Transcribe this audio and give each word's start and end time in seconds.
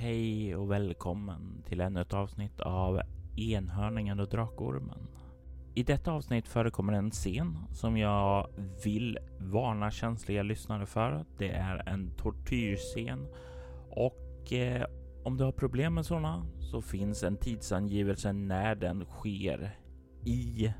Hej 0.00 0.56
och 0.56 0.70
välkommen 0.70 1.62
till 1.68 1.80
ännu 1.80 2.00
ett 2.00 2.14
avsnitt 2.14 2.60
av 2.60 3.00
Enhörningen 3.36 4.20
och 4.20 4.28
Drakormen. 4.28 5.08
I 5.74 5.82
detta 5.82 6.12
avsnitt 6.12 6.48
förekommer 6.48 6.92
en 6.92 7.10
scen 7.10 7.58
som 7.72 7.96
jag 7.96 8.48
vill 8.84 9.18
varna 9.38 9.90
känsliga 9.90 10.42
lyssnare 10.42 10.86
för. 10.86 11.24
Det 11.38 11.50
är 11.50 11.88
en 11.88 12.10
tortyrscen 12.16 13.26
och 13.90 14.52
eh, 14.52 14.86
om 15.24 15.36
du 15.36 15.44
har 15.44 15.52
problem 15.52 15.94
med 15.94 16.06
sådana 16.06 16.46
så 16.58 16.82
finns 16.82 17.22
en 17.22 17.36
tidsangivelse 17.36 18.32
när 18.32 18.74
den 18.74 19.04
sker 19.04 19.78
i 20.24 20.72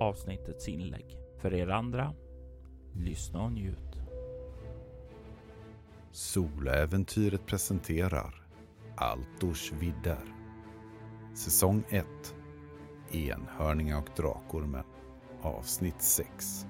avsnittets 0.00 0.68
inlägg. 0.68 1.16
För 1.38 1.54
er 1.54 1.68
andra, 1.68 2.14
lyssna 2.92 3.42
och 3.42 3.52
njut. 3.52 4.03
Soläventyret 6.14 7.46
presenterar 7.46 8.46
Altors 8.96 9.72
vidder. 9.72 10.34
Säsong 11.34 11.84
1 11.88 12.06
Enhörningar 13.10 13.98
och 13.98 14.08
Drakormen 14.16 14.84
Avsnitt 15.42 16.02
6 16.02 16.66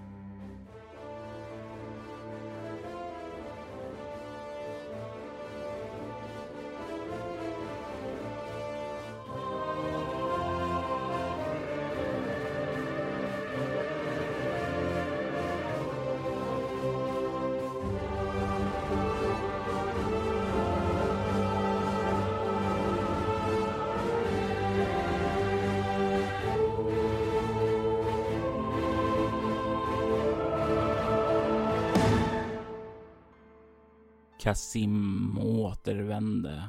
Kasim 34.45 35.39
återvände 35.39 36.69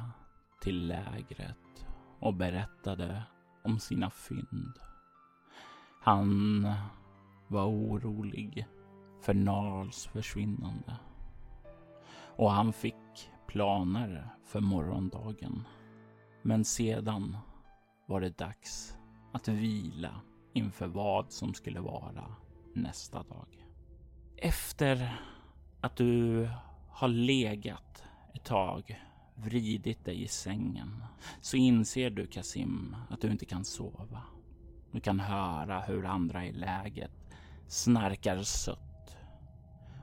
till 0.60 0.86
lägret 0.86 1.86
och 2.20 2.34
berättade 2.34 3.22
om 3.64 3.78
sina 3.78 4.10
fynd. 4.10 4.72
Han 6.02 6.62
var 7.48 7.66
orolig 7.66 8.66
för 9.22 9.34
Narls 9.34 10.06
försvinnande 10.06 10.96
och 12.36 12.50
han 12.50 12.72
fick 12.72 13.30
planer 13.46 14.28
för 14.44 14.60
morgondagen. 14.60 15.64
Men 16.42 16.64
sedan 16.64 17.36
var 18.06 18.20
det 18.20 18.38
dags 18.38 18.96
att 19.32 19.48
vila 19.48 20.20
inför 20.52 20.86
vad 20.86 21.32
som 21.32 21.54
skulle 21.54 21.80
vara 21.80 22.36
nästa 22.74 23.22
dag. 23.22 23.66
Efter 24.36 25.20
att 25.80 25.96
du 25.96 26.48
har 26.96 27.08
legat 27.08 28.04
ett 28.34 28.44
tag, 28.44 29.02
vridit 29.34 30.04
dig 30.04 30.22
i 30.22 30.28
sängen, 30.28 31.04
så 31.40 31.56
inser 31.56 32.10
du 32.10 32.26
Kasim 32.26 32.96
att 33.10 33.20
du 33.20 33.30
inte 33.30 33.44
kan 33.44 33.64
sova. 33.64 34.22
Du 34.92 35.00
kan 35.00 35.20
höra 35.20 35.80
hur 35.80 36.04
andra 36.04 36.46
i 36.46 36.52
läget 36.52 37.12
snarkar 37.66 38.42
sött 38.42 39.16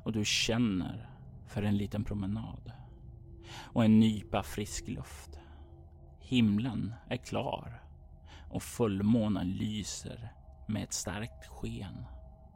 och 0.04 0.12
du 0.12 0.26
känner 0.26 1.10
för 1.48 1.64
en 1.64 1.78
liten 1.78 2.04
promenad 2.04 2.72
och 3.56 3.86
en 3.86 4.00
nypa 4.00 4.44
frisk 4.44 4.88
luft. 4.88 5.40
Himlen 6.20 6.94
är 7.10 7.18
klar 7.18 7.84
och 8.50 8.64
fullmånen 8.64 9.52
lyser 9.52 10.34
med 10.68 10.84
ett 10.84 10.94
starkt 10.94 11.48
sken. 11.48 12.06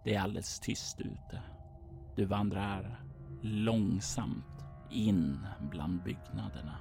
Det 0.03 0.15
är 0.15 0.21
alldeles 0.21 0.59
tyst 0.59 1.01
ute. 1.01 1.41
Du 2.15 2.25
vandrar 2.25 3.06
långsamt 3.41 4.65
in 4.89 5.47
bland 5.71 6.03
byggnaderna. 6.03 6.77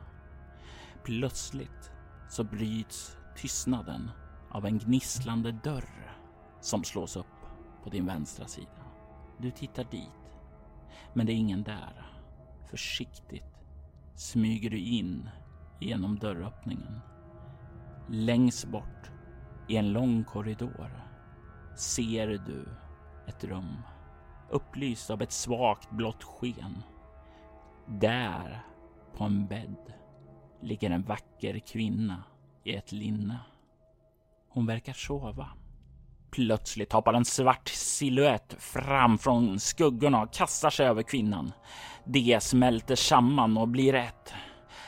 Plötsligt 1.05 1.93
så 2.29 2.45
bryts 2.45 3.17
tystnaden 3.37 4.11
av 4.51 4.67
en 4.67 4.79
gnisslande 4.79 5.53
dörr 5.53 6.17
som 6.61 6.85
slås 6.85 7.17
upp 7.17 7.27
på 7.85 7.91
din 7.91 8.07
vänstra 8.07 8.47
sida. 8.47 8.69
Du 9.39 9.51
tittar 9.51 9.85
dit, 9.85 10.41
men 11.15 11.27
det 11.27 11.33
är 11.33 11.37
ingen 11.37 11.63
där. 11.63 12.07
Försiktigt 12.71 13.65
smyger 14.15 14.71
du 14.71 14.79
in 14.79 15.29
genom 15.81 16.19
dörröppningen. 16.19 17.01
Längst 18.09 18.69
bort 18.69 19.11
i 19.69 19.77
en 19.77 19.93
lång 19.93 20.25
korridor 20.25 21.05
ser 21.77 22.27
du 22.29 22.69
ett 23.27 23.45
rum 23.45 23.77
upplyst 24.51 25.11
av 25.11 25.23
ett 25.23 25.33
svagt 25.33 25.91
blått 25.91 26.23
sken. 26.23 26.83
Där, 27.87 28.63
på 29.17 29.25
en 29.25 29.47
bädd, 29.47 29.93
ligger 30.63 30.91
en 30.91 31.03
vacker 31.03 31.59
kvinna 31.59 32.25
i 32.65 32.75
ett 32.75 32.93
linne. 32.93 33.39
Hon 34.49 34.67
verkar 34.67 34.93
sova. 34.93 35.49
Plötsligt 36.31 36.93
hoppar 36.93 37.15
en 37.15 37.25
svart 37.25 37.69
siluett 37.69 38.57
fram 38.59 39.19
från 39.19 39.61
skuggorna 39.61 40.23
och 40.23 40.33
kastar 40.33 40.71
sig 40.71 40.87
över 40.87 41.03
kvinnan. 41.03 41.53
Det 42.05 42.43
smälter 42.43 42.97
samman 42.97 43.57
och 43.57 43.69
blir 43.69 43.95
ett. 43.95 44.35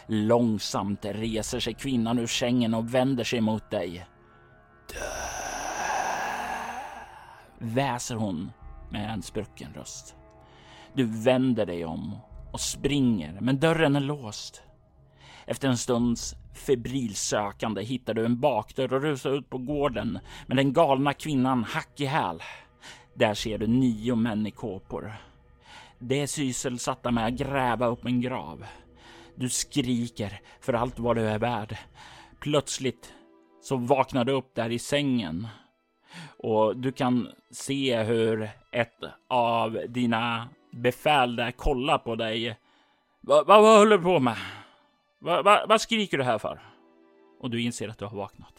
Långsamt 0.07 1.05
reser 1.05 1.61
sig 1.61 1.75
kvinnan 1.75 2.19
ur 2.19 2.27
sängen 2.27 2.75
och 2.75 2.95
vänder 2.95 3.25
sig 3.25 3.41
mot 3.41 3.71
dig. 3.71 4.07
Dö! 4.89 5.39
Väser 7.59 8.15
hon 8.15 8.51
med 8.91 9.11
en 9.11 9.23
sprucken 9.23 9.75
röst. 9.75 10.17
Du 10.95 11.05
vänder 11.05 11.67
dig 11.67 11.85
om 11.85 12.17
och 12.53 12.61
springer, 12.61 13.39
men 13.41 13.61
dörren 13.61 13.97
är 13.97 14.01
låst. 14.01 14.63
Efter 15.47 15.69
en 15.69 15.79
stunds 15.79 16.35
febrilsökande 16.55 17.83
hittar 17.83 18.15
du 18.15 18.25
en 18.25 18.41
bakdörr 18.41 18.93
och 18.93 19.03
rusar 19.03 19.31
ut 19.31 19.51
på 19.51 19.59
gården 19.59 20.19
med 20.47 20.57
den 20.57 20.73
galna 20.73 21.13
kvinnan 21.13 21.65
hack 21.65 22.01
i 22.01 22.05
häl. 22.05 22.43
Där 23.15 23.35
ser 23.35 23.59
du 23.59 23.67
nio 23.67 24.15
män 24.15 24.47
i 24.47 24.51
kåpor. 24.51 25.17
De 25.99 26.23
är 26.23 26.27
sysselsatta 26.27 27.11
med 27.11 27.27
att 27.27 27.33
gräva 27.33 27.87
upp 27.87 28.05
en 28.05 28.21
grav. 28.21 28.65
Du 29.35 29.49
skriker 29.49 30.41
för 30.61 30.73
allt 30.73 30.99
vad 30.99 31.17
du 31.17 31.29
är 31.29 31.39
värd. 31.39 31.77
Plötsligt 32.41 33.15
så 33.63 33.77
vaknar 33.77 34.25
du 34.25 34.33
upp 34.33 34.55
där 34.55 34.71
i 34.71 34.79
sängen 34.79 35.49
och 36.37 36.77
du 36.77 36.93
kan 36.93 37.29
se 37.51 38.03
hur 38.03 38.51
ett 38.71 39.05
av 39.29 39.79
dina 39.89 40.49
befäl 40.71 41.37
där 41.37 41.51
kollar 41.51 41.99
på 41.99 42.15
dig. 42.15 42.59
Vad 43.21 43.47
va, 43.47 43.61
va 43.61 43.79
håller 43.79 43.99
du 43.99 44.05
på 44.05 44.19
med? 44.19 44.37
Vad 45.19 45.45
va, 45.45 45.67
va 45.69 45.79
skriker 45.79 46.19
du 46.19 46.25
här 46.25 46.39
för? 46.39 46.61
Och 47.41 47.51
du 47.51 47.63
inser 47.63 47.89
att 47.89 47.99
du 47.99 48.05
har 48.05 48.17
vaknat. 48.17 48.53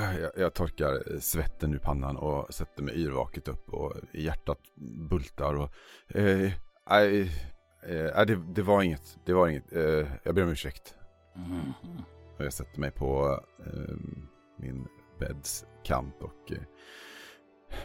Jag, 0.00 0.30
jag 0.36 0.54
torkar 0.54 1.20
svetten 1.20 1.74
ur 1.74 1.78
pannan 1.78 2.16
och 2.16 2.54
sätter 2.54 2.82
mig 2.82 2.94
yrvaket 3.02 3.48
upp 3.48 3.68
och 3.68 3.94
hjärtat 4.12 4.58
bultar 5.10 5.54
och... 5.54 5.70
Eh, 6.08 6.52
eh, 7.82 8.26
det, 8.26 8.36
det, 8.54 8.62
var 8.62 8.82
inget, 8.82 9.18
det 9.24 9.32
var 9.32 9.48
inget. 9.48 9.72
Eh, 9.72 10.08
jag 10.22 10.34
ber 10.34 10.42
om 10.42 10.48
ursäkt. 10.48 10.94
Mm. 11.36 11.72
Och 12.40 12.46
jag 12.46 12.52
sätter 12.52 12.80
mig 12.80 12.90
på 12.90 13.40
eh, 13.66 13.96
min 14.56 14.88
bädds 15.18 15.66
kant 15.82 16.14
och 16.20 16.52
eh, 16.52 16.62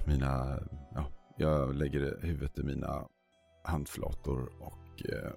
mina, 0.07 0.59
ja, 0.93 1.05
jag 1.37 1.75
lägger 1.75 2.19
huvudet 2.21 2.59
i 2.59 2.63
mina 2.63 3.07
handflator 3.63 4.49
och 4.59 5.11
eh, 5.11 5.31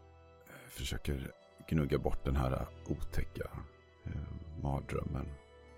försöker 0.68 1.32
gnugga 1.68 1.98
bort 1.98 2.24
den 2.24 2.36
här 2.36 2.66
otäcka 2.88 3.50
eh, 4.04 4.62
mardrömmen 4.62 5.28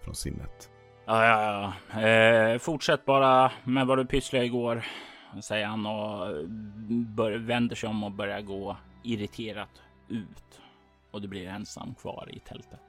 från 0.05 0.15
sinnet. 0.15 0.71
Ja, 1.07 1.25
ja, 1.25 1.75
ja. 1.93 2.01
Eh, 2.01 2.59
fortsätt 2.59 3.05
bara 3.05 3.53
med 3.65 3.87
vad 3.87 3.99
du 3.99 4.07
pysslade 4.07 4.45
igår, 4.45 4.87
säger 5.43 5.67
han 5.67 5.87
och 5.87 6.27
eh, 6.27 6.47
bör, 7.17 7.39
vänder 7.39 7.77
sig 7.77 7.89
om 7.89 8.05
och 8.05 8.13
börjar 8.13 8.41
gå 8.41 8.77
irriterat 9.03 9.83
ut. 10.09 10.61
Och 11.11 11.23
du 11.23 11.29
blir 11.29 11.49
ensam 11.49 11.95
kvar 11.95 12.29
i 12.33 12.39
tältet. 12.39 12.81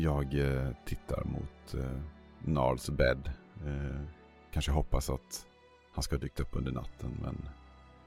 Jag 0.00 0.34
eh, 0.34 0.70
tittar 0.84 1.24
mot 1.24 1.74
eh, 1.74 2.00
Narls 2.38 2.90
bädd. 2.90 3.30
Eh, 3.66 4.00
kanske 4.52 4.72
hoppas 4.72 5.10
att 5.10 5.46
han 5.94 6.02
ska 6.02 6.16
ha 6.16 6.20
dykt 6.20 6.40
upp 6.40 6.48
under 6.56 6.72
natten 6.72 7.18
men 7.22 7.48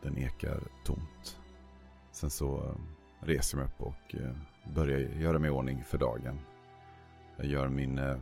den 0.02 0.18
ekar 0.18 0.64
tomt. 0.84 1.40
Sen 2.12 2.30
så 2.30 2.58
eh, 2.58 2.76
reser 3.26 3.58
jag 3.58 3.64
mig 3.66 3.74
upp 3.74 3.82
och 3.82 4.16
eh, 4.16 4.36
börjar 4.76 5.00
göra 5.00 5.40
mig 5.40 5.48
i 5.48 5.54
ordning 5.54 5.84
för 5.84 5.98
dagen. 5.98 6.40
Jag 7.38 7.46
gör 7.46 7.68
min 7.68 7.98
eh, 7.98 8.18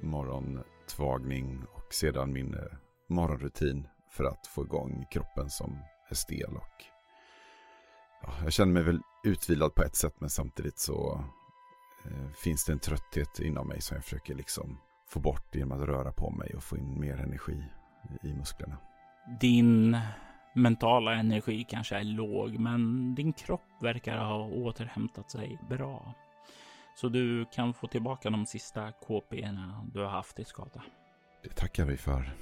morgontvagning 0.00 1.64
och 1.72 1.94
sedan 1.94 2.32
min 2.32 2.54
eh, 2.54 2.76
morgonrutin 3.08 3.88
för 4.10 4.24
att 4.24 4.46
få 4.46 4.62
igång 4.62 5.06
kroppen 5.10 5.50
som 5.50 5.78
är 6.08 6.14
stel 6.14 6.56
och 6.56 6.84
ja, 8.22 8.32
jag 8.42 8.52
känner 8.52 8.72
mig 8.72 8.82
väl 8.82 9.00
utvilad 9.24 9.74
på 9.74 9.82
ett 9.82 9.96
sätt 9.96 10.14
men 10.18 10.30
samtidigt 10.30 10.78
så 10.78 11.24
finns 12.44 12.64
det 12.64 12.72
en 12.72 12.78
trötthet 12.78 13.40
inom 13.40 13.68
mig 13.68 13.80
som 13.80 13.94
jag 13.94 14.04
försöker 14.04 14.34
liksom 14.34 14.78
få 15.08 15.20
bort 15.20 15.54
genom 15.54 15.80
att 15.80 15.88
röra 15.88 16.12
på 16.12 16.30
mig 16.30 16.54
och 16.54 16.62
få 16.62 16.76
in 16.76 17.00
mer 17.00 17.20
energi 17.20 17.64
i, 18.22 18.28
i 18.28 18.34
musklerna. 18.34 18.76
Din 19.40 19.96
mentala 20.54 21.14
energi 21.14 21.64
kanske 21.68 21.96
är 21.96 22.04
låg, 22.04 22.58
men 22.58 23.14
din 23.14 23.32
kropp 23.32 23.82
verkar 23.82 24.18
ha 24.18 24.46
återhämtat 24.46 25.30
sig 25.30 25.58
bra. 25.68 26.14
Så 26.96 27.08
du 27.08 27.44
kan 27.44 27.74
få 27.74 27.86
tillbaka 27.86 28.30
de 28.30 28.46
sista 28.46 28.92
KP 28.92 29.48
du 29.94 30.00
har 30.00 30.10
haft 30.10 30.38
i 30.38 30.44
skada. 30.44 30.82
Det 31.42 31.48
tackar 31.48 31.84
vi 31.84 31.96
för. 31.96 32.32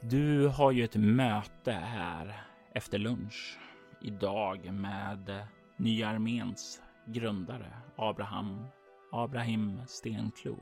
Du 0.00 0.48
har 0.48 0.72
ju 0.72 0.84
ett 0.84 0.96
möte 0.96 1.72
här 1.72 2.42
efter 2.74 2.98
lunch 2.98 3.58
idag 4.02 4.72
med 4.72 5.46
Nya 5.76 6.08
Arméns 6.08 6.80
grundare 7.06 7.72
Abraham 7.96 8.66
Abraham 9.12 9.80
Stenklo. 9.86 10.56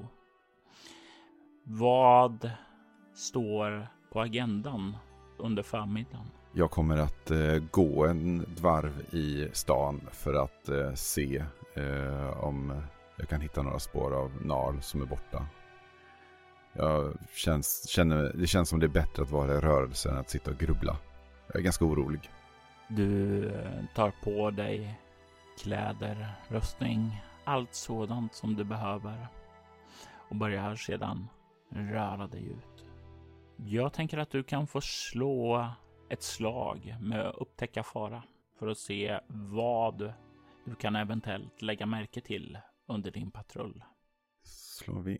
Vad 1.64 2.50
står 3.14 3.88
på 4.12 4.20
agendan 4.20 4.96
under 5.38 5.62
förmiddagen? 5.62 6.26
Jag 6.52 6.70
kommer 6.70 6.96
att 6.96 7.30
eh, 7.30 7.56
gå 7.70 8.06
en 8.06 8.46
varv 8.60 9.14
i 9.14 9.48
stan 9.52 10.00
för 10.12 10.34
att 10.34 10.68
eh, 10.68 10.94
se 10.94 11.44
eh, 11.74 12.44
om 12.44 12.82
jag 13.16 13.28
kan 13.28 13.40
hitta 13.40 13.62
några 13.62 13.78
spår 13.78 14.14
av 14.14 14.46
Narl 14.46 14.80
som 14.80 15.02
är 15.02 15.06
borta. 15.06 15.46
Jag 16.72 17.14
känns, 17.34 17.88
känner, 17.88 18.32
det 18.34 18.46
känns 18.46 18.68
som 18.68 18.80
det 18.80 18.86
är 18.86 18.88
bättre 18.88 19.22
att 19.22 19.30
vara 19.30 19.54
i 19.54 19.60
rörelse 19.60 20.10
än 20.10 20.16
att 20.16 20.30
sitta 20.30 20.50
och 20.50 20.58
grubbla. 20.58 20.96
Jag 21.46 21.56
är 21.56 21.60
ganska 21.60 21.84
orolig. 21.84 22.30
Du 22.88 23.44
eh, 23.48 23.84
tar 23.94 24.12
på 24.24 24.50
dig 24.50 25.00
kläder, 25.62 26.32
rustning, 26.48 27.22
allt 27.44 27.74
sådant 27.74 28.34
som 28.34 28.54
du 28.56 28.64
behöver 28.64 29.28
och 30.28 30.36
börjar 30.36 30.76
sedan 30.76 31.28
röra 31.68 32.26
dig 32.26 32.44
ut. 32.44 32.86
Jag 33.56 33.92
tänker 33.92 34.18
att 34.18 34.30
du 34.30 34.42
kan 34.42 34.66
få 34.66 34.80
slå 34.80 35.68
ett 36.08 36.22
slag 36.22 36.96
med 37.00 37.34
upptäcka 37.34 37.82
fara 37.82 38.22
för 38.58 38.68
att 38.68 38.78
se 38.78 39.20
vad 39.28 40.12
du 40.64 40.74
kan 40.74 40.96
eventuellt 40.96 41.62
lägga 41.62 41.86
märke 41.86 42.20
till 42.20 42.58
under 42.86 43.10
din 43.10 43.30
patrull. 43.30 43.84
Slår 44.42 45.00
vi 45.00 45.18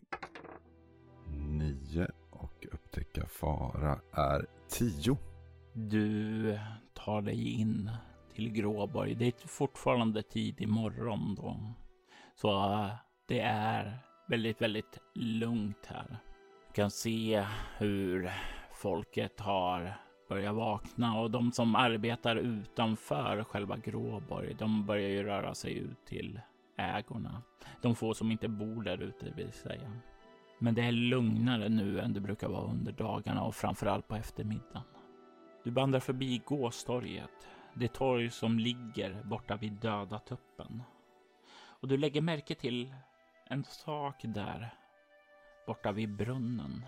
nio 1.37 2.07
och 2.29 2.67
upptäcka 2.71 3.27
fara 3.27 3.99
är 4.11 4.45
tio. 4.67 5.17
Du 5.73 6.59
tar 6.93 7.21
dig 7.21 7.51
in 7.61 7.91
till 8.33 8.51
Gråborg. 8.51 9.15
Det 9.15 9.43
är 9.43 9.47
fortfarande 9.47 10.23
tidig 10.23 10.67
morgon 10.67 11.35
då. 11.35 11.57
Så 12.35 12.49
eh, 12.49 12.89
det 13.27 13.39
är 13.39 13.99
väldigt, 14.27 14.61
väldigt 14.61 14.99
lugnt 15.13 15.85
här. 15.87 16.17
Du 16.67 16.73
kan 16.73 16.91
se 16.91 17.45
hur 17.77 18.31
folket 18.73 19.39
har 19.39 19.93
börjat 20.29 20.55
vakna 20.55 21.19
och 21.19 21.31
de 21.31 21.51
som 21.51 21.75
arbetar 21.75 22.35
utanför 22.35 23.43
själva 23.43 23.77
Gråborg, 23.77 24.55
de 24.59 24.85
börjar 24.85 25.09
ju 25.09 25.23
röra 25.23 25.55
sig 25.55 25.77
ut 25.77 26.05
till 26.05 26.39
ägorna. 26.77 27.41
De 27.81 27.95
få 27.95 28.13
som 28.13 28.31
inte 28.31 28.47
bor 28.47 28.83
där 28.83 29.01
ute 29.01 29.31
vill 29.35 29.51
säga. 29.51 29.91
Men 30.59 30.75
det 30.75 30.81
är 30.81 30.91
lugnare 30.91 31.69
nu 31.69 31.99
än 31.99 32.13
det 32.13 32.19
brukar 32.19 32.47
vara 32.47 32.71
under 32.71 32.91
dagarna 32.91 33.43
och 33.43 33.55
framförallt 33.55 34.07
på 34.07 34.15
eftermiddagen. 34.15 34.83
Du 35.63 35.71
vandrar 35.71 35.99
förbi 35.99 36.41
gåstorget, 36.45 37.47
det 37.73 37.93
torg 37.93 38.29
som 38.29 38.59
ligger 38.59 39.23
borta 39.23 39.55
vid 39.55 39.73
döda 39.73 40.19
tuppen. 40.19 40.83
Och 41.85 41.89
du 41.89 41.97
lägger 41.97 42.21
märke 42.21 42.55
till 42.55 42.93
en 43.47 43.63
sak 43.63 44.15
där 44.21 44.73
borta 45.67 45.91
vid 45.91 46.15
brunnen. 46.15 46.85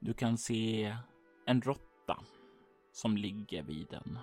Du 0.00 0.14
kan 0.14 0.38
se 0.38 0.96
en 1.46 1.60
råtta 1.60 2.18
som 2.92 3.16
ligger 3.16 3.62
vid 3.62 3.86
den. 3.90 4.18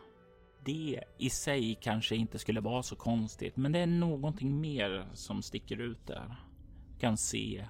Det 0.65 1.03
i 1.17 1.29
sig 1.29 1.75
kanske 1.81 2.15
inte 2.15 2.39
skulle 2.39 2.61
vara 2.61 2.83
så 2.83 2.95
konstigt, 2.95 3.57
men 3.57 3.71
det 3.71 3.79
är 3.79 3.87
någonting 3.87 4.61
mer 4.61 5.07
som 5.13 5.41
sticker 5.41 5.77
ut 5.81 6.07
där. 6.07 6.35
Du 6.93 6.99
kan 6.99 7.17
se 7.17 7.67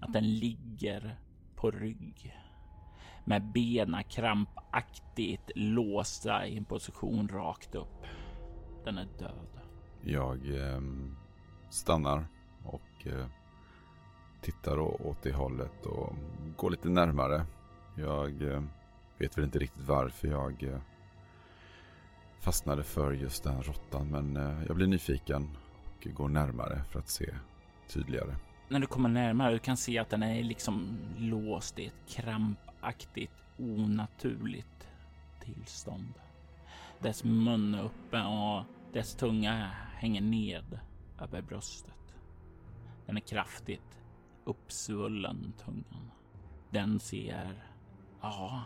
att 0.00 0.12
den 0.12 0.38
ligger 0.38 1.20
på 1.54 1.70
rygg 1.70 2.36
med 3.24 3.52
benen 3.52 4.04
krampaktigt 4.04 5.50
låsta 5.54 6.46
i 6.46 6.56
en 6.56 6.64
position 6.64 7.28
rakt 7.28 7.74
upp. 7.74 8.06
Den 8.84 8.98
är 8.98 9.08
död. 9.18 9.53
Jag 10.06 10.56
eh, 10.56 10.80
stannar 11.70 12.26
och 12.64 13.06
eh, 13.06 13.26
tittar 14.40 14.78
åt 14.78 15.22
det 15.22 15.32
hållet 15.32 15.86
och 15.86 16.12
går 16.56 16.70
lite 16.70 16.88
närmare. 16.88 17.46
Jag 17.96 18.42
eh, 18.42 18.62
vet 19.18 19.38
väl 19.38 19.44
inte 19.44 19.58
riktigt 19.58 19.86
varför 19.86 20.28
jag 20.28 20.62
eh, 20.62 20.78
fastnade 22.40 22.82
för 22.82 23.12
just 23.12 23.44
den 23.44 23.62
råttan 23.62 24.10
men 24.10 24.36
eh, 24.36 24.66
jag 24.66 24.76
blir 24.76 24.86
nyfiken 24.86 25.50
och 25.96 26.14
går 26.14 26.28
närmare 26.28 26.82
för 26.90 26.98
att 26.98 27.08
se 27.08 27.34
tydligare. 27.88 28.34
När 28.68 28.80
du 28.80 28.86
kommer 28.86 29.08
närmare 29.08 29.52
du 29.52 29.58
kan 29.58 29.76
se 29.76 29.98
att 29.98 30.10
den 30.10 30.22
är 30.22 30.42
liksom 30.42 30.98
låst 31.18 31.78
i 31.78 31.86
ett 31.86 32.08
krampaktigt 32.08 33.32
onaturligt 33.58 34.88
tillstånd. 35.40 36.14
Dess 36.98 37.24
mun 37.24 37.74
är 37.74 37.84
öppen 37.84 38.26
och 38.26 38.64
dess 38.94 39.14
tunga 39.14 39.70
hänger 39.94 40.20
ned 40.20 40.78
över 41.20 41.42
bröstet. 41.42 42.14
Den 43.06 43.16
är 43.16 43.20
kraftigt 43.20 44.00
uppsvullen 44.44 45.52
tungan. 45.64 46.10
Den 46.70 47.00
ser, 47.00 47.64
ja, 48.20 48.62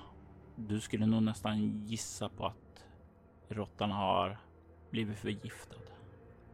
du 0.56 0.80
skulle 0.80 1.06
nog 1.06 1.22
nästan 1.22 1.86
gissa 1.86 2.28
på 2.28 2.46
att 2.46 2.84
råttan 3.48 3.90
har 3.90 4.38
blivit 4.90 5.18
förgiftad. 5.18 5.80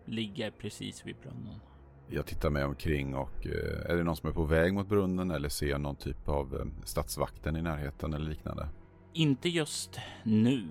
Ligger 0.05 0.51
precis 0.51 1.07
vid 1.07 1.17
brunnen. 1.17 1.61
Jag 2.09 2.27
tittar 2.27 2.51
mig 2.51 2.65
omkring 2.65 3.15
och 3.15 3.47
eh, 3.47 3.91
är 3.91 3.97
det 3.97 4.03
någon 4.03 4.17
som 4.17 4.29
är 4.29 4.33
på 4.33 4.45
väg 4.45 4.75
mot 4.75 4.89
brunnen 4.89 5.31
eller 5.31 5.49
ser 5.49 5.67
jag 5.67 5.81
någon 5.81 5.97
typ 5.97 6.29
av 6.29 6.55
eh, 6.55 6.85
stadsvakten 6.85 7.57
i 7.57 7.63
närheten 7.63 8.15
eller 8.15 8.31
liknande? 8.31 8.69
Inte 9.17 9.49
just 9.49 10.01
nu. 10.23 10.69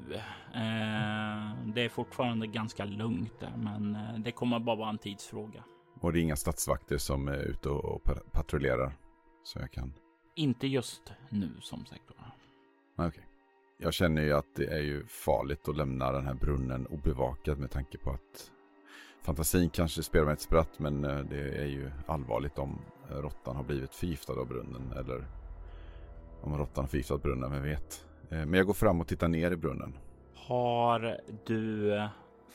Eh, 0.53 1.55
det 1.65 1.81
är 1.81 1.89
fortfarande 1.89 2.47
ganska 2.47 2.85
lugnt 2.85 3.39
där, 3.39 3.53
men 3.57 3.95
eh, 3.95 4.19
det 4.19 4.31
kommer 4.31 4.59
bara 4.59 4.75
vara 4.75 4.89
en 4.89 4.97
tidsfråga. 4.97 5.63
Och 6.01 6.13
det 6.13 6.19
är 6.19 6.21
inga 6.21 6.35
stadsvakter 6.35 6.97
som 6.97 7.27
är 7.27 7.37
ute 7.37 7.69
och 7.69 8.03
patrullerar? 8.31 8.93
Så 9.43 9.59
jag 9.59 9.71
kan... 9.71 9.93
Inte 10.35 10.67
just 10.67 11.13
nu 11.29 11.49
som 11.61 11.85
sagt. 11.85 12.03
Okej. 12.95 13.07
Okay. 13.07 13.23
Jag 13.77 13.93
känner 13.93 14.21
ju 14.21 14.33
att 14.33 14.55
det 14.55 14.65
är 14.65 14.81
ju 14.81 15.05
farligt 15.07 15.67
att 15.67 15.77
lämna 15.77 16.11
den 16.11 16.25
här 16.25 16.33
brunnen 16.33 16.87
obevakad 16.87 17.59
med 17.59 17.71
tanke 17.71 17.97
på 17.97 18.11
att 18.11 18.51
fantasin 19.21 19.69
kanske 19.69 20.03
spelar 20.03 20.25
med 20.25 20.33
ett 20.33 20.41
spratt 20.41 20.79
men 20.79 21.05
eh, 21.05 21.19
det 21.19 21.57
är 21.57 21.67
ju 21.67 21.91
allvarligt 22.07 22.57
om 22.57 22.81
råttan 23.09 23.55
har 23.55 23.63
blivit 23.63 23.95
förgiftad 23.95 24.33
av 24.33 24.47
brunnen 24.47 24.93
eller 24.97 25.27
om 26.41 26.57
råttan 26.57 26.83
har 26.83 26.89
förgiftat 26.89 27.23
brunnen, 27.23 27.51
vem 27.51 27.63
vet. 27.63 28.05
Eh, 28.33 28.45
men 28.45 28.53
jag 28.53 28.65
går 28.65 28.73
fram 28.73 29.01
och 29.01 29.07
tittar 29.07 29.27
ner 29.27 29.51
i 29.51 29.55
brunnen. 29.55 29.97
Har 30.35 31.19
du 31.45 31.91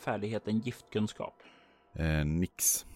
färdigheten 0.05 0.59
giftkunskap? 0.59 1.35
Eh, 1.95 2.25
nix. 2.25 2.87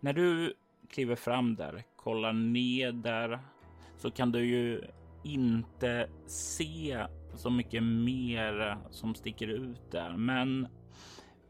När 0.00 0.12
du 0.12 0.54
kliver 0.90 1.16
fram 1.16 1.54
där, 1.54 1.84
kollar 1.96 2.32
ner 2.32 2.92
där, 2.92 3.40
så 3.96 4.10
kan 4.10 4.32
du 4.32 4.44
ju 4.44 4.82
inte 5.24 6.08
se 6.26 7.06
så 7.34 7.50
mycket 7.50 7.82
mer 7.82 8.78
som 8.90 9.14
sticker 9.14 9.48
ut 9.48 9.90
där. 9.90 10.16
Men 10.16 10.68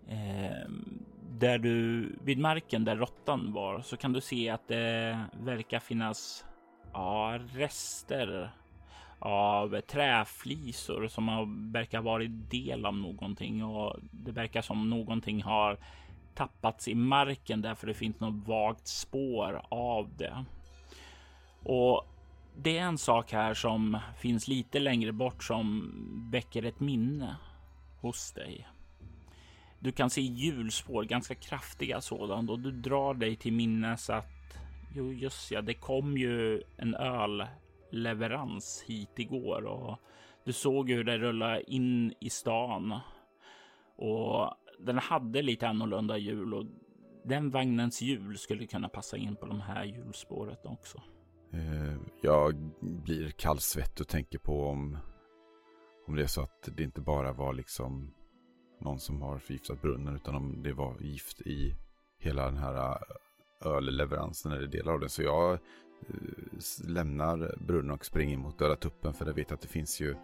eh, 0.09 0.69
där 1.39 1.59
du 1.59 2.07
vid 2.25 2.39
marken 2.39 2.85
där 2.85 2.97
råttan 2.97 3.53
var 3.53 3.81
så 3.81 3.97
kan 3.97 4.13
du 4.13 4.21
se 4.21 4.51
att 4.51 4.69
det 4.69 5.19
verkar 5.41 5.79
finnas 5.79 6.45
ja, 6.93 7.39
rester 7.53 8.51
av 9.19 9.81
träflisor 9.81 11.09
som 11.09 11.29
har, 11.29 11.73
verkar 11.73 12.01
varit 12.01 12.51
del 12.51 12.87
av 12.87 12.97
någonting 12.97 13.65
och 13.65 13.97
det 14.11 14.33
verkar 14.33 14.63
som 14.63 14.91
någonting 14.91 15.43
har 15.43 15.79
tappats 16.35 16.89
i 16.89 16.95
marken 16.95 17.63
därför 17.63 17.87
det 17.87 17.95
finns 17.95 18.21
något 18.21 18.49
vagt 18.49 18.87
spår 18.87 19.63
av 19.69 20.11
det. 20.17 20.45
Och 21.63 22.07
det 22.57 22.79
är 22.79 22.83
en 22.83 22.99
sak 22.99 23.33
här 23.33 23.55
som 23.55 23.99
finns 24.19 24.49
lite 24.49 24.79
längre 24.79 25.13
bort 25.13 25.45
som 25.45 25.93
väcker 26.33 26.63
ett 26.63 26.81
minne 26.81 27.37
hos 28.01 28.33
dig. 28.33 28.69
Du 29.79 29.93
kan 29.93 30.11
se 30.11 30.21
hjulspår, 30.21 31.05
ganska 31.05 31.35
kraftiga 31.35 32.01
sådana 32.01 32.53
och 32.53 32.59
du 32.59 32.71
drar 32.71 33.15
dig 33.15 33.37
till 33.37 33.53
minnes 33.53 34.11
att 34.11 34.59
jo, 34.95 35.13
just 35.13 35.51
ja, 35.51 35.63
det 35.63 35.75
kom 35.75 36.17
ju 36.17 36.63
en 36.77 36.95
öl 36.95 37.47
leverans 37.91 38.85
hit 38.87 39.19
igår 39.19 39.65
och 39.65 39.99
du 40.45 40.53
såg 40.53 40.91
hur 40.91 41.05
det 41.05 41.19
rullade 41.19 41.73
in 41.73 42.15
i 42.21 42.31
stan 42.31 43.01
och 43.97 44.55
den 44.79 44.99
hade 44.99 45.43
lite 45.43 45.69
annorlunda 45.69 46.19
hjul 46.19 46.55
och 46.55 46.67
den 47.25 47.51
vagnens 47.51 48.03
hjul 48.03 48.39
skulle 48.39 48.67
kunna 48.67 48.89
passa 48.89 49.17
in 49.17 49.37
på 49.37 49.47
de 49.47 49.61
här 49.61 49.85
hjulspåret 49.85 50.67
också. 50.67 51.03
Eh, 51.53 51.97
jag 52.21 52.55
blir 52.81 53.31
kallsvettig 53.31 54.01
och 54.01 54.09
tänker 54.09 54.39
på 54.39 54.67
om, 54.67 54.99
om 56.07 56.17
det 56.17 56.23
är 56.23 56.27
så 56.27 56.43
att 56.43 56.69
det 56.77 56.83
inte 56.83 57.01
bara 57.01 57.33
var 57.33 57.53
liksom 57.53 58.15
någon 58.81 58.99
som 59.01 59.23
har 59.23 59.39
förgiftat 59.39 59.83
brunnen 59.83 60.17
utan 60.17 60.35
om 60.35 60.63
det 60.63 60.73
var 60.73 61.01
gift 61.01 61.41
i 61.41 61.75
hela 62.19 62.45
den 62.45 62.57
här 62.57 62.75
eh, 62.75 62.97
ölleveransen 63.67 64.53
eller 64.53 64.67
delar 64.67 64.93
av 64.93 65.01
den. 65.01 65.09
Så 65.09 65.23
jag 65.23 65.59
Eh, 66.09 66.89
lämnar 66.89 67.55
brunnen 67.59 67.91
och 67.91 68.05
springer 68.05 68.37
mot 68.37 68.59
Döda 68.59 68.77
Tuppen 68.77 69.15
för 69.15 69.27
jag 69.27 69.35
vet 69.35 69.53
att 69.53 69.61
det 69.61 69.69
finns 69.69 70.01
ju 70.01 70.17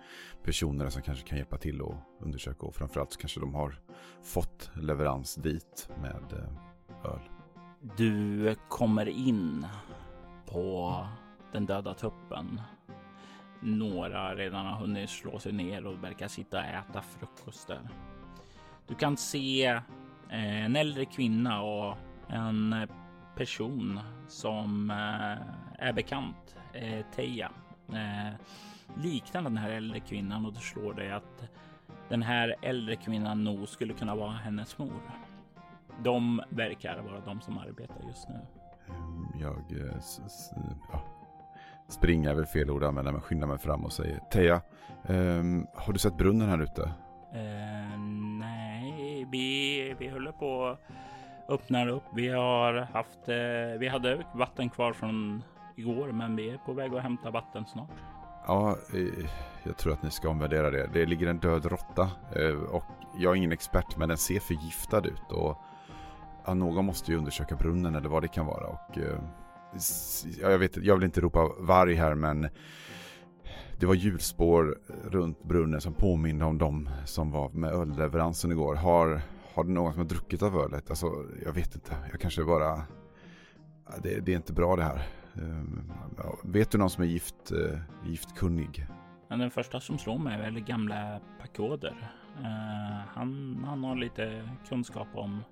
personer 0.42 0.90
som 0.90 1.02
kanske 1.02 1.28
kan 1.28 1.38
hjälpa 1.38 1.58
till 1.58 1.80
och 1.80 1.94
undersöka 2.20 2.66
och 2.66 2.74
framförallt 2.74 3.12
så 3.12 3.18
kanske 3.18 3.40
de 3.40 3.54
har 3.54 3.80
fått 4.22 4.70
leverans 4.74 5.34
dit 5.34 5.88
med 6.00 6.32
eh, 6.32 7.10
öl. 7.12 7.20
Du 7.96 8.54
kommer 8.68 9.08
in 9.08 9.66
på 10.46 11.06
den 11.52 11.66
döda 11.66 11.94
tuppen. 11.94 12.60
Några 13.60 14.34
redan 14.34 14.66
har 14.66 14.76
hunnit 14.76 15.10
slå 15.10 15.38
sig 15.38 15.52
ner 15.52 15.86
och 15.86 16.04
verkar 16.04 16.28
sitta 16.28 16.58
och 16.58 16.64
äta 16.64 17.02
frukost 17.02 17.68
där. 17.68 17.88
Du 18.86 18.94
kan 18.94 19.16
se 19.16 19.64
eh, 19.64 20.64
en 20.64 20.76
äldre 20.76 21.04
kvinna 21.04 21.62
och 21.62 21.96
en 22.28 22.88
person 23.36 24.00
som 24.28 24.90
eh, 24.90 25.86
är 25.86 25.92
bekant, 25.92 26.56
eh, 26.72 27.04
Teija. 27.14 27.50
Liknar 28.96 29.42
den 29.42 29.56
här 29.56 29.70
äldre 29.70 30.00
kvinnan 30.00 30.46
och 30.46 30.52
det 30.52 30.60
slår 30.60 30.94
dig 30.94 31.12
att 31.12 31.50
den 32.08 32.22
här 32.22 32.54
äldre 32.62 32.96
kvinnan 32.96 33.44
nog 33.44 33.68
skulle 33.68 33.94
kunna 33.94 34.14
vara 34.14 34.30
hennes 34.30 34.78
mor. 34.78 35.00
De 36.02 36.42
verkar 36.48 37.02
vara 37.02 37.20
de 37.20 37.40
som 37.40 37.58
arbetar 37.58 38.08
just 38.08 38.28
nu. 38.28 38.40
Ehm, 38.88 39.40
jag 39.40 39.64
ja, 40.92 41.02
springer 41.88 42.30
är 42.30 42.34
väl 42.34 42.46
fel 42.46 42.70
ord 42.70 42.84
att 42.84 42.94
men 42.94 43.20
skyndar 43.20 43.46
mig 43.46 43.58
fram 43.58 43.84
och 43.84 43.92
säger 43.92 44.18
Teja, 44.30 44.60
um, 45.08 45.66
har 45.74 45.92
du 45.92 45.98
sett 45.98 46.16
brunnen 46.16 46.48
här 46.48 46.62
ute? 46.62 46.82
Uh, 46.82 47.98
nej, 48.38 49.26
vi, 49.30 49.94
vi 49.98 50.08
håller 50.08 50.32
på 50.32 50.78
Öppnar 51.48 51.88
upp. 51.88 52.02
Vi 52.14 52.28
har 52.28 52.74
haft, 52.74 53.28
eh, 53.28 53.78
vi 53.78 53.88
hade 53.88 54.24
vatten 54.34 54.70
kvar 54.70 54.92
från 54.92 55.42
igår, 55.76 56.12
men 56.12 56.36
vi 56.36 56.50
är 56.50 56.56
på 56.56 56.72
väg 56.72 56.94
att 56.94 57.02
hämta 57.02 57.30
vatten 57.30 57.64
snart. 57.66 57.90
Ja, 58.46 58.76
eh, 58.94 59.26
jag 59.64 59.76
tror 59.76 59.92
att 59.92 60.02
ni 60.02 60.10
ska 60.10 60.28
omvärdera 60.28 60.70
det. 60.70 60.90
Det 60.92 61.06
ligger 61.06 61.26
en 61.26 61.38
död 61.38 61.66
råtta 61.66 62.10
eh, 62.36 62.74
och 62.74 62.84
jag 63.18 63.32
är 63.32 63.36
ingen 63.36 63.52
expert, 63.52 63.96
men 63.96 64.08
den 64.08 64.18
ser 64.18 64.40
förgiftad 64.40 65.06
ut 65.06 65.32
och 65.32 65.58
ja, 66.46 66.54
någon 66.54 66.84
måste 66.84 67.12
ju 67.12 67.18
undersöka 67.18 67.56
brunnen 67.56 67.94
eller 67.94 68.08
vad 68.08 68.22
det 68.22 68.28
kan 68.28 68.46
vara. 68.46 68.66
Och, 68.66 68.98
eh, 68.98 69.18
ja, 70.40 70.50
jag, 70.50 70.58
vet, 70.58 70.76
jag 70.76 70.94
vill 70.94 71.04
inte 71.04 71.20
ropa 71.20 71.50
varg 71.58 71.94
här 71.94 72.14
men 72.14 72.48
det 73.80 73.86
var 73.86 73.94
hjulspår 73.94 74.78
runt 75.04 75.42
brunnen 75.42 75.80
som 75.80 75.94
påminner 75.94 76.46
om 76.46 76.58
de 76.58 76.88
som 77.04 77.30
var 77.30 77.48
med 77.50 77.72
ölleveransen 77.72 78.52
igår. 78.52 78.74
Har, 78.74 79.22
har 79.54 79.64
det 79.64 79.70
någon 79.70 79.92
som 79.92 80.00
har 80.02 80.08
druckit 80.08 80.42
av 80.42 80.56
ölet? 80.56 80.90
Alltså, 80.90 81.06
jag 81.44 81.52
vet 81.52 81.74
inte. 81.74 81.96
Jag 82.10 82.20
kanske 82.20 82.44
bara... 82.44 82.82
Det, 84.02 84.20
det 84.20 84.32
är 84.32 84.36
inte 84.36 84.52
bra 84.52 84.76
det 84.76 84.82
här. 84.82 85.06
Ehm, 85.34 85.92
vet 86.42 86.70
du 86.70 86.78
någon 86.78 86.90
som 86.90 87.04
är 87.04 87.08
gift, 87.08 87.52
eh, 87.52 87.78
giftkunnig? 88.04 88.86
Den 89.28 89.50
första 89.50 89.80
som 89.80 89.98
slår 89.98 90.18
mig 90.18 90.34
är 90.34 90.42
väl 90.42 90.60
gamla 90.60 91.20
Pakoder. 91.40 92.10
Uh, 92.40 93.00
han, 93.14 93.62
han 93.66 93.84
har 93.84 93.96
lite 93.96 94.48
kunskap 94.68 95.08
om 95.14 95.44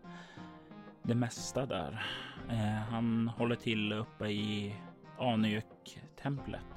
det 1.02 1.14
mesta 1.14 1.66
där. 1.66 2.06
Eh, 2.49 2.82
han 2.90 3.28
håller 3.28 3.56
till 3.56 3.92
uppe 3.92 4.26
i 4.26 4.76
Aniök-templet. 5.18 6.72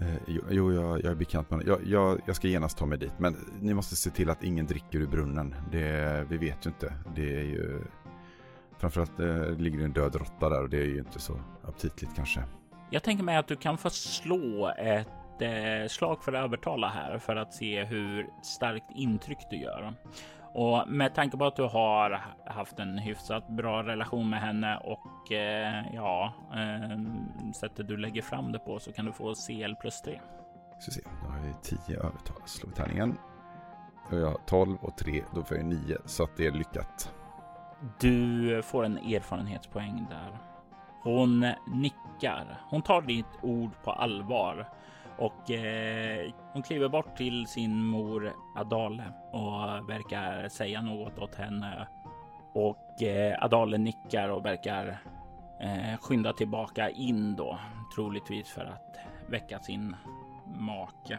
Eh, 0.00 0.16
jo, 0.26 0.42
jo 0.50 0.72
jag, 0.72 1.04
jag, 1.04 1.10
är 1.12 1.14
bekant 1.14 1.50
med 1.50 1.66
jag, 1.66 1.86
jag, 1.86 2.20
jag 2.26 2.36
ska 2.36 2.48
genast 2.48 2.78
ta 2.78 2.86
mig 2.86 2.98
dit. 2.98 3.12
Men 3.18 3.36
ni 3.60 3.74
måste 3.74 3.96
se 3.96 4.10
till 4.10 4.30
att 4.30 4.44
ingen 4.44 4.66
dricker 4.66 4.98
ur 4.98 5.06
brunnen. 5.06 5.54
Det, 5.72 6.26
vi 6.28 6.36
vet 6.36 6.66
ju 6.66 6.70
inte. 6.70 6.92
Det 7.16 7.36
är 7.36 7.44
ju... 7.44 7.80
Framförallt 8.78 9.20
eh, 9.20 9.50
ligger 9.58 9.84
en 9.84 9.92
död 9.92 10.14
råtta 10.14 10.48
där 10.48 10.62
och 10.62 10.70
det 10.70 10.76
är 10.76 10.86
ju 10.86 10.98
inte 10.98 11.20
så 11.20 11.40
aptitligt 11.64 12.16
kanske. 12.16 12.42
Jag 12.90 13.02
tänker 13.02 13.24
mig 13.24 13.36
att 13.36 13.48
du 13.48 13.56
kan 13.56 13.78
få 13.78 13.90
slå 13.90 14.72
ett 14.78 15.42
eh, 15.42 15.88
slag 15.88 16.24
för 16.24 16.32
att 16.32 16.44
övertala 16.44 16.88
här 16.88 17.18
för 17.18 17.36
att 17.36 17.54
se 17.54 17.84
hur 17.84 18.26
starkt 18.42 18.90
intryck 18.94 19.38
du 19.50 19.56
gör. 19.56 19.94
Och 20.52 20.88
med 20.88 21.14
tanke 21.14 21.36
på 21.36 21.44
att 21.44 21.56
du 21.56 21.62
har 21.62 22.22
haft 22.44 22.78
en 22.78 22.98
hyfsat 22.98 23.48
bra 23.48 23.82
relation 23.82 24.30
med 24.30 24.40
henne 24.40 24.76
och 24.76 25.32
eh, 25.32 25.84
ja, 25.94 26.34
eh, 26.52 26.98
sättet 27.52 27.88
du 27.88 27.96
lägger 27.96 28.22
fram 28.22 28.52
det 28.52 28.58
på 28.58 28.78
så 28.78 28.92
kan 28.92 29.04
du 29.04 29.12
få 29.12 29.34
CL 29.34 29.74
plus 29.80 30.02
3. 30.02 30.20
Ska 30.78 30.90
se, 30.90 31.00
då 31.22 31.30
har 31.30 31.46
jag 31.46 31.62
10 31.62 31.96
övertal. 31.96 32.42
Slå 32.44 32.68
vi 32.68 32.74
tärningen. 32.74 33.18
Då 34.10 34.16
har 34.16 34.22
jag 34.22 34.46
12 34.46 34.76
och 34.80 34.96
3, 34.96 35.22
då 35.34 35.42
får 35.42 35.56
jag 35.56 35.66
9 35.66 35.96
så 36.04 36.24
att 36.24 36.36
det 36.36 36.46
är 36.46 36.52
lyckat. 36.52 37.12
Du 38.00 38.62
får 38.62 38.84
en 38.84 38.98
erfarenhetspoäng 38.98 40.06
där. 40.10 40.38
Hon 41.02 41.46
nickar. 41.66 42.60
Hon 42.70 42.82
tar 42.82 43.02
ditt 43.02 43.38
ord 43.42 43.70
på 43.84 43.92
allvar 43.92 44.68
och 45.20 45.50
eh, 45.50 46.32
hon 46.52 46.62
kliver 46.62 46.88
bort 46.88 47.16
till 47.16 47.46
sin 47.46 47.84
mor 47.84 48.32
Adale 48.56 49.04
och 49.30 49.88
verkar 49.90 50.48
säga 50.48 50.82
något 50.82 51.18
åt 51.18 51.34
henne. 51.34 51.88
Och 52.52 53.02
eh, 53.02 53.44
Adale 53.44 53.78
nickar 53.78 54.28
och 54.28 54.44
verkar 54.44 55.02
eh, 55.60 55.98
skynda 56.00 56.32
tillbaka 56.32 56.90
in 56.90 57.36
då, 57.36 57.58
troligtvis 57.94 58.48
för 58.48 58.64
att 58.64 58.96
väcka 59.28 59.58
sin 59.58 59.96
make 60.46 61.18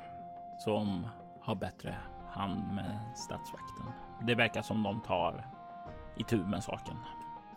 som 0.58 1.08
har 1.42 1.56
bättre 1.56 1.96
hand 2.30 2.74
med 2.74 3.00
statsvakten. 3.16 3.86
Det 4.22 4.36
verkar 4.36 4.62
som 4.62 4.84
de 4.84 5.02
tar 5.02 5.46
i 6.18 6.24
tur 6.24 6.46
med 6.46 6.64
saken. 6.64 6.96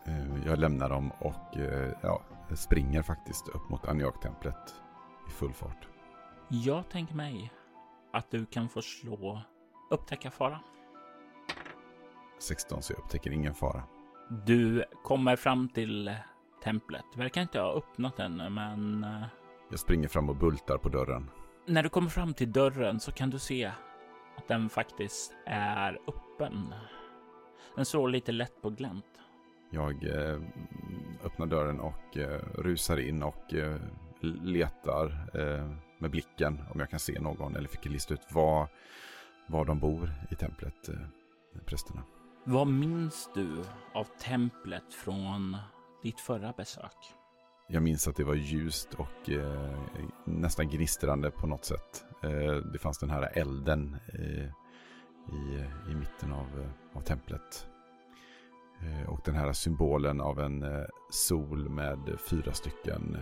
Eh, 0.05 0.47
jag 0.47 0.59
lämnar 0.59 0.89
dem 0.89 1.11
och 1.19 1.57
eh, 1.57 1.91
ja, 2.01 2.21
springer 2.55 3.01
faktiskt 3.01 3.47
upp 3.47 3.69
mot 3.69 3.87
Aniak-templet 3.87 4.73
i 5.27 5.31
full 5.31 5.53
fart. 5.53 5.94
Jag 6.49 6.89
tänker 6.89 7.15
mig 7.15 7.51
att 8.13 8.31
du 8.31 8.45
kan 8.45 8.69
få 8.69 8.81
slå 8.81 9.41
upptäcka 9.89 10.31
fara. 10.31 10.59
16 12.39 12.81
så 12.81 12.93
jag 12.93 12.99
upptäcker 12.99 13.31
ingen 13.31 13.53
fara. 13.53 13.83
Du 14.45 14.85
kommer 15.03 15.35
fram 15.35 15.69
till 15.69 16.15
templet. 16.63 17.05
Verkar 17.15 17.41
inte 17.41 17.59
ha 17.59 17.73
öppnat 17.73 18.19
ännu, 18.19 18.49
men... 18.49 19.03
Eh, 19.03 19.23
jag 19.69 19.79
springer 19.79 20.07
fram 20.07 20.29
och 20.29 20.35
bultar 20.35 20.77
på 20.77 20.89
dörren. 20.89 21.29
När 21.65 21.83
du 21.83 21.89
kommer 21.89 22.09
fram 22.09 22.33
till 22.33 22.51
dörren 22.51 22.99
så 22.99 23.11
kan 23.11 23.29
du 23.29 23.39
se 23.39 23.71
att 24.37 24.47
den 24.47 24.69
faktiskt 24.69 25.33
är 25.45 25.99
öppen. 26.07 26.73
Den 27.75 27.85
står 27.85 28.09
lite 28.09 28.31
lätt 28.31 28.61
på 28.61 28.69
glänt. 28.69 29.05
Jag 29.69 30.03
eh, 30.03 30.41
öppnar 31.23 31.45
dörren 31.45 31.79
och 31.79 32.17
eh, 32.17 32.41
rusar 32.55 32.97
in 32.97 33.23
och 33.23 33.53
eh, 33.53 33.77
letar 34.43 35.29
med 35.97 36.11
blicken 36.11 36.61
om 36.73 36.79
jag 36.79 36.89
kan 36.89 36.99
se 36.99 37.19
någon 37.19 37.55
eller 37.55 37.67
fick 37.67 37.85
lista 37.85 38.13
ut 38.13 38.21
var, 38.31 38.67
var 39.47 39.65
de 39.65 39.79
bor 39.79 40.11
i 40.31 40.35
templet, 40.35 40.89
eh, 40.89 40.95
prästerna. 41.65 42.03
Vad 42.43 42.67
minns 42.67 43.29
du 43.33 43.63
av 43.93 44.07
templet 44.19 44.93
från 44.93 45.57
ditt 46.03 46.19
förra 46.19 46.53
besök? 46.57 46.97
Jag 47.67 47.83
minns 47.83 48.07
att 48.07 48.15
det 48.15 48.23
var 48.23 48.35
ljust 48.35 48.93
och 48.93 49.29
eh, 49.29 49.79
nästan 50.25 50.69
gnistrande 50.69 51.31
på 51.31 51.47
något 51.47 51.65
sätt. 51.65 52.05
Eh, 52.23 52.55
det 52.55 52.79
fanns 52.79 52.97
den 52.99 53.09
här 53.09 53.37
elden 53.37 53.97
eh, 54.13 54.45
i, 55.33 55.65
i 55.91 55.95
mitten 55.95 56.31
av, 56.31 56.61
eh, 56.61 56.97
av 56.97 57.01
templet. 57.01 57.67
Eh, 58.81 59.09
och 59.09 59.21
den 59.25 59.35
här 59.35 59.53
symbolen 59.53 60.21
av 60.21 60.39
en 60.39 60.63
eh, 60.63 60.85
sol 61.09 61.69
med 61.69 61.99
fyra 62.29 62.53
stycken, 62.53 63.17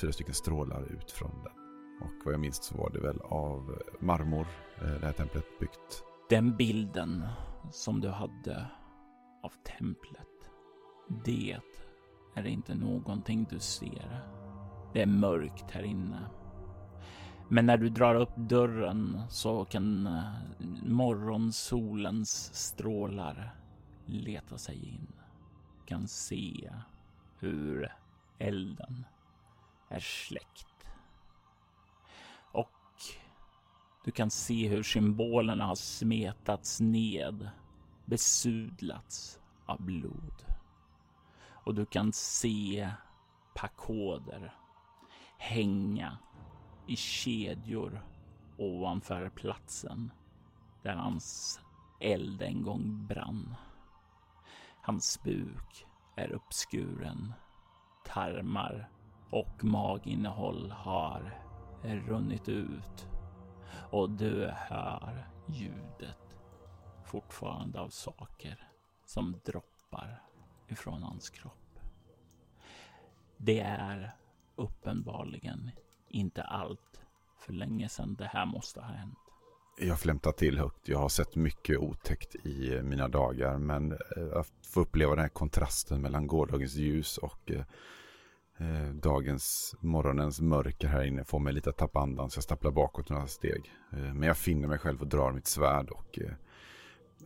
fyra 0.00 0.12
stycken 0.12 0.34
strålar 0.34 0.92
ut 0.92 1.10
från 1.10 1.42
den. 1.42 1.59
Och 2.00 2.24
vad 2.24 2.34
jag 2.34 2.40
minns 2.40 2.62
så 2.64 2.76
var 2.76 2.90
det 2.90 3.00
väl 3.00 3.20
av 3.20 3.70
eh, 3.70 4.04
marmor, 4.06 4.46
eh, 4.80 5.00
det 5.00 5.06
här 5.06 5.12
templet 5.12 5.58
byggt. 5.60 6.04
Den 6.28 6.56
bilden 6.56 7.26
som 7.70 8.00
du 8.00 8.08
hade 8.08 8.66
av 9.42 9.52
templet, 9.78 10.50
det 11.24 11.56
är 12.34 12.46
inte 12.46 12.74
någonting 12.74 13.46
du 13.50 13.58
ser. 13.58 14.20
Det 14.92 15.02
är 15.02 15.06
mörkt 15.06 15.70
här 15.70 15.82
inne. 15.82 16.20
Men 17.48 17.66
när 17.66 17.76
du 17.76 17.88
drar 17.88 18.14
upp 18.14 18.36
dörren 18.36 19.20
så 19.28 19.64
kan 19.64 20.06
eh, 20.06 20.24
morgonsolens 20.86 22.54
strålar 22.54 23.54
leta 24.06 24.58
sig 24.58 24.88
in. 24.88 25.12
Kan 25.86 26.08
se 26.08 26.70
hur 27.38 27.92
elden 28.38 29.04
är 29.88 30.00
släckt. 30.00 30.69
Du 34.04 34.10
kan 34.10 34.30
se 34.30 34.68
hur 34.68 34.82
symbolerna 34.82 35.66
har 35.66 35.74
smetats 35.74 36.80
ned 36.80 37.50
besudlats 38.04 39.40
av 39.66 39.82
blod. 39.82 40.44
Och 41.46 41.74
du 41.74 41.86
kan 41.86 42.12
se 42.12 42.90
pakoder 43.54 44.54
hänga 45.38 46.18
i 46.86 46.96
kedjor 46.96 48.04
ovanför 48.58 49.28
platsen 49.28 50.12
där 50.82 50.94
hans 50.94 51.60
eld 52.00 52.42
en 52.42 52.62
gång 52.62 53.06
brann. 53.06 53.54
Hans 54.82 55.22
buk 55.22 55.86
är 56.16 56.32
uppskuren. 56.32 57.32
Tarmar 58.04 58.88
och 59.30 59.64
maginnehåll 59.64 60.70
har 60.70 61.40
runnit 61.82 62.48
ut 62.48 63.09
och 63.90 64.10
du 64.10 64.50
hör 64.56 65.26
ljudet 65.48 66.38
fortfarande 67.04 67.80
av 67.80 67.88
saker 67.88 68.68
som 69.04 69.40
droppar 69.44 70.22
ifrån 70.68 71.02
hans 71.02 71.30
kropp. 71.30 71.78
Det 73.36 73.60
är 73.60 74.12
uppenbarligen 74.56 75.70
inte 76.08 76.42
allt 76.42 77.00
för 77.38 77.52
länge 77.52 77.88
sedan 77.88 78.14
det 78.14 78.24
här 78.24 78.46
måste 78.46 78.80
ha 78.80 78.92
hänt. 78.92 79.18
Jag 79.78 80.00
flämtar 80.00 80.32
till 80.32 80.58
högt. 80.58 80.88
Jag 80.88 80.98
har 80.98 81.08
sett 81.08 81.36
mycket 81.36 81.78
otäckt 81.78 82.34
i 82.34 82.82
mina 82.82 83.08
dagar. 83.08 83.58
Men 83.58 83.92
eh, 83.92 84.36
att 84.36 84.66
få 84.66 84.80
uppleva 84.80 85.14
den 85.14 85.22
här 85.22 85.28
kontrasten 85.28 86.02
mellan 86.02 86.26
gårdagens 86.26 86.74
ljus 86.74 87.18
och 87.18 87.50
eh, 87.50 87.64
eh, 88.60 88.94
dagens, 88.94 89.74
morgonens 89.80 90.40
mörker 90.40 90.88
här 90.88 91.04
inne 91.04 91.24
får 91.24 91.38
mig 91.38 91.52
lite 91.52 91.70
att 91.70 91.78
tappa 91.78 92.00
andan. 92.00 92.30
Så 92.30 92.36
jag 92.38 92.44
stapplar 92.44 92.70
bakåt 92.70 93.08
några 93.08 93.26
steg. 93.26 93.72
Eh, 93.92 93.98
men 93.98 94.22
jag 94.22 94.36
finner 94.36 94.68
mig 94.68 94.78
själv 94.78 95.00
och 95.00 95.06
drar 95.06 95.32
mitt 95.32 95.46
svärd 95.46 95.90
och 95.90 96.18
eh, 96.18 96.32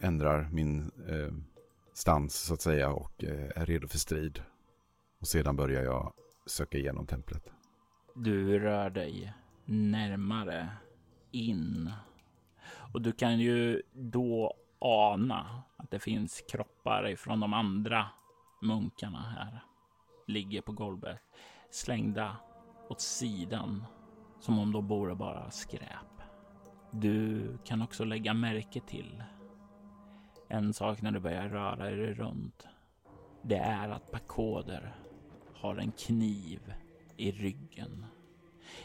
ändrar 0.00 0.48
min 0.52 0.90
eh, 1.08 1.34
stans 1.94 2.34
så 2.34 2.54
att 2.54 2.60
säga 2.60 2.90
och 2.90 3.24
eh, 3.24 3.50
är 3.56 3.66
redo 3.66 3.88
för 3.88 3.98
strid. 3.98 4.42
Och 5.20 5.26
sedan 5.26 5.56
börjar 5.56 5.82
jag 5.82 6.12
söka 6.46 6.78
igenom 6.78 7.06
templet. 7.06 7.50
Du 8.14 8.58
rör 8.58 8.90
dig 8.90 9.32
närmare 9.64 10.68
in 11.30 11.92
och 12.92 13.02
du 13.02 13.12
kan 13.12 13.38
ju 13.38 13.82
då 13.92 14.54
ana 14.78 15.62
att 15.76 15.90
det 15.90 15.98
finns 15.98 16.44
kroppar 16.48 17.08
ifrån 17.08 17.40
de 17.40 17.52
andra 17.52 18.06
munkarna 18.62 19.20
här. 19.20 19.62
Ligger 20.26 20.60
på 20.60 20.72
golvet 20.72 21.18
slängda 21.70 22.36
åt 22.88 23.00
sidan 23.00 23.84
som 24.40 24.58
om 24.58 24.72
de 24.72 24.86
vore 24.88 25.14
bara 25.14 25.50
skräp. 25.50 26.22
Du 26.90 27.48
kan 27.64 27.82
också 27.82 28.04
lägga 28.04 28.34
märke 28.34 28.80
till 28.80 29.22
en 30.48 30.72
sak 30.72 31.02
när 31.02 31.10
du 31.10 31.20
börjar 31.20 31.48
röra 31.48 31.76
dig 31.76 32.14
runt. 32.14 32.66
Det 33.42 33.56
är 33.56 33.88
att 33.88 34.10
Pakoder 34.10 34.94
har 35.54 35.76
en 35.76 35.92
kniv 35.92 36.74
i 37.16 37.32
ryggen. 37.32 38.06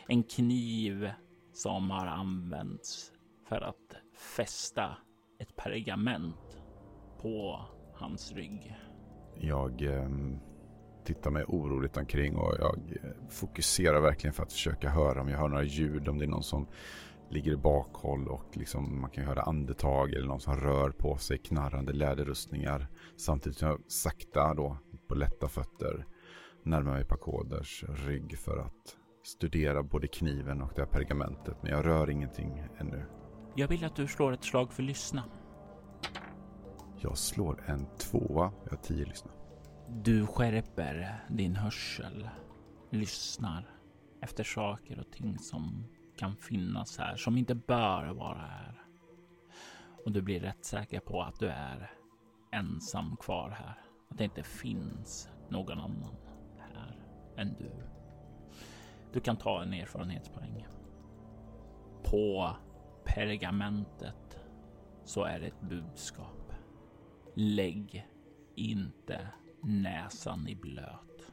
En 0.07 0.23
kniv 0.23 1.11
som 1.53 1.91
har 1.91 2.05
använts 2.05 3.11
för 3.45 3.61
att 3.61 3.95
fästa 4.35 4.97
ett 5.39 5.55
pergament 5.55 6.61
på 7.21 7.65
hans 7.93 8.31
rygg. 8.31 8.77
Jag 9.35 9.81
eh, 9.81 10.09
tittar 11.13 11.31
mig 11.31 11.43
oroligt 11.47 11.97
omkring 11.97 12.35
och 12.35 12.55
jag 12.59 12.75
fokuserar 13.29 14.01
verkligen 14.01 14.33
för 14.33 14.43
att 14.43 14.53
försöka 14.53 14.89
höra 14.89 15.21
om 15.21 15.29
jag 15.29 15.37
hör 15.37 15.47
några 15.47 15.63
ljud, 15.63 16.07
om 16.07 16.17
det 16.17 16.25
är 16.25 16.29
någon 16.29 16.43
som 16.43 16.67
ligger 17.29 17.51
i 17.51 17.57
bakhåll 17.57 18.27
och 18.27 18.45
liksom 18.53 19.01
man 19.01 19.09
kan 19.09 19.23
höra 19.23 19.41
andetag 19.41 20.13
eller 20.13 20.27
någon 20.27 20.39
som 20.39 20.55
rör 20.55 20.89
på 20.89 21.17
sig, 21.17 21.37
knarrande 21.37 21.93
läderrustningar. 21.93 22.87
Samtidigt 23.17 23.57
som 23.57 23.67
jag 23.67 23.79
sakta 23.87 24.53
då 24.53 24.77
på 25.07 25.15
lätta 25.15 25.47
fötter 25.47 26.05
närmar 26.63 26.91
mig 26.91 27.05
Pakoders 27.05 27.83
rygg 27.87 28.37
för 28.37 28.57
att 28.57 28.95
studera 29.23 29.83
både 29.83 30.07
kniven 30.07 30.61
och 30.61 30.71
det 30.75 30.81
här 30.81 30.89
pergamentet. 30.89 31.57
Men 31.61 31.71
jag 31.71 31.85
rör 31.85 32.09
ingenting 32.09 32.63
ännu. 32.77 33.05
Jag 33.55 33.67
vill 33.67 33.85
att 33.85 33.95
du 33.95 34.07
slår 34.07 34.31
ett 34.31 34.43
slag 34.43 34.73
för 34.73 34.83
lyssna. 34.83 35.23
Jag 36.97 37.17
slår 37.17 37.63
en 37.67 37.85
tvåa. 37.97 38.51
Jag 38.63 38.71
har 38.71 38.83
tio 38.83 39.05
lyssna. 39.05 39.31
Du 39.93 40.25
skärper 40.25 41.25
din 41.29 41.55
hörsel. 41.55 42.29
Lyssnar 42.89 43.69
efter 44.21 44.43
saker 44.43 44.99
och 44.99 45.11
ting 45.11 45.39
som 45.39 45.85
kan 46.17 46.35
finnas 46.35 46.97
här, 46.97 47.15
som 47.15 47.37
inte 47.37 47.55
bör 47.55 48.13
vara 48.13 48.37
här. 48.37 48.81
Och 50.05 50.11
du 50.11 50.21
blir 50.21 50.39
rätt 50.39 50.65
säker 50.65 50.99
på 50.99 51.21
att 51.21 51.39
du 51.39 51.47
är 51.47 51.91
ensam 52.51 53.17
kvar 53.17 53.49
här. 53.49 53.81
Att 54.09 54.17
det 54.17 54.23
inte 54.23 54.43
finns 54.43 55.29
någon 55.49 55.79
annan 55.79 56.15
här 56.57 56.99
än 57.37 57.55
du. 57.57 57.71
Du 59.13 59.19
kan 59.19 59.37
ta 59.37 59.63
en 59.63 59.73
erfarenhetspoäng. 59.73 60.67
På 62.03 62.55
pergamentet 63.05 64.39
så 65.03 65.23
är 65.23 65.39
det 65.39 65.47
ett 65.47 65.61
budskap. 65.61 66.53
Lägg 67.35 68.07
inte 68.55 69.27
näsan 69.63 70.47
i 70.47 70.55
blöt. 70.55 71.31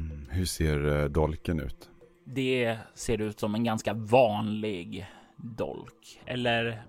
Mm. 0.00 0.26
Hur 0.30 0.44
ser 0.44 1.02
eh, 1.02 1.08
dolken 1.08 1.60
ut? 1.60 1.90
Det 2.24 2.78
ser 2.94 3.20
ut 3.20 3.40
som 3.40 3.54
en 3.54 3.64
ganska 3.64 3.94
vanlig 3.94 5.06
dolk. 5.36 6.20
Eller 6.26 6.82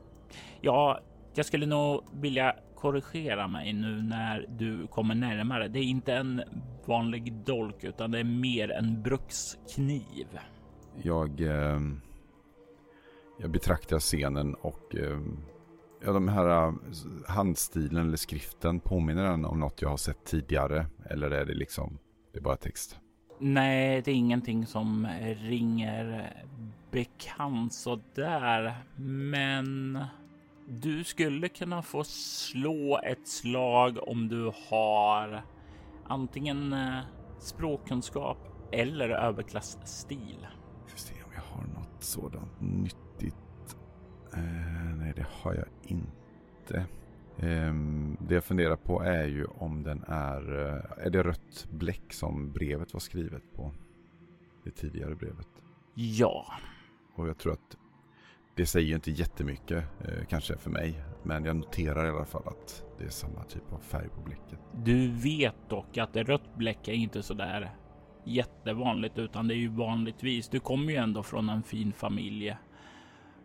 ja, 0.61 0.99
jag 1.33 1.45
skulle 1.45 1.65
nog 1.65 2.03
vilja 2.13 2.55
korrigera 2.75 3.47
mig 3.47 3.73
nu 3.73 4.01
när 4.01 4.45
du 4.49 4.87
kommer 4.87 5.15
närmare. 5.15 5.67
Det 5.67 5.79
är 5.79 5.83
inte 5.83 6.13
en 6.13 6.43
vanlig 6.85 7.33
dolk 7.33 7.83
utan 7.83 8.11
det 8.11 8.19
är 8.19 8.23
mer 8.23 8.71
en 8.71 9.01
brukskniv. 9.01 10.27
Jag, 11.03 11.41
eh, 11.41 11.79
jag 13.39 13.51
betraktar 13.51 13.99
scenen 13.99 14.55
och 14.55 14.95
eh, 14.95 15.19
ja, 16.05 16.11
de 16.11 16.27
här 16.27 16.67
uh, 16.67 16.73
handstilen 17.27 18.07
eller 18.07 18.17
skriften 18.17 18.79
påminner 18.79 19.23
den 19.23 19.45
om 19.45 19.59
något 19.59 19.81
jag 19.81 19.89
har 19.89 19.97
sett 19.97 20.25
tidigare? 20.25 20.85
Eller 21.05 21.31
är 21.31 21.45
det 21.45 21.53
liksom, 21.53 21.97
det 22.33 22.39
är 22.39 22.43
bara 22.43 22.55
text? 22.55 22.99
Nej, 23.39 24.01
det 24.01 24.11
är 24.11 24.15
ingenting 24.15 24.65
som 24.65 25.07
ringer 25.41 26.33
bekant 26.91 27.73
så 27.73 27.99
där, 28.15 28.75
men 28.95 30.03
du 30.67 31.03
skulle 31.03 31.49
kunna 31.49 31.81
få 31.81 32.03
slå 32.03 32.99
ett 33.03 33.27
slag 33.27 33.97
om 34.07 34.27
du 34.27 34.51
har 34.69 35.43
antingen 36.07 36.73
eh, 36.73 36.99
språkkunskap 37.39 38.37
eller 38.71 39.09
överklassstil. 39.09 40.47
Vi 40.85 40.91
får 40.91 40.97
se 40.97 41.13
om 41.13 41.31
jag 41.35 41.41
har 41.41 41.67
något 41.67 42.03
sådant 42.03 42.61
nyttigt. 42.61 43.08
Eh, 44.33 44.95
nej, 44.97 45.13
det 45.15 45.25
har 45.29 45.53
jag 45.53 45.65
inte. 45.81 46.77
Eh, 47.37 47.73
det 48.27 48.33
jag 48.33 48.43
funderar 48.43 48.75
på 48.75 49.01
är 49.01 49.25
ju 49.25 49.45
om 49.45 49.83
den 49.83 50.03
är... 50.07 50.67
Eh, 50.67 51.05
är 51.05 51.09
det 51.09 51.23
rött 51.23 51.67
bläck 51.69 52.13
som 52.13 52.51
brevet 52.51 52.93
var 52.93 52.99
skrivet 52.99 53.43
på? 53.55 53.71
Det 54.63 54.71
tidigare 54.71 55.15
brevet. 55.15 55.47
Ja. 55.93 56.45
Och 57.15 57.27
jag 57.27 57.37
tror 57.37 57.53
att 57.53 57.77
det 58.55 58.65
säger 58.65 58.87
ju 58.87 58.95
inte 58.95 59.11
jättemycket 59.11 59.83
eh, 60.01 60.25
kanske 60.29 60.57
för 60.57 60.69
mig. 60.69 61.03
Men 61.23 61.45
jag 61.45 61.55
noterar 61.55 62.05
i 62.05 62.09
alla 62.09 62.25
fall 62.25 62.43
att 62.45 62.83
det 62.97 63.05
är 63.05 63.09
samma 63.09 63.43
typ 63.43 63.73
av 63.73 63.79
färg 63.79 64.09
på 64.09 64.21
bläcket. 64.21 64.59
Du 64.73 65.11
vet 65.11 65.69
dock 65.69 65.97
att 65.97 66.15
rött 66.15 66.55
bläck 66.55 66.87
är 66.87 66.93
inte 66.93 67.23
så 67.23 67.33
där 67.33 67.71
jättevanligt 68.23 69.17
utan 69.17 69.47
det 69.47 69.53
är 69.53 69.57
ju 69.57 69.67
vanligtvis. 69.67 70.49
Du 70.49 70.59
kommer 70.59 70.91
ju 70.91 70.97
ändå 70.97 71.23
från 71.23 71.49
en 71.49 71.63
fin 71.63 71.93
familj 71.93 72.57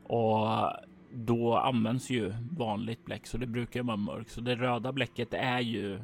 och 0.05 0.73
då 1.15 1.57
används 1.57 2.11
ju 2.11 2.33
vanligt 2.51 3.05
bläck 3.05 3.27
så 3.27 3.39
det 3.39 3.47
brukar 3.47 3.83
vara 3.83 3.97
mörkt. 3.97 4.31
Så 4.31 4.41
det 4.41 4.55
röda 4.55 4.93
bläcket 4.93 5.35
är 5.35 5.61
ju 5.61 6.01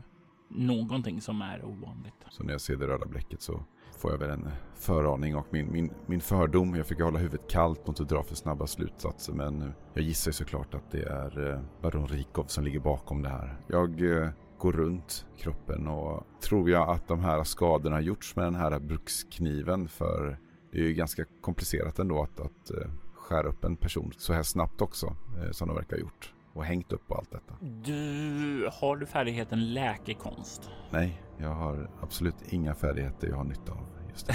någonting 0.49 1.21
som 1.21 1.43
är 1.43 1.65
ovanligt. 1.65 2.15
Så 2.31 2.43
när 2.43 2.53
jag 2.53 2.61
ser 2.61 2.77
det 2.77 2.87
röda 2.87 3.07
bläcket 3.07 3.43
så 3.43 3.65
får 3.99 4.11
jag 4.11 4.19
väl 4.19 4.31
en 4.31 4.49
föraning 4.75 5.37
och 5.37 5.47
min, 5.51 5.73
min, 5.73 5.93
min 6.07 6.21
fördom. 6.21 6.75
Jag 6.75 6.87
fick 6.87 7.01
hålla 7.01 7.19
huvudet 7.19 7.51
kallt 7.51 7.81
och 7.83 7.89
inte 7.89 8.15
dra 8.15 8.23
för 8.23 8.35
snabba 8.35 8.67
slutsatser. 8.67 9.33
Men 9.33 9.73
jag 9.95 10.05
gissar 10.05 10.33
såklart 10.33 10.75
att 10.75 10.91
det 10.91 11.03
är 11.03 11.53
eh, 11.53 11.61
Baron 11.83 12.07
Rikov 12.07 12.45
som 12.45 12.65
ligger 12.65 12.81
bakom 12.81 13.23
det 13.23 13.29
här. 13.29 13.57
Jag 13.67 14.17
eh, 14.17 14.29
går 14.59 14.73
runt 14.73 15.27
kroppen 15.37 15.89
och 15.89 16.27
tror 16.41 16.71
jag 16.71 16.89
att 16.89 17.09
de 17.09 17.21
här 17.21 17.45
skadorna 17.45 18.01
gjorts 18.01 18.37
med 18.37 18.45
den 18.45 18.55
här 18.55 18.79
brukskniven. 18.79 19.89
För 19.89 20.39
det 20.73 20.79
är 20.79 20.83
ju 20.83 20.95
ganska 20.95 21.25
komplicerat 21.41 21.99
ändå 21.99 22.23
att, 22.23 22.41
att 22.41 22.71
eh, 22.71 22.91
eh, 23.31 23.37
skära 23.37 23.49
upp 23.49 23.65
en 23.65 23.77
person 23.77 24.13
så 24.17 24.33
här 24.33 24.43
snabbt 24.43 24.81
också 24.81 25.17
som 25.53 25.69
de 25.69 25.77
verkar 25.77 25.97
ha 25.97 26.01
gjort 26.01 26.33
och 26.53 26.65
hängt 26.65 26.93
upp 26.93 27.09
på 27.09 27.15
allt 27.15 27.31
detta. 27.31 27.55
Du, 27.61 28.69
har 28.73 28.97
du 28.97 29.07
färdigheten 29.07 29.75
läkekonst? 29.75 30.71
Nej, 30.91 31.23
jag 31.39 31.55
har 31.55 31.91
absolut 32.03 32.35
inga 32.49 32.75
färdigheter 32.75 33.29
jag 33.29 33.37
har 33.37 33.45
nytta 33.45 33.73
av 33.73 33.87
just 34.11 34.27
det. 34.27 34.35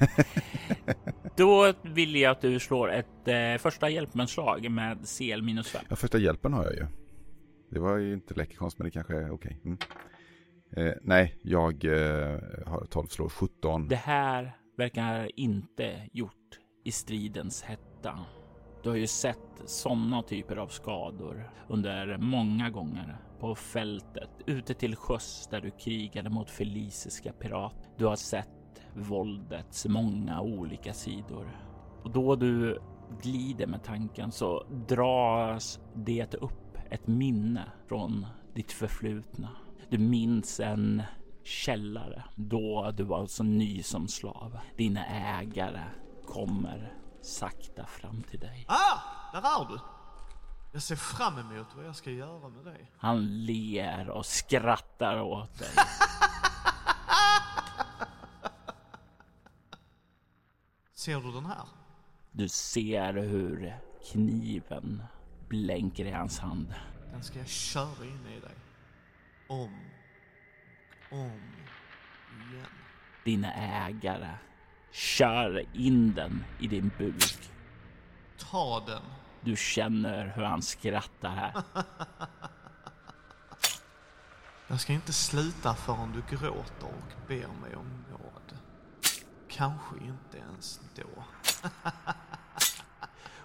Då 1.36 1.72
vill 1.82 2.16
jag 2.16 2.30
att 2.30 2.40
du 2.40 2.58
slår 2.58 2.92
ett 2.92 3.28
eh, 3.28 3.56
första 3.58 3.88
hjälpmenslag 3.88 4.70
med 4.70 4.98
CL 5.18 5.42
minus 5.42 5.68
5. 5.68 5.84
Ja, 5.88 5.96
första 5.96 6.18
hjälpen 6.18 6.52
har 6.52 6.64
jag 6.64 6.74
ju. 6.74 6.86
Det 7.70 7.78
var 7.78 7.96
ju 7.96 8.12
inte 8.12 8.34
läkekonst 8.34 8.78
men 8.78 8.84
det 8.84 8.90
kanske 8.90 9.16
är 9.16 9.30
okej. 9.30 9.60
Okay. 9.62 9.76
Mm. 9.76 9.78
Eh, 10.76 10.94
nej, 11.02 11.38
jag 11.42 11.84
eh, 11.84 12.38
har 12.66 12.86
12 12.90 13.06
slår 13.06 13.28
17. 13.28 13.88
Det 13.88 13.96
här 13.96 14.56
verkar 14.76 15.30
inte 15.40 16.08
gjort 16.12 16.58
i 16.90 16.92
stridens 16.92 17.62
hetta. 17.62 18.18
Du 18.82 18.88
har 18.88 18.96
ju 18.96 19.06
sett 19.06 19.62
sådana 19.66 20.22
typer 20.22 20.56
av 20.56 20.68
skador 20.68 21.50
under 21.68 22.18
många 22.18 22.70
gånger 22.70 23.16
på 23.40 23.54
fältet 23.54 24.30
ute 24.46 24.74
till 24.74 24.96
sjöss 24.96 25.48
där 25.50 25.60
du 25.60 25.70
krigade 25.70 26.30
mot 26.30 26.50
felisiska 26.50 27.32
pirater. 27.32 27.90
Du 27.96 28.06
har 28.06 28.16
sett 28.16 28.82
våldets 28.94 29.86
många 29.86 30.40
olika 30.40 30.92
sidor 30.92 31.56
och 32.02 32.10
då 32.10 32.36
du 32.36 32.78
glider 33.22 33.66
med 33.66 33.84
tanken 33.84 34.32
så 34.32 34.66
dras 34.88 35.80
det 35.94 36.34
upp 36.34 36.78
ett 36.90 37.06
minne 37.06 37.64
från 37.88 38.26
ditt 38.54 38.72
förflutna. 38.72 39.48
Du 39.90 39.98
minns 39.98 40.60
en 40.60 41.02
källare 41.44 42.24
då 42.36 42.90
du 42.96 43.02
var 43.02 43.26
så 43.26 43.44
ny 43.44 43.82
som 43.82 44.08
slav. 44.08 44.58
Dina 44.76 45.06
ägare 45.06 45.82
kommer 46.30 46.94
sakta 47.22 47.86
fram 47.86 48.22
till 48.22 48.40
dig. 48.40 48.66
Ah, 48.68 49.00
där 49.32 49.38
är 49.38 49.68
du! 49.68 49.78
Jag 50.72 50.82
ser 50.82 50.96
fram 50.96 51.38
emot 51.38 51.66
vad 51.76 51.84
jag 51.84 51.96
ska 51.96 52.10
göra 52.10 52.48
med 52.48 52.64
dig. 52.64 52.90
Han 52.96 53.44
ler 53.44 54.10
och 54.10 54.26
skrattar 54.26 55.20
åt 55.20 55.58
dig. 55.58 55.68
ser 60.94 61.20
du 61.20 61.32
den 61.32 61.46
här? 61.46 61.66
Du 62.32 62.48
ser 62.48 63.12
hur 63.12 63.78
kniven 64.12 65.02
blänker 65.48 66.04
i 66.04 66.10
hans 66.10 66.38
hand. 66.38 66.74
Den 67.12 67.22
ska 67.22 67.38
jag 67.38 67.48
köra 67.48 68.04
in 68.04 68.26
i 68.26 68.40
dig. 68.40 68.54
Om 69.48 69.90
om 71.10 71.40
igen. 72.30 72.66
Dina 73.24 73.52
ägare 73.54 74.38
kör 74.92 75.64
in 75.76 76.14
den 76.14 76.44
i 76.60 76.66
din 76.66 76.90
buk. 76.98 77.50
Ta 78.50 78.80
den. 78.86 79.02
Du 79.40 79.56
känner 79.56 80.32
hur 80.36 80.42
han 80.42 80.62
skrattar 80.62 81.30
här. 81.30 81.52
Jag 84.68 84.80
ska 84.80 84.92
inte 84.92 85.12
sluta 85.12 85.74
förrän 85.74 86.12
du 86.12 86.36
gråter 86.36 86.86
och 86.86 87.28
ber 87.28 87.48
mig 87.60 87.76
om 87.76 88.04
nåd. 88.10 88.58
Kanske 89.48 89.96
inte 89.96 90.38
ens 90.38 90.80
då. 90.94 91.24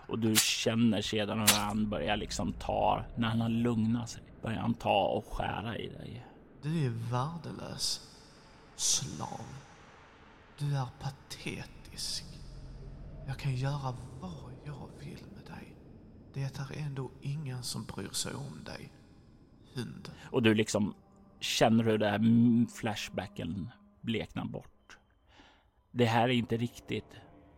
och 0.08 0.19
du 0.19 0.36
känner 0.36 1.01
sedan 1.01 1.39
hur 1.39 1.60
han 1.60 1.89
börjar 1.89 2.17
liksom 2.17 2.53
ta, 2.53 3.05
när 3.15 3.27
han 3.27 3.41
har 3.41 3.49
lugnat 3.49 4.10
sig, 4.10 4.23
börjar 4.41 4.60
han 4.60 4.73
ta 4.73 5.03
och 5.05 5.25
skära 5.34 5.77
i 5.77 5.88
dig. 5.88 6.27
Du 6.62 6.86
är 6.86 6.89
värdelös. 6.89 8.01
Slav. 8.75 9.45
Du 10.59 10.75
är 10.75 10.85
patetisk. 10.99 12.25
Jag 13.27 13.39
kan 13.39 13.55
göra 13.55 13.95
vad 14.19 14.53
jag 14.65 14.89
vill 14.99 15.23
med 15.35 15.45
dig. 15.45 15.75
Det 16.33 16.41
är 16.41 16.85
ändå 16.85 17.11
ingen 17.21 17.63
som 17.63 17.85
bryr 17.85 18.09
sig 18.09 18.33
om 18.33 18.63
dig. 18.63 18.93
Hund. 19.73 20.11
Och 20.31 20.43
du 20.43 20.53
liksom 20.53 20.95
känner 21.39 21.83
hur 21.83 21.97
det 21.97 22.09
här 22.09 22.69
flashbacken 22.75 23.69
bleknar 24.01 24.45
bort. 24.45 24.97
Det 25.91 26.05
här 26.05 26.23
är 26.29 26.33
inte 26.33 26.57
riktigt 26.57 27.15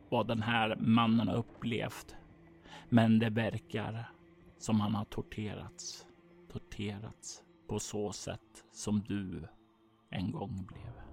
vad 0.09 0.27
den 0.27 0.41
här 0.41 0.75
mannen 0.75 1.27
har 1.27 1.35
upplevt. 1.35 2.15
Men 2.89 3.19
det 3.19 3.29
verkar 3.29 4.11
som 4.57 4.79
han 4.79 4.95
har 4.95 5.05
torterats. 5.05 6.05
Torterats 6.51 7.43
på 7.69 7.79
så 7.79 8.11
sätt 8.11 8.65
som 8.71 8.99
du 8.99 9.47
en 10.09 10.31
gång 10.31 10.65
blev. 10.65 11.06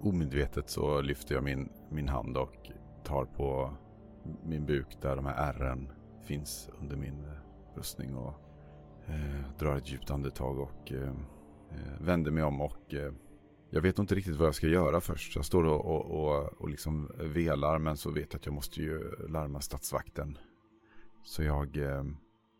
Omedvetet 0.00 0.70
så 0.70 1.00
lyfter 1.00 1.34
jag 1.34 1.44
min, 1.44 1.68
min 1.90 2.08
hand 2.08 2.36
och 2.36 2.70
tar 3.04 3.24
på 3.24 3.74
min 4.44 4.66
buk 4.66 4.98
där 5.02 5.16
de 5.16 5.26
här 5.26 5.52
ärren 5.52 5.92
finns 6.24 6.70
under 6.80 6.96
min 6.96 7.24
eh, 7.24 7.76
rustning 7.76 8.16
och 8.16 8.34
eh, 9.06 9.58
drar 9.58 9.76
ett 9.76 9.90
djupt 9.90 10.10
andetag 10.10 10.58
och 10.58 10.92
eh, 10.92 11.12
eh, 11.70 12.00
vänder 12.00 12.30
mig 12.30 12.42
om 12.42 12.60
och 12.60 12.94
eh, 12.94 13.12
jag 13.70 13.80
vet 13.80 13.98
inte 13.98 14.14
riktigt 14.14 14.36
vad 14.36 14.46
jag 14.46 14.54
ska 14.54 14.66
göra 14.66 15.00
först. 15.00 15.36
Jag 15.36 15.44
står 15.44 15.64
och, 15.64 15.84
och, 15.84 16.04
och, 16.10 16.52
och 16.60 16.68
liksom 16.68 17.10
velar 17.18 17.78
men 17.78 17.96
så 17.96 18.10
vet 18.10 18.32
jag 18.32 18.38
att 18.38 18.46
jag 18.46 18.54
måste 18.54 18.80
ju 18.80 18.98
larma 19.28 19.60
statsvakten. 19.60 20.38
Så 21.24 21.42
jag 21.42 21.76
eh, 21.76 22.04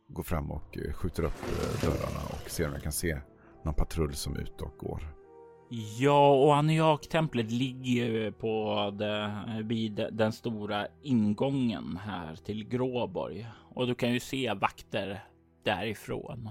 går 0.08 0.22
fram 0.22 0.50
och 0.50 0.78
eh, 0.78 0.92
skjuter 0.92 1.22
upp 1.22 1.42
dörrarna 1.82 2.20
och 2.30 2.50
ser 2.50 2.66
om 2.66 2.72
jag 2.72 2.82
kan 2.82 2.92
se 2.92 3.20
någon 3.64 3.74
patrull 3.74 4.14
som 4.14 4.34
är 4.34 4.40
ute 4.40 4.64
och 4.64 4.78
går. 4.78 5.17
Ja, 5.70 6.30
och 6.30 6.56
Aniak-templet 6.56 7.50
ligger 7.50 8.06
ju 8.06 8.32
på 8.32 8.90
det, 8.98 9.44
vid 9.64 10.06
den 10.12 10.32
stora 10.32 10.86
ingången 11.02 11.96
här 12.04 12.36
till 12.36 12.68
Gråborg 12.68 13.46
och 13.74 13.86
du 13.86 13.94
kan 13.94 14.12
ju 14.12 14.20
se 14.20 14.54
vakter 14.54 15.24
därifrån, 15.62 16.50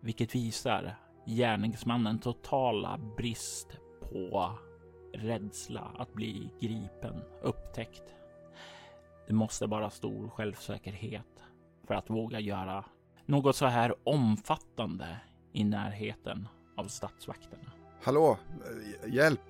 vilket 0.00 0.34
visar 0.34 0.96
gärningsmannen 1.26 2.18
totala 2.18 2.98
brist 3.16 3.78
på 4.00 4.52
rädsla 5.12 5.92
att 5.98 6.14
bli 6.14 6.50
gripen, 6.60 7.22
upptäckt. 7.42 8.14
Det 9.26 9.34
måste 9.34 9.66
vara 9.66 9.90
stor 9.90 10.28
självsäkerhet 10.28 11.44
för 11.86 11.94
att 11.94 12.10
våga 12.10 12.40
göra 12.40 12.84
något 13.26 13.56
så 13.56 13.66
här 13.66 13.94
omfattande 14.04 15.20
i 15.52 15.64
närheten 15.64 16.48
av 16.76 16.84
statsvakterna. 16.84 17.75
Hallå, 18.06 18.38
hjälp, 19.06 19.40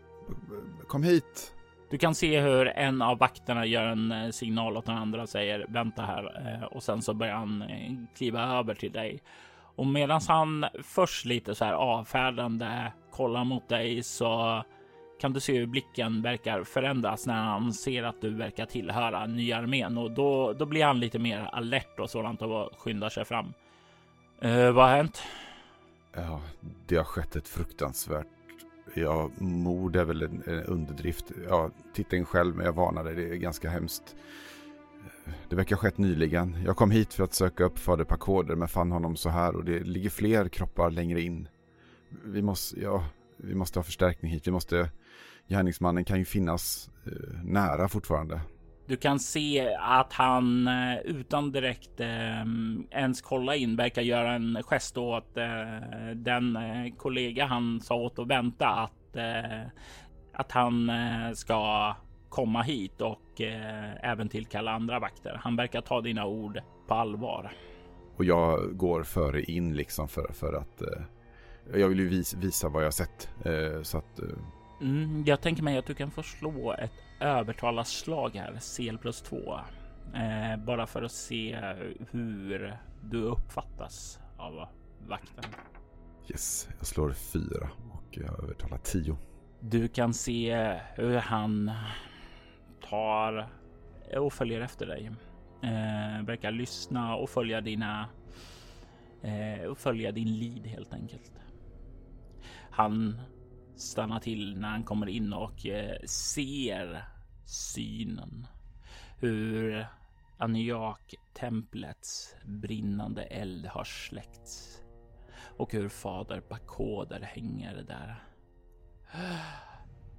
kom 0.86 1.02
hit. 1.02 1.54
Du 1.90 1.98
kan 1.98 2.14
se 2.14 2.40
hur 2.40 2.66
en 2.66 3.02
av 3.02 3.18
vakterna 3.18 3.66
gör 3.66 3.86
en 3.86 4.12
eh, 4.12 4.30
signal 4.30 4.76
åt 4.76 4.86
den 4.86 4.96
andra 4.96 5.22
och 5.22 5.28
säger 5.28 5.66
vänta 5.68 6.02
här 6.02 6.46
eh, 6.46 6.64
och 6.64 6.82
sen 6.82 7.02
så 7.02 7.14
börjar 7.14 7.34
han 7.34 7.62
eh, 7.62 7.92
kliva 8.16 8.58
över 8.58 8.74
till 8.74 8.92
dig. 8.92 9.22
Och 9.76 9.86
medan 9.86 10.20
han 10.28 10.66
först 10.82 11.24
lite 11.24 11.54
så 11.54 11.64
här 11.64 11.72
avfärdande 11.72 12.92
kollar 13.10 13.44
mot 13.44 13.68
dig 13.68 14.02
så 14.02 14.62
kan 15.20 15.32
du 15.32 15.40
se 15.40 15.58
hur 15.58 15.66
blicken 15.66 16.22
verkar 16.22 16.64
förändras 16.64 17.26
när 17.26 17.42
han 17.42 17.72
ser 17.72 18.02
att 18.02 18.20
du 18.20 18.30
verkar 18.30 18.66
tillhöra 18.66 19.26
nya 19.26 19.56
armén 19.56 19.98
och 19.98 20.10
då, 20.10 20.52
då 20.52 20.66
blir 20.66 20.84
han 20.84 21.00
lite 21.00 21.18
mer 21.18 21.48
alert 21.52 22.00
och 22.00 22.10
sådant 22.10 22.42
och 22.42 22.70
skyndar 22.78 23.08
sig 23.08 23.24
fram. 23.24 23.52
Eh, 24.40 24.70
vad 24.70 24.88
har 24.88 24.96
hänt? 24.96 25.22
Ja, 26.14 26.40
det 26.86 26.96
har 26.96 27.04
skett 27.04 27.36
ett 27.36 27.48
fruktansvärt 27.48 28.35
Ja, 28.98 29.30
mord 29.38 29.96
är 29.96 30.04
väl 30.04 30.22
en, 30.22 30.42
en 30.46 30.64
underdrift. 30.64 31.32
Ja, 31.48 31.70
titta 31.94 32.16
in 32.16 32.24
själv, 32.24 32.56
men 32.56 32.66
jag 32.66 32.72
varnar 32.72 33.04
dig, 33.04 33.14
det 33.14 33.28
är 33.28 33.36
ganska 33.36 33.70
hemskt. 33.70 34.16
Det 35.48 35.56
verkar 35.56 35.76
ha 35.76 35.80
skett 35.80 35.98
nyligen. 35.98 36.56
Jag 36.64 36.76
kom 36.76 36.90
hit 36.90 37.14
för 37.14 37.24
att 37.24 37.34
söka 37.34 37.64
upp 37.64 37.78
fader 37.78 38.04
Pakoder, 38.04 38.56
men 38.56 38.68
fann 38.68 38.92
honom 38.92 39.16
så 39.16 39.28
här 39.28 39.56
och 39.56 39.64
det 39.64 39.80
ligger 39.80 40.10
fler 40.10 40.48
kroppar 40.48 40.90
längre 40.90 41.20
in. 41.20 41.48
Vi 42.24 42.42
måste, 42.42 42.80
ja, 42.80 43.04
vi 43.36 43.54
måste 43.54 43.78
ha 43.78 43.84
förstärkning 43.84 44.32
hit. 44.32 44.46
Vi 44.46 44.50
måste, 44.50 44.90
gärningsmannen 45.48 46.04
kan 46.04 46.18
ju 46.18 46.24
finnas 46.24 46.90
eh, 47.06 47.42
nära 47.44 47.88
fortfarande. 47.88 48.40
Du 48.86 48.96
kan 48.96 49.18
se 49.18 49.74
att 49.80 50.12
han 50.12 50.68
eh, 50.68 50.98
utan 50.98 51.52
direkt 51.52 52.00
eh, 52.00 52.44
ens 52.90 53.22
kolla 53.22 53.56
in 53.56 53.76
verkar 53.76 54.02
göra 54.02 54.32
en 54.32 54.62
gest 54.62 54.96
åt 54.98 55.36
eh, 55.36 56.14
den 56.14 56.56
eh, 56.56 56.94
kollega 56.96 57.46
han 57.46 57.80
sa 57.80 57.94
åt 57.94 58.18
att 58.18 58.26
vänta 58.26 58.68
att, 58.68 59.16
eh, 59.16 59.66
att 60.32 60.52
han 60.52 60.90
eh, 60.90 61.32
ska 61.32 61.94
komma 62.28 62.62
hit 62.62 63.00
och 63.00 63.40
eh, 63.40 64.10
även 64.10 64.28
tillkalla 64.28 64.72
andra 64.72 64.98
vakter. 64.98 65.40
Han 65.42 65.56
verkar 65.56 65.80
ta 65.80 66.00
dina 66.00 66.26
ord 66.26 66.60
på 66.86 66.94
allvar. 66.94 67.52
Och 68.16 68.24
jag 68.24 68.76
går 68.76 69.02
före 69.02 69.42
in 69.42 69.76
liksom 69.76 70.08
för, 70.08 70.32
för 70.32 70.52
att 70.52 70.82
eh, 70.82 71.80
jag 71.80 71.88
vill 71.88 71.98
ju 71.98 72.08
visa, 72.08 72.38
visa 72.38 72.68
vad 72.68 72.84
jag 72.84 72.94
sett 72.94 73.28
så 73.82 73.98
att 73.98 74.20
Mm, 74.80 75.24
jag 75.26 75.40
tänker 75.40 75.62
mig 75.62 75.78
att 75.78 75.86
du 75.86 75.94
kan 75.94 76.10
få 76.10 76.22
slå 76.22 76.72
ett 76.72 76.92
övertalarslag 77.20 78.30
här, 78.34 78.58
CL 78.76 78.98
plus 78.98 79.22
2. 79.22 79.60
Eh, 80.14 80.64
bara 80.64 80.86
för 80.86 81.02
att 81.02 81.12
se 81.12 81.58
hur 82.10 82.76
du 83.02 83.22
uppfattas 83.22 84.18
av 84.36 84.68
vakten. 85.08 85.44
Yes, 86.28 86.68
jag 86.78 86.86
slår 86.86 87.12
fyra 87.12 87.70
och 87.92 88.18
jag 88.18 88.44
övertalar 88.44 88.78
tio. 88.78 89.16
Du 89.60 89.88
kan 89.88 90.14
se 90.14 90.74
hur 90.94 91.16
han 91.16 91.70
tar 92.88 93.48
och 94.16 94.32
följer 94.32 94.60
efter 94.60 94.86
dig. 94.86 95.10
Eh, 95.62 96.26
verkar 96.26 96.50
lyssna 96.50 97.16
och 97.16 97.30
följa 97.30 97.60
dina 97.60 98.08
eh, 99.22 99.66
och 99.66 99.78
följa 99.78 100.12
din 100.12 100.38
lid 100.38 100.66
helt 100.66 100.92
enkelt. 100.92 101.32
Han 102.70 103.20
stannar 103.76 104.20
till 104.20 104.58
när 104.58 104.68
han 104.68 104.84
kommer 104.84 105.06
in 105.06 105.32
och 105.32 105.66
eh, 105.66 105.98
ser 106.06 107.04
synen. 107.44 108.46
Hur 109.18 109.86
Aniak-templets 110.38 112.34
brinnande 112.44 113.22
eld 113.22 113.66
har 113.66 113.84
släckts. 113.84 114.82
och 115.58 115.72
hur 115.72 115.88
fader 115.88 116.42
Bakoder 116.48 117.20
hänger 117.20 117.74
där. 117.74 118.22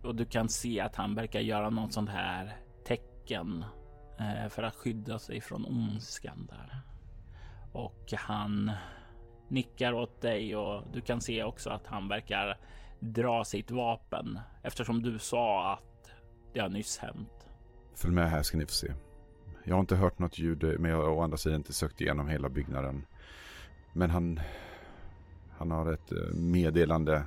Och 0.04 0.16
du 0.16 0.26
kan 0.26 0.50
se 0.50 0.80
att 0.80 0.96
han 0.96 1.16
verkar 1.16 1.40
göra 1.40 1.70
något 1.70 1.94
sånt 1.94 2.10
här 2.10 2.58
tecken 2.86 3.66
eh, 4.20 4.50
för 4.50 4.64
att 4.64 4.76
skydda 4.76 5.20
sig 5.20 5.42
från 5.42 5.66
ondskan 5.66 6.48
där. 6.50 6.82
Och 7.72 8.14
han 8.18 8.72
nickar 9.48 9.94
åt 9.94 10.22
dig 10.22 10.56
och 10.56 10.84
du 10.94 11.02
kan 11.02 11.22
se 11.22 11.44
också 11.44 11.70
att 11.70 11.88
han 11.88 12.08
verkar 12.08 12.58
dra 13.00 13.44
sitt 13.44 13.72
vapen 13.72 14.40
eftersom 14.64 15.02
du 15.02 15.20
sa 15.20 15.74
att 15.74 16.12
det 16.54 16.60
har 16.60 16.70
nyss 16.70 16.98
hänt. 16.98 17.48
Följ 17.96 18.14
med 18.14 18.30
här 18.30 18.44
ska 18.44 18.58
ni 18.58 18.66
få 18.66 18.72
se. 18.72 18.94
Jag 19.64 19.76
har 19.76 19.80
inte 19.80 19.96
hört 19.96 20.20
något 20.20 20.40
ljud 20.40 20.80
men 20.80 20.92
jag 20.92 20.98
har 20.98 21.10
å 21.10 21.22
andra 21.22 21.38
sidan 21.38 21.56
inte 21.56 21.74
sökt 21.74 22.02
igenom 22.02 22.28
hela 22.28 22.50
byggnaden. 22.50 23.06
Men 23.94 24.10
han, 24.10 24.40
han 25.58 25.72
har 25.72 25.94
ett 25.94 26.12
eh, 26.12 26.36
meddelande 26.36 27.26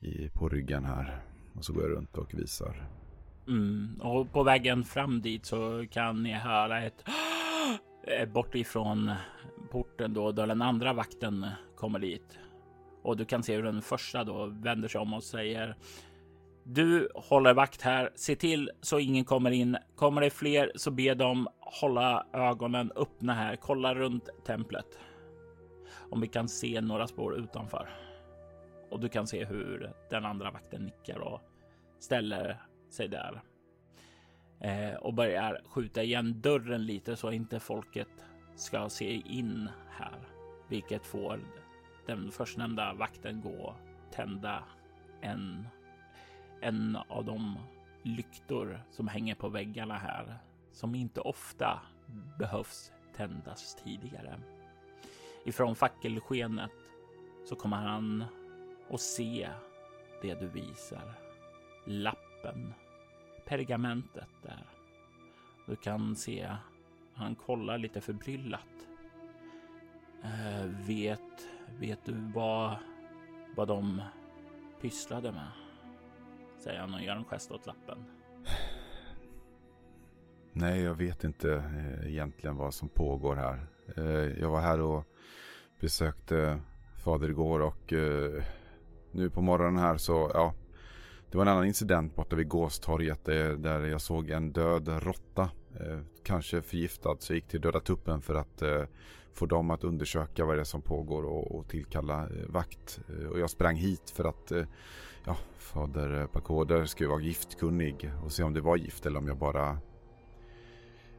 i, 0.00 0.28
på 0.28 0.48
ryggen 0.48 0.84
här. 0.84 1.22
Och 1.54 1.64
så 1.64 1.72
går 1.72 1.82
jag 1.82 1.90
runt 1.90 2.16
och 2.16 2.34
visar. 2.34 2.88
Mm, 3.48 4.00
och 4.00 4.32
på 4.32 4.42
vägen 4.42 4.84
fram 4.84 5.22
dit 5.22 5.46
så 5.46 5.86
kan 5.90 6.22
ni 6.22 6.32
höra 6.32 6.82
ett 6.82 7.04
bort 8.32 8.54
ifrån 8.54 9.12
porten 9.70 10.14
då, 10.14 10.32
då 10.32 10.46
den 10.46 10.62
andra 10.62 10.92
vakten 10.92 11.46
kommer 11.76 11.98
dit. 11.98 12.38
Och 13.02 13.16
du 13.16 13.24
kan 13.24 13.42
se 13.42 13.56
hur 13.56 13.62
den 13.62 13.82
första 13.82 14.24
då 14.24 14.46
vänder 14.46 14.88
sig 14.88 15.00
om 15.00 15.14
och 15.14 15.22
säger 15.22 15.76
du 16.64 17.08
håller 17.14 17.54
vakt 17.54 17.82
här. 17.82 18.10
Se 18.14 18.36
till 18.36 18.70
så 18.80 18.98
ingen 18.98 19.24
kommer 19.24 19.50
in. 19.50 19.76
Kommer 19.96 20.20
det 20.20 20.30
fler 20.30 20.72
så 20.74 20.90
be 20.90 21.14
dem 21.14 21.48
hålla 21.60 22.26
ögonen 22.32 22.92
öppna 22.96 23.34
här. 23.34 23.56
Kolla 23.56 23.94
runt 23.94 24.28
templet. 24.44 24.98
Om 26.10 26.20
vi 26.20 26.28
kan 26.28 26.48
se 26.48 26.80
några 26.80 27.06
spår 27.06 27.36
utanför. 27.36 27.90
Och 28.90 29.00
du 29.00 29.08
kan 29.08 29.26
se 29.26 29.44
hur 29.44 29.92
den 30.10 30.24
andra 30.24 30.50
vakten 30.50 30.84
nickar 30.84 31.18
och 31.18 31.40
ställer 31.98 32.62
sig 32.90 33.08
där. 33.08 33.42
Eh, 34.60 34.94
och 34.94 35.14
börjar 35.14 35.60
skjuta 35.64 36.02
igen 36.02 36.40
dörren 36.40 36.86
lite 36.86 37.16
så 37.16 37.32
inte 37.32 37.60
folket 37.60 38.08
ska 38.56 38.88
se 38.88 39.22
in 39.26 39.68
här. 39.90 40.18
Vilket 40.68 41.06
får 41.06 41.40
den 42.10 42.30
förstnämnda 42.30 42.94
vakten 42.94 43.40
gå 43.40 43.74
tända 44.10 44.64
en 45.20 45.66
en 46.60 46.96
av 46.96 47.24
de 47.24 47.58
lyktor 48.02 48.80
som 48.90 49.08
hänger 49.08 49.34
på 49.34 49.48
väggarna 49.48 49.98
här 49.98 50.38
som 50.72 50.94
inte 50.94 51.20
ofta 51.20 51.80
behövs 52.38 52.92
tändas 53.16 53.74
tidigare. 53.84 54.40
Ifrån 55.44 55.76
fackelskenet 55.76 56.70
så 57.44 57.56
kommer 57.56 57.76
han 57.76 58.24
att 58.90 59.00
se 59.00 59.48
det 60.22 60.34
du 60.34 60.48
visar. 60.48 61.12
Lappen, 61.86 62.74
pergamentet 63.44 64.28
där. 64.42 64.66
Du 65.66 65.76
kan 65.76 66.16
se 66.16 66.56
han 67.14 67.34
kollar 67.34 67.78
lite 67.78 68.00
förbryllat. 68.00 68.88
Uh, 70.24 70.86
vet, 70.86 71.48
vet 71.78 72.04
du 72.04 72.30
vad, 72.34 72.76
vad 73.56 73.68
de 73.68 74.02
pysslade 74.80 75.32
med? 75.32 75.50
säger 76.60 76.80
han 76.80 76.94
och 76.94 77.02
gör 77.02 77.16
en 77.16 77.24
gest 77.24 77.50
åt 77.50 77.66
lappen. 77.66 78.04
Nej, 80.52 80.82
jag 80.82 80.94
vet 80.94 81.24
inte 81.24 81.52
eh, 81.54 82.10
egentligen 82.10 82.56
vad 82.56 82.74
som 82.74 82.88
pågår 82.88 83.36
här. 83.36 83.66
Eh, 83.96 84.40
jag 84.40 84.50
var 84.50 84.60
här 84.60 84.80
och 84.80 85.04
besökte 85.80 86.60
fader 87.04 87.30
igår 87.30 87.60
och 87.60 87.92
eh, 87.92 88.44
nu 89.12 89.30
på 89.30 89.40
morgonen 89.40 89.78
här 89.78 89.96
så, 89.96 90.30
ja. 90.34 90.54
Det 91.30 91.36
var 91.36 91.44
en 91.44 91.52
annan 91.52 91.66
incident 91.66 92.16
borta 92.16 92.36
vid 92.36 92.48
Gåstorget 92.48 93.24
där 93.24 93.86
jag 93.86 94.00
såg 94.00 94.30
en 94.30 94.52
död 94.52 94.88
råtta. 94.88 95.50
Kanske 96.24 96.62
förgiftad 96.62 97.16
så 97.18 97.32
jag 97.32 97.34
gick 97.34 97.48
till 97.48 97.60
Döda 97.60 97.80
Tuppen 97.80 98.20
för 98.20 98.34
att 98.34 98.62
få 99.32 99.46
dem 99.46 99.70
att 99.70 99.84
undersöka 99.84 100.44
vad 100.44 100.56
det 100.56 100.60
är 100.60 100.64
som 100.64 100.82
pågår 100.82 101.22
och 101.24 101.68
tillkalla 101.68 102.22
eh, 102.22 102.46
vakt. 102.48 103.00
Eh, 103.08 103.26
och 103.26 103.38
jag 103.38 103.50
sprang 103.50 103.76
hit 103.76 104.10
för 104.10 104.24
att 104.24 104.52
eh, 104.52 104.64
ja, 105.24 105.36
fader 105.58 106.26
Pakoder 106.26 106.84
skulle 106.84 107.08
vara 107.08 107.20
giftkunnig 107.20 108.12
och 108.24 108.32
se 108.32 108.42
om 108.42 108.54
det 108.54 108.60
var 108.60 108.76
gift 108.76 109.06
eller 109.06 109.18
om 109.18 109.28
jag 109.28 109.38
bara 109.38 109.78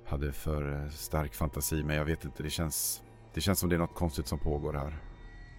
hade 0.05 0.31
för 0.31 0.89
stark 0.89 1.35
fantasi. 1.35 1.83
Men 1.83 1.95
jag 1.95 2.05
vet 2.05 2.25
inte, 2.25 2.43
det 2.43 2.49
känns, 2.49 3.03
det 3.33 3.41
känns 3.41 3.59
som 3.59 3.69
det 3.69 3.75
är 3.75 3.79
något 3.79 3.95
konstigt 3.95 4.27
som 4.27 4.39
pågår 4.39 4.73
här. 4.73 4.97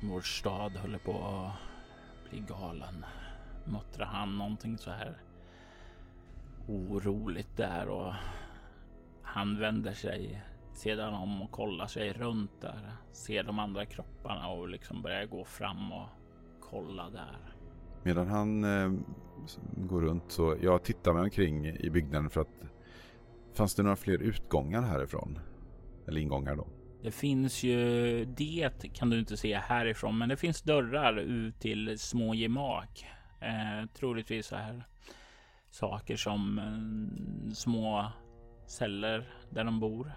Vår 0.03 0.21
stad 0.21 0.77
håller 0.77 0.99
på 0.99 1.12
att 1.12 2.31
bli 2.31 2.41
galen. 2.41 3.05
Muttrar 3.65 4.07
han 4.07 4.38
någonting 4.38 4.79
så 4.79 4.91
här 4.91 5.23
oroligt 6.69 7.57
där 7.57 7.88
och 7.88 8.15
han 9.23 9.59
vänder 9.59 9.93
sig 9.93 10.43
sedan 10.74 11.14
om 11.14 11.42
och 11.42 11.50
kollar 11.50 11.87
sig 11.87 12.12
runt 12.12 12.61
där. 12.61 12.92
Ser 13.12 13.42
de 13.42 13.58
andra 13.58 13.87
kropparna 13.87 14.48
och 14.48 14.68
liksom 14.68 15.02
börjar 15.02 15.26
gå 15.26 15.44
fram 15.44 15.92
och 15.92 16.08
kolla 16.61 17.11
där. 17.11 17.54
Medan 18.02 18.28
han 18.28 18.64
eh, 18.64 18.92
går 19.76 20.00
runt 20.02 20.24
så 20.28 20.56
jag 20.62 20.85
tittar 20.85 21.12
mig 21.12 21.22
omkring 21.22 21.66
i 21.66 21.90
byggnaden 21.90 22.30
för 22.30 22.40
att 22.40 22.64
fanns 23.54 23.74
det 23.74 23.82
några 23.82 23.96
fler 23.96 24.22
utgångar 24.22 24.82
härifrån? 24.82 25.38
Eller 26.08 26.20
ingångar 26.20 26.56
då? 26.56 26.66
Det 27.02 27.11
finns 27.11 27.62
ju 27.62 28.24
det 28.24 28.92
kan 28.92 29.11
du 29.11 29.18
inte 29.18 29.37
se 29.37 29.56
härifrån, 29.56 30.18
men 30.18 30.28
det 30.28 30.37
finns 30.37 30.62
dörrar 30.62 31.16
ut 31.16 31.61
till 31.61 31.98
små 31.98 32.35
gemak. 32.35 33.06
Eh, 33.40 33.88
troligtvis 33.94 34.46
så 34.46 34.56
här 34.56 34.85
saker 35.70 36.16
som 36.16 36.58
eh, 36.58 37.52
små 37.54 38.12
celler 38.66 39.35
där 39.50 39.64
de 39.64 39.80
bor. 39.80 40.12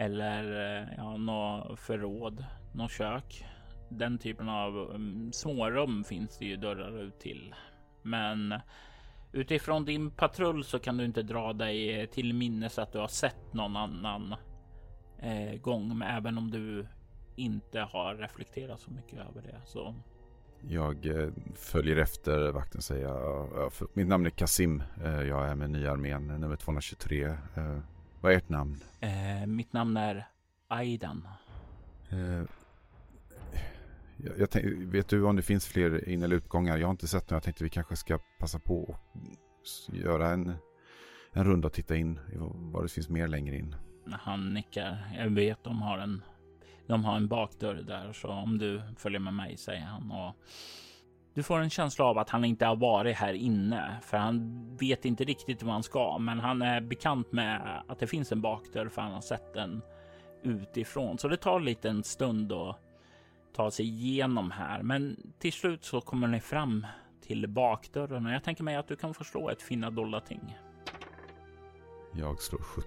Eller 0.00 0.76
eh, 0.80 0.88
ja, 0.96 1.16
något 1.16 1.78
förråd, 1.78 2.44
något 2.72 2.90
kök 2.92 3.44
den 3.90 4.18
typen 4.18 4.48
av 4.48 4.90
mm, 4.94 5.32
smårum 5.32 6.04
finns 6.04 6.38
det 6.38 6.44
ju 6.44 6.56
dörrar 6.56 7.02
ut 7.02 7.20
till. 7.20 7.54
Men 8.02 8.54
utifrån 9.32 9.84
din 9.84 10.10
patrull 10.10 10.64
så 10.64 10.78
kan 10.78 10.96
du 10.96 11.04
inte 11.04 11.22
dra 11.22 11.52
dig 11.52 12.06
till 12.06 12.34
minnes 12.34 12.78
att 12.78 12.92
du 12.92 12.98
har 12.98 13.08
sett 13.08 13.52
någon 13.54 13.76
annan 13.76 14.34
eh, 15.18 15.60
gång, 15.60 15.98
men 15.98 16.16
även 16.16 16.38
om 16.38 16.50
du 16.50 16.86
inte 17.36 17.80
har 17.80 18.14
reflekterat 18.14 18.80
så 18.80 18.90
mycket 18.90 19.18
över 19.18 19.42
det 19.42 19.60
så. 19.64 19.94
Jag 20.68 21.06
eh, 21.06 21.28
följer 21.54 21.96
efter 21.96 22.52
vakten 22.52 22.82
säger 22.82 23.04
jag. 23.04 23.72
Mitt 23.92 24.08
namn 24.08 24.26
är 24.26 24.30
Kasim. 24.30 24.82
Eh, 25.04 25.22
jag 25.22 25.48
är 25.48 25.54
med 25.54 25.70
nya 25.70 25.92
armén 25.92 26.26
nummer 26.26 26.56
223. 26.56 27.36
Vad 28.20 28.32
är 28.32 28.36
ert 28.36 28.48
namn? 28.48 28.80
Eh, 29.00 29.46
mitt 29.46 29.72
namn 29.72 29.96
är 29.96 30.28
Aidan. 30.68 31.28
Eh, 32.10 32.42
jag, 34.16 34.38
jag 34.38 34.50
tänk, 34.50 34.64
vet 34.66 35.08
du 35.08 35.24
om 35.24 35.36
det 35.36 35.42
finns 35.42 35.66
fler 35.66 36.08
in 36.08 36.22
eller 36.22 36.36
utgångar? 36.36 36.78
Jag 36.78 36.86
har 36.86 36.90
inte 36.90 37.08
sett 37.08 37.30
några. 37.30 37.36
Jag 37.36 37.42
tänkte 37.42 37.64
vi 37.64 37.70
kanske 37.70 37.96
ska 37.96 38.18
passa 38.38 38.58
på 38.58 38.82
och 38.82 39.96
göra 39.96 40.30
en, 40.30 40.52
en 41.32 41.44
runda 41.44 41.66
och 41.66 41.72
titta 41.72 41.96
in 41.96 42.20
vad 42.72 42.84
det 42.84 42.88
finns 42.88 43.08
mer 43.08 43.28
längre 43.28 43.56
in. 43.56 43.74
Han 44.10 44.54
nickar. 44.54 45.12
Jag 45.18 45.30
vet 45.30 45.64
de 45.64 45.82
har 45.82 45.98
en 45.98 46.22
de 46.86 47.04
har 47.04 47.16
en 47.16 47.28
bakdörr 47.28 47.74
där 47.74 48.12
så 48.12 48.28
om 48.28 48.58
du 48.58 48.82
följer 48.98 49.20
med 49.20 49.34
mig 49.34 49.56
säger 49.56 49.80
han 49.80 50.10
och 50.10 50.36
du 51.40 51.44
får 51.44 51.58
en 51.58 51.70
känsla 51.70 52.04
av 52.04 52.18
att 52.18 52.30
han 52.30 52.44
inte 52.44 52.66
har 52.66 52.76
varit 52.76 53.16
här 53.16 53.32
inne 53.32 53.98
för 54.02 54.16
han 54.16 54.76
vet 54.76 55.04
inte 55.04 55.24
riktigt 55.24 55.62
vad 55.62 55.72
han 55.72 55.82
ska, 55.82 56.18
men 56.18 56.40
han 56.40 56.62
är 56.62 56.80
bekant 56.80 57.32
med 57.32 57.82
att 57.88 57.98
det 57.98 58.06
finns 58.06 58.32
en 58.32 58.40
bakdörr 58.40 58.88
för 58.88 59.02
han 59.02 59.12
har 59.12 59.20
sett 59.20 59.54
den 59.54 59.82
utifrån. 60.42 61.18
Så 61.18 61.28
det 61.28 61.36
tar 61.36 61.60
lite 61.60 61.88
en 61.88 62.04
stund 62.04 62.52
att 62.52 62.76
ta 63.56 63.70
sig 63.70 63.86
igenom 63.86 64.50
här. 64.50 64.82
Men 64.82 65.32
till 65.38 65.52
slut 65.52 65.84
så 65.84 66.00
kommer 66.00 66.26
ni 66.26 66.40
fram 66.40 66.86
till 67.20 67.48
bakdörren 67.48 68.26
och 68.26 68.32
jag 68.32 68.44
tänker 68.44 68.64
mig 68.64 68.76
att 68.76 68.88
du 68.88 68.96
kan 68.96 69.14
förstå 69.14 69.50
ett 69.50 69.62
finna 69.62 69.90
dolda 69.90 70.20
ting. 70.20 70.58
Jag 72.14 72.40
slår 72.40 72.62
17 72.62 72.84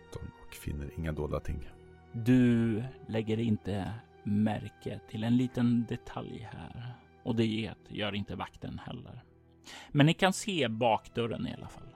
och 0.48 0.54
finner 0.54 0.90
inga 0.98 1.12
dolda 1.12 1.40
ting. 1.40 1.70
Du 2.12 2.84
lägger 3.08 3.40
inte 3.40 3.94
märke 4.24 5.00
till 5.10 5.24
en 5.24 5.38
liten 5.38 5.86
detalj 5.90 6.50
här 6.52 7.03
och 7.24 7.36
det 7.36 7.74
gör 7.88 8.16
inte 8.16 8.36
vakten 8.36 8.82
heller. 8.86 9.24
Men 9.92 10.06
ni 10.06 10.14
kan 10.14 10.34
se 10.34 10.68
bakdörren 10.68 11.48
i 11.48 11.54
alla 11.54 11.68
fall. 11.68 11.96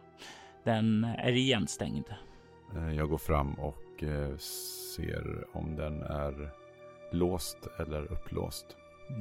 Den 0.63 1.03
är 1.03 1.31
igenstängd. 1.31 2.05
Eh, 2.75 2.93
jag 2.93 3.09
går 3.09 3.17
fram 3.17 3.53
och 3.53 4.03
eh, 4.03 4.37
ser 4.37 5.45
om 5.53 5.75
den 5.75 6.01
är 6.01 6.49
låst 7.11 7.67
eller 7.79 8.11
upplåst? 8.11 8.65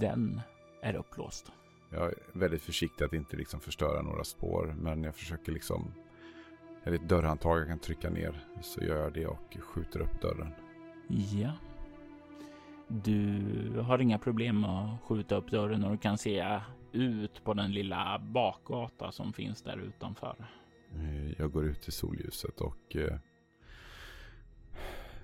Den 0.01 0.41
är 0.83 0.97
upplåst. 0.97 1.53
Jag 1.91 2.09
är 2.09 2.15
väldigt 2.33 2.63
försiktig 2.63 3.05
att 3.05 3.13
inte 3.13 3.37
liksom 3.37 3.61
förstöra 3.61 4.03
några 4.03 4.25
spår. 4.25 4.75
Men 4.81 5.03
jag 5.03 5.15
försöker 5.15 5.53
liksom... 5.53 5.93
Är 6.85 6.91
det 6.91 6.97
ett 6.97 7.09
dörrhandtag 7.09 7.61
jag 7.61 7.69
kan 7.69 7.79
trycka 7.79 8.11
ner 8.11 8.41
så 8.63 8.81
gör 8.81 9.03
jag 9.03 9.13
det 9.13 9.27
och 9.27 9.57
skjuter 9.61 10.01
upp 10.01 10.23
dörren. 10.23 10.53
Ja. 11.09 11.53
Du 12.89 13.81
har 13.81 13.99
inga 13.99 14.19
problem 14.19 14.65
att 14.65 15.01
skjuta 15.03 15.37
upp 15.37 15.51
dörren 15.51 15.85
och 15.85 15.91
du 15.91 15.99
kan 15.99 16.19
se 16.19 16.61
ut 16.93 17.45
på 17.45 17.55
den 17.55 17.73
lilla 17.73 18.19
bakgata 18.19 19.13
som 19.13 19.33
finns 19.33 19.63
där 19.63 19.77
utanför. 19.77 20.37
Eh, 20.95 21.33
jag 21.39 21.53
går 21.53 21.65
ut 21.65 21.89
i 21.89 21.91
solljuset 21.91 22.61
och 22.61 22.97
eh, 22.97 23.19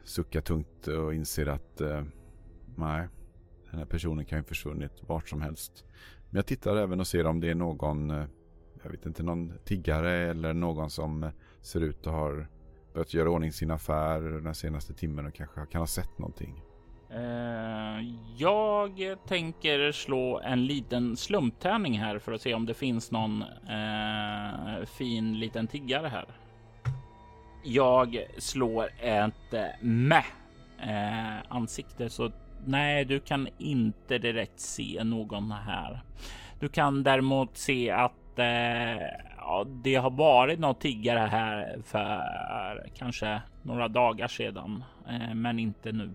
suckar 0.04 0.40
tungt 0.40 0.86
och 0.86 1.14
inser 1.14 1.46
att 1.46 1.80
eh, 1.80 2.04
nej, 2.76 3.08
den 3.70 3.78
här 3.78 3.86
personen 3.86 4.24
kan 4.24 4.38
ju 4.38 4.44
försvunnit 4.44 4.92
vart 5.08 5.28
som 5.28 5.42
helst. 5.42 5.84
Men 6.30 6.36
jag 6.36 6.46
tittar 6.46 6.76
även 6.76 7.00
och 7.00 7.06
ser 7.06 7.26
om 7.26 7.40
det 7.40 7.50
är 7.50 7.54
någon, 7.54 8.10
eh, 8.10 8.24
jag 8.82 8.90
vet 8.90 9.06
inte, 9.06 9.22
någon 9.22 9.52
tiggare 9.64 10.10
eller 10.12 10.52
någon 10.52 10.90
som 10.90 11.22
eh, 11.22 11.30
ser 11.60 11.80
ut 11.80 12.06
att 12.06 12.12
ha 12.12 12.44
börjat 12.94 13.14
göra 13.14 13.30
ordning 13.30 13.52
sin 13.52 13.70
affär 13.70 14.20
den 14.20 14.54
senaste 14.54 14.94
timmen 14.94 15.26
och 15.26 15.34
kanske 15.34 15.66
kan 15.66 15.80
ha 15.80 15.86
sett 15.86 16.18
någonting. 16.18 16.62
Eh, 17.14 18.04
jag 18.36 19.16
tänker 19.26 19.92
slå 19.92 20.40
en 20.40 20.66
liten 20.66 21.16
slumptärning 21.16 21.98
här 21.98 22.18
för 22.18 22.32
att 22.32 22.40
se 22.40 22.54
om 22.54 22.66
det 22.66 22.74
finns 22.74 23.10
någon 23.10 23.42
eh, 23.68 24.84
fin 24.86 25.38
liten 25.38 25.66
tiggare 25.66 26.08
här. 26.08 26.24
Jag 27.64 28.26
slår 28.38 28.88
ett 29.00 29.54
eh, 29.54 29.60
uh, 29.60 29.66
med 29.80 30.24
ansikte 31.48 32.10
så 32.10 32.32
nej, 32.66 33.04
du 33.04 33.20
kan 33.20 33.48
inte 33.58 34.18
direkt 34.18 34.60
se 34.60 35.04
någon 35.04 35.50
här. 35.50 36.00
Du 36.60 36.68
kan 36.68 37.02
däremot 37.02 37.56
se 37.56 37.90
att 37.90 38.12
ja, 39.36 39.66
det 39.66 39.94
har 39.94 40.10
varit 40.10 40.58
något 40.58 40.80
tiggare 40.80 41.18
här 41.18 41.78
för 41.84 42.90
kanske 42.94 43.42
några 43.62 43.88
dagar 43.88 44.28
sedan, 44.28 44.84
men 45.34 45.58
inte 45.58 45.92
nu. 45.92 46.10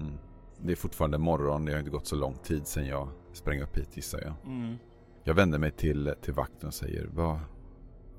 Mm. 0.00 0.18
Det 0.58 0.72
är 0.72 0.76
fortfarande 0.76 1.18
morgon, 1.18 1.64
det 1.64 1.72
har 1.72 1.78
inte 1.78 1.90
gått 1.90 2.06
så 2.06 2.16
lång 2.16 2.34
tid 2.34 2.66
sedan 2.66 2.86
jag 2.86 3.08
sprang 3.32 3.60
upp 3.62 3.76
hit 3.76 3.96
gissar 3.96 4.20
jag. 4.20 4.34
Mm. 4.44 4.78
Jag 5.24 5.34
vänder 5.34 5.58
mig 5.58 5.70
till, 5.70 6.14
till 6.22 6.34
vakten 6.34 6.66
och 6.66 6.74
säger 6.74 7.06
vad, 7.12 7.38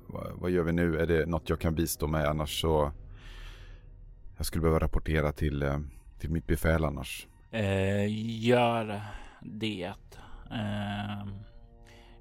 vad, 0.06 0.32
vad, 0.34 0.50
gör 0.50 0.62
vi 0.62 0.72
nu? 0.72 0.98
Är 0.98 1.06
det 1.06 1.26
något 1.26 1.48
jag 1.48 1.60
kan 1.60 1.74
bistå 1.74 2.06
med? 2.06 2.26
Annars 2.26 2.60
så... 2.60 2.92
Jag 4.36 4.46
skulle 4.46 4.62
behöva 4.62 4.78
rapportera 4.78 5.32
till, 5.32 5.62
eh, 5.62 5.78
till 6.18 6.30
mitt 6.30 6.46
befäl 6.46 6.84
annars. 6.84 7.26
Eh, 7.50 8.06
gör 8.46 9.02
det. 9.40 9.94
Eh, 10.50 11.26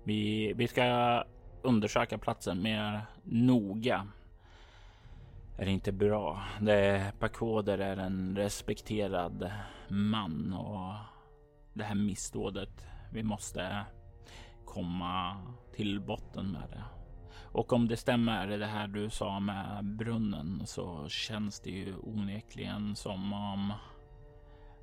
vi, 0.03 0.53
vi 0.55 0.67
ska 0.67 1.23
undersöka 1.61 2.17
platsen 2.17 2.61
mer 2.61 3.05
noga 3.23 4.07
är 5.57 5.65
inte 5.65 5.91
bra. 5.91 6.43
Det, 6.61 7.11
Pakoder 7.19 7.77
är 7.77 7.97
en 7.97 8.35
respekterad 8.35 9.51
man 9.87 10.53
och 10.53 10.93
det 11.73 11.83
här 11.83 11.95
missdådet, 11.95 12.85
vi 13.11 13.23
måste 13.23 13.85
komma 14.65 15.37
till 15.75 16.01
botten 16.01 16.51
med 16.51 16.69
det. 16.69 16.83
Och 17.41 17.73
om 17.73 17.87
det 17.87 17.97
stämmer 17.97 18.47
det 18.47 18.65
här 18.65 18.87
du 18.87 19.09
sa 19.09 19.39
med 19.39 19.85
brunnen 19.85 20.61
så 20.65 21.09
känns 21.09 21.59
det 21.59 21.69
ju 21.69 21.95
onekligen 21.97 22.95
som 22.95 23.33
om 23.33 23.73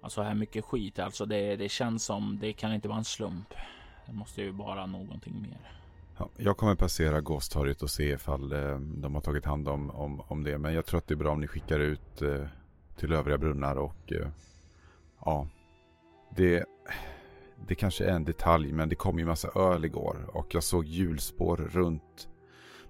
Alltså 0.02 0.22
här 0.22 0.34
mycket 0.34 0.64
skit, 0.64 0.98
alltså 0.98 1.26
det, 1.26 1.56
det 1.56 1.68
känns 1.68 2.04
som 2.04 2.38
det 2.40 2.52
kan 2.52 2.74
inte 2.74 2.88
vara 2.88 2.98
en 2.98 3.04
slump. 3.04 3.54
Det 4.06 4.12
måste 4.12 4.42
ju 4.42 4.50
vara 4.50 4.86
någonting 4.86 5.42
mer. 5.42 5.79
Ja, 6.20 6.30
jag 6.36 6.56
kommer 6.56 6.74
passera 6.74 7.20
Gåstorget 7.20 7.82
och 7.82 7.90
se 7.90 8.12
ifall 8.12 8.52
eh, 8.52 8.78
de 8.78 9.14
har 9.14 9.20
tagit 9.20 9.44
hand 9.44 9.68
om, 9.68 9.90
om, 9.90 10.20
om 10.20 10.44
det. 10.44 10.58
Men 10.58 10.74
jag 10.74 10.86
tror 10.86 10.98
att 10.98 11.06
det 11.06 11.14
är 11.14 11.16
bra 11.16 11.32
om 11.32 11.40
ni 11.40 11.46
skickar 11.46 11.80
ut 11.80 12.22
eh, 12.22 12.46
till 12.96 13.12
övriga 13.12 13.38
brunnar 13.38 13.76
och 13.76 14.12
eh, 14.12 14.28
ja, 15.24 15.48
det, 16.36 16.64
det 17.68 17.74
kanske 17.74 18.04
är 18.04 18.12
en 18.12 18.24
detalj 18.24 18.72
men 18.72 18.88
det 18.88 18.94
kom 18.94 19.18
ju 19.18 19.24
massa 19.24 19.48
öl 19.48 19.84
igår 19.84 20.30
och 20.32 20.54
jag 20.54 20.62
såg 20.62 20.84
hjulspår 20.84 21.56
runt 21.56 22.28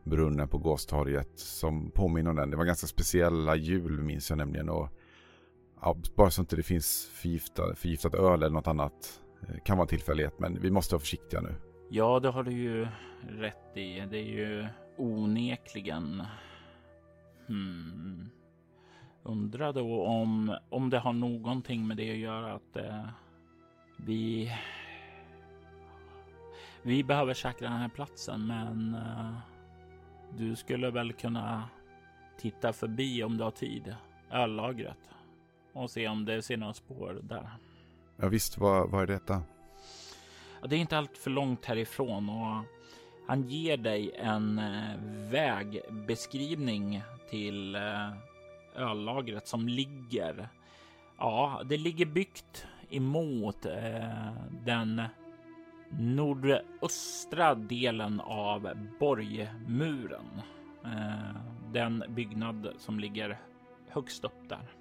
brunnen 0.05 0.49
på 0.49 0.59
Gåstorget 0.59 1.39
som 1.39 1.91
påminner 1.91 2.31
om 2.31 2.37
den. 2.37 2.51
Det 2.51 2.57
var 2.57 2.65
ganska 2.65 2.87
speciella 2.87 3.57
hjul 3.57 4.03
minns 4.03 4.31
jag 4.31 4.37
nämligen 4.37 4.69
och 4.69 4.89
ja, 5.81 5.97
bara 6.17 6.31
så 6.31 6.43
inte 6.43 6.57
det 6.57 6.63
finns 6.63 7.11
förgiftat, 7.13 7.79
förgiftat 7.79 8.15
öl 8.15 8.43
eller 8.43 8.55
något 8.55 8.67
annat 8.67 9.21
Det 9.41 9.61
kan 9.61 9.77
vara 9.77 9.85
en 9.85 9.89
tillfällighet 9.89 10.39
men 10.39 10.61
vi 10.61 10.71
måste 10.71 10.95
vara 10.95 11.01
försiktiga 11.01 11.41
nu. 11.41 11.55
Ja, 11.93 12.21
det 12.21 12.29
har 12.29 12.43
du 12.43 12.53
ju 12.53 12.89
rätt 13.29 13.77
i. 13.77 14.01
Det 14.11 14.19
är 14.19 14.25
ju 14.25 14.67
onekligen. 14.97 16.23
Hmm. 17.47 18.31
Undrar 19.23 19.73
då 19.73 20.07
om, 20.07 20.57
om 20.69 20.91
det 20.91 20.99
har 20.99 21.13
någonting 21.13 21.87
med 21.87 21.97
det 21.97 22.11
att 22.11 22.19
göra 22.19 22.53
att 22.53 22.77
eh, 22.77 23.07
vi. 23.97 24.53
Vi 26.83 27.05
behöver 27.05 27.35
säkra 27.35 27.69
den 27.69 27.79
här 27.79 27.89
platsen, 27.89 28.47
men 28.47 28.95
eh, 28.95 29.35
du 30.39 30.57
skulle 30.57 30.91
väl 30.91 31.13
kunna 31.13 31.69
titta 32.39 32.73
förbi 32.73 33.23
om 33.23 33.37
du 33.37 33.45
har 33.45 33.51
tid. 33.51 33.95
Öllagret 34.31 35.11
och 35.73 35.91
se 35.91 36.09
om 36.09 36.25
det 36.25 36.43
ser 36.43 36.57
några 36.57 36.75
spår 36.75 37.21
där. 37.23 37.51
Ja 38.17 38.29
visst, 38.29 38.59
vad, 38.59 38.91
vad 38.91 39.03
är 39.03 39.07
detta? 39.07 39.43
Det 40.69 40.77
är 40.77 40.81
inte 40.81 40.99
allt 40.99 41.19
för 41.19 41.31
långt 41.31 41.65
härifrån 41.65 42.29
och 42.29 42.65
han 43.31 43.49
ger 43.49 43.77
dig 43.77 44.13
en 44.15 44.59
eh, 44.59 44.97
vägbeskrivning 45.31 47.03
till 47.31 47.75
eh, 47.75 48.11
öllagret 48.77 49.47
som 49.49 49.69
ligger. 49.69 50.49
Ja, 51.19 51.63
det 51.65 51.77
ligger 51.77 52.07
byggt 52.07 52.67
emot 52.91 53.67
eh, 53.67 54.33
den 54.65 55.03
nordöstra 55.91 57.55
delen 57.55 58.21
av 58.21 58.71
borgmuren. 59.01 60.41
Den 61.73 62.05
byggnad 62.09 62.69
som 62.79 63.01
ligger 63.01 63.39
högst 63.89 64.25
upp 64.25 64.49
där. 64.49 64.80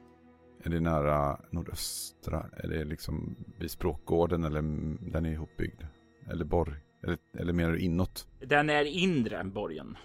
Är 0.64 0.70
det 0.70 0.80
nära 0.80 1.40
nordöstra? 1.50 2.46
Är 2.58 2.68
det 2.68 2.84
liksom 2.84 3.36
vid 3.60 3.72
språkgården 3.72 4.44
eller 4.44 4.62
den 5.12 5.26
är 5.26 5.32
ihopbyggd? 5.32 5.82
Eller 6.30 6.46
borg? 6.46 6.76
Eller, 7.04 7.18
eller 7.38 7.54
menar 7.54 7.72
du 7.72 7.80
inåt? 7.80 8.28
Den 8.40 8.70
är 8.70 8.84
inre 8.84 9.38
än 9.38 9.52
borgen. 9.52 9.98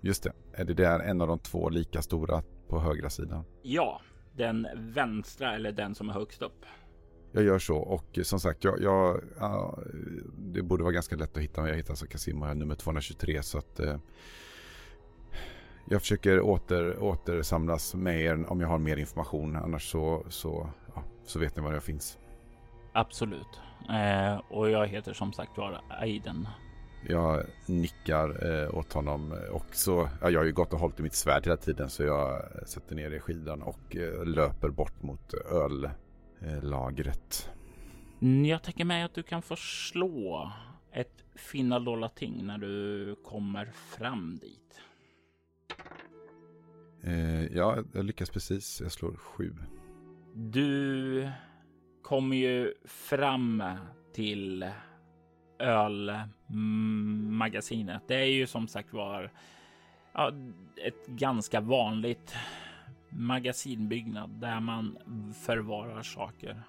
Just 0.00 0.22
det. 0.22 0.32
Är 0.52 0.64
det 0.64 0.74
där 0.74 1.00
en 1.00 1.20
av 1.20 1.28
de 1.28 1.38
två 1.38 1.68
lika 1.68 2.02
stora 2.02 2.42
på 2.68 2.80
högra 2.80 3.10
sidan? 3.10 3.44
Ja, 3.62 4.00
den 4.36 4.66
vänstra 4.74 5.54
eller 5.54 5.72
den 5.72 5.94
som 5.94 6.08
är 6.08 6.12
högst 6.12 6.42
upp. 6.42 6.64
Jag 7.32 7.44
gör 7.44 7.58
så 7.58 7.76
och 7.76 8.18
som 8.22 8.40
sagt, 8.40 8.64
jag, 8.64 8.82
jag 8.82 9.20
ja, 9.38 9.78
det 10.38 10.62
borde 10.62 10.82
vara 10.82 10.92
ganska 10.92 11.16
lätt 11.16 11.36
att 11.36 11.42
hitta. 11.42 11.68
Jag 11.68 11.76
hittar 11.76 11.92
alltså 11.92 12.06
Casimo 12.06 12.44
här 12.44 12.54
nummer 12.54 12.74
223 12.74 13.42
så 13.42 13.58
att 13.58 13.80
eh, 13.80 13.96
jag 15.90 16.00
försöker 16.00 16.40
åter, 16.40 17.02
återsamlas 17.02 17.94
med 17.94 18.20
er 18.20 18.50
om 18.52 18.60
jag 18.60 18.68
har 18.68 18.78
mer 18.78 18.96
information. 18.96 19.56
Annars 19.56 19.90
så, 19.90 20.26
så, 20.28 20.70
ja, 20.94 21.02
så 21.24 21.38
vet 21.38 21.56
ni 21.56 21.62
var 21.62 21.72
jag 21.72 21.82
finns. 21.82 22.18
Absolut. 22.92 23.60
Eh, 23.88 24.40
och 24.48 24.70
jag 24.70 24.86
heter 24.86 25.12
som 25.12 25.32
sagt 25.32 25.58
var 25.58 25.80
Aiden. 26.00 26.48
Jag 27.08 27.44
nickar 27.66 28.52
eh, 28.52 28.74
åt 28.74 28.92
honom 28.92 29.34
och 29.52 29.66
så, 29.72 30.08
ja, 30.20 30.30
jag 30.30 30.40
har 30.40 30.44
ju 30.44 30.52
gått 30.52 30.72
och 30.72 30.78
hållit 30.78 31.00
i 31.00 31.02
mitt 31.02 31.14
svärd 31.14 31.44
hela 31.44 31.56
tiden 31.56 31.90
så 31.90 32.02
jag 32.02 32.42
sätter 32.66 32.94
ner 32.94 33.10
i 33.10 33.20
skidan 33.20 33.62
och 33.62 33.96
eh, 33.96 34.24
löper 34.24 34.68
bort 34.68 35.02
mot 35.02 35.34
öllagret. 36.42 37.50
Mm, 38.22 38.44
jag 38.44 38.62
tänker 38.62 38.84
mig 38.84 39.02
att 39.02 39.14
du 39.14 39.22
kan 39.22 39.42
få 39.42 39.56
slå 39.56 40.52
ett 40.92 41.24
finna 41.34 41.80
dolda 41.80 42.08
ting 42.08 42.46
när 42.46 42.58
du 42.58 43.16
kommer 43.24 43.66
fram 43.66 44.38
dit. 44.42 44.80
Eh, 47.02 47.44
ja, 47.44 47.78
jag 47.92 48.04
lyckas 48.04 48.30
precis. 48.30 48.80
Jag 48.80 48.92
slår 48.92 49.16
sju. 49.16 49.54
Du 50.34 51.30
kommer 52.02 52.36
ju 52.36 52.74
fram 52.84 53.62
till 54.14 54.70
ölmagasinet. 55.58 58.02
Det 58.08 58.14
är 58.14 58.24
ju 58.24 58.46
som 58.46 58.68
sagt 58.68 58.92
var 58.92 59.32
ja, 60.12 60.32
ett 60.76 61.06
ganska 61.06 61.60
vanligt 61.60 62.34
magasinbyggnad 63.10 64.30
där 64.30 64.60
man 64.60 64.98
förvarar 65.46 66.02
saker. 66.02 66.62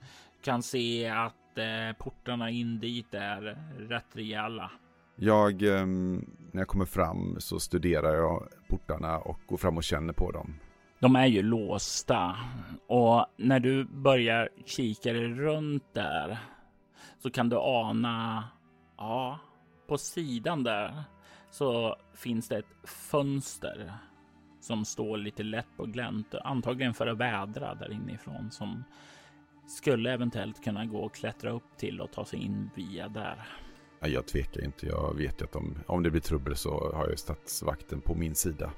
Du 0.00 0.42
kan 0.42 0.62
se 0.62 1.08
att 1.08 1.58
eh, 1.58 1.92
portarna 1.98 2.50
in 2.50 2.80
dit 2.80 3.14
är 3.14 3.58
rätt 3.78 4.16
rejäla. 4.16 4.70
Jag, 5.16 5.62
eh, 5.62 5.86
när 5.86 6.60
jag 6.60 6.68
kommer 6.68 6.84
fram 6.84 7.36
så 7.38 7.60
studerar 7.60 8.14
jag 8.14 8.48
portarna 8.68 9.18
och 9.18 9.40
går 9.46 9.56
fram 9.56 9.76
och 9.76 9.84
känner 9.84 10.12
på 10.12 10.30
dem. 10.30 10.54
De 11.00 11.16
är 11.16 11.26
ju 11.26 11.42
låsta 11.42 12.36
och 12.86 13.26
när 13.36 13.60
du 13.60 13.84
börjar 13.84 14.48
kika 14.64 15.12
dig 15.12 15.28
runt 15.28 15.94
där 15.94 16.38
så 17.18 17.30
kan 17.30 17.48
du 17.48 17.56
ana, 17.56 18.44
ja, 18.96 19.38
på 19.88 19.98
sidan 19.98 20.62
där 20.62 21.02
så 21.50 21.96
finns 22.14 22.48
det 22.48 22.58
ett 22.58 22.88
fönster 23.10 23.92
som 24.60 24.84
står 24.84 25.16
lite 25.16 25.42
lätt 25.42 25.76
på 25.76 25.86
glänt, 25.86 26.34
antagligen 26.34 26.94
för 26.94 27.06
att 27.06 27.18
vädra 27.18 27.74
där 27.74 27.92
inifrån 27.92 28.50
som 28.50 28.84
skulle 29.66 30.12
eventuellt 30.12 30.64
kunna 30.64 30.86
gå 30.86 30.98
och 30.98 31.14
klättra 31.14 31.50
upp 31.50 31.76
till 31.76 32.00
och 32.00 32.12
ta 32.12 32.24
sig 32.24 32.38
in 32.38 32.70
via 32.74 33.08
där. 33.08 33.46
Jag 34.00 34.26
tvekar 34.26 34.64
inte. 34.64 34.86
Jag 34.86 35.16
vet 35.16 35.40
ju 35.40 35.44
att 35.44 35.56
om, 35.56 35.78
om 35.86 36.02
det 36.02 36.10
blir 36.10 36.20
trubbel 36.20 36.56
så 36.56 36.90
har 36.94 37.02
jag 37.02 37.10
ju 37.10 37.16
stadsvakten 37.16 38.00
på 38.00 38.14
min 38.14 38.34
sida. 38.34 38.72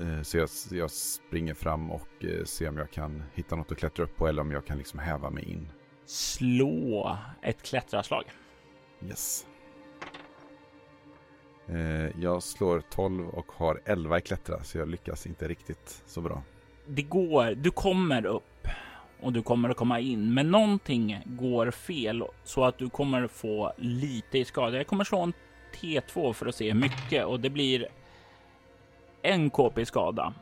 Eh, 0.00 0.22
så 0.22 0.38
jag, 0.38 0.48
jag 0.70 0.90
springer 0.90 1.54
fram 1.54 1.90
och 1.90 2.08
eh, 2.24 2.44
ser 2.44 2.68
om 2.68 2.76
jag 2.76 2.90
kan 2.90 3.22
hitta 3.34 3.56
något 3.56 3.72
att 3.72 3.78
klättra 3.78 4.04
upp 4.04 4.16
på 4.16 4.28
eller 4.28 4.42
om 4.42 4.50
jag 4.50 4.66
kan 4.66 4.78
liksom 4.78 4.98
häva 4.98 5.30
mig 5.30 5.44
in. 5.44 5.68
Slå 6.06 7.18
ett 7.42 7.62
klättrarslag. 7.62 8.24
Yes. 9.08 9.46
Eh, 11.68 12.20
jag 12.20 12.42
slår 12.42 12.82
12 12.90 13.28
och 13.28 13.52
har 13.52 13.80
11 13.84 14.18
i 14.18 14.20
klättra 14.20 14.62
så 14.62 14.78
jag 14.78 14.88
lyckas 14.88 15.26
inte 15.26 15.48
riktigt 15.48 16.02
så 16.06 16.20
bra. 16.20 16.42
Det 16.86 17.02
går, 17.02 17.54
du 17.54 17.70
kommer 17.70 18.26
upp 18.26 18.44
och 19.20 19.32
du 19.32 19.42
kommer 19.42 19.68
att 19.68 19.76
komma 19.76 20.00
in, 20.00 20.34
men 20.34 20.50
någonting 20.50 21.22
går 21.24 21.70
fel 21.70 22.24
så 22.44 22.64
att 22.64 22.78
du 22.78 22.88
kommer 22.90 23.26
få 23.26 23.72
lite 23.76 24.38
i 24.38 24.44
skada. 24.44 24.76
Jag 24.76 24.86
kommer 24.86 25.04
slå 25.04 25.20
en 25.20 25.32
T2 25.80 26.32
för 26.32 26.46
att 26.46 26.54
se 26.54 26.72
hur 26.72 26.80
mycket 26.80 27.26
och 27.26 27.40
det 27.40 27.50
blir 27.50 27.86
en 29.22 29.50
KP 29.50 29.86
skada. 29.86 30.34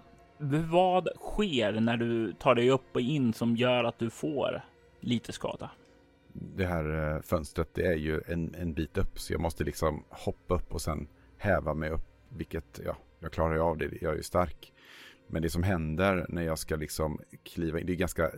Vad 0.70 1.08
sker 1.16 1.72
när 1.72 1.96
du 1.96 2.32
tar 2.32 2.54
dig 2.54 2.70
upp 2.70 2.86
och 2.92 3.00
in 3.00 3.32
som 3.32 3.56
gör 3.56 3.84
att 3.84 3.98
du 3.98 4.10
får 4.10 4.64
lite 5.00 5.32
skada? 5.32 5.70
Det 6.32 6.66
här 6.66 7.14
eh, 7.14 7.22
fönstret 7.22 7.68
det 7.74 7.86
är 7.86 7.96
ju 7.96 8.22
en, 8.26 8.54
en 8.54 8.74
bit 8.74 8.98
upp 8.98 9.18
så 9.18 9.32
jag 9.32 9.40
måste 9.40 9.64
liksom 9.64 10.04
hoppa 10.08 10.54
upp 10.54 10.74
och 10.74 10.82
sen 10.82 11.08
häva 11.38 11.74
mig 11.74 11.90
upp. 11.90 12.06
Vilket, 12.28 12.80
ja, 12.84 12.96
jag 13.20 13.32
klarar 13.32 13.54
ju 13.54 13.60
av 13.60 13.78
det. 13.78 13.90
Jag 14.00 14.12
är 14.12 14.16
ju 14.16 14.22
stark. 14.22 14.72
Men 15.28 15.42
det 15.42 15.50
som 15.50 15.62
händer 15.62 16.26
när 16.28 16.42
jag 16.42 16.58
ska 16.58 16.76
liksom 16.76 17.20
kliva 17.44 17.80
in, 17.80 17.86
det 17.86 17.92
är 17.92 17.96
ganska 17.96 18.24
eh, 18.24 18.30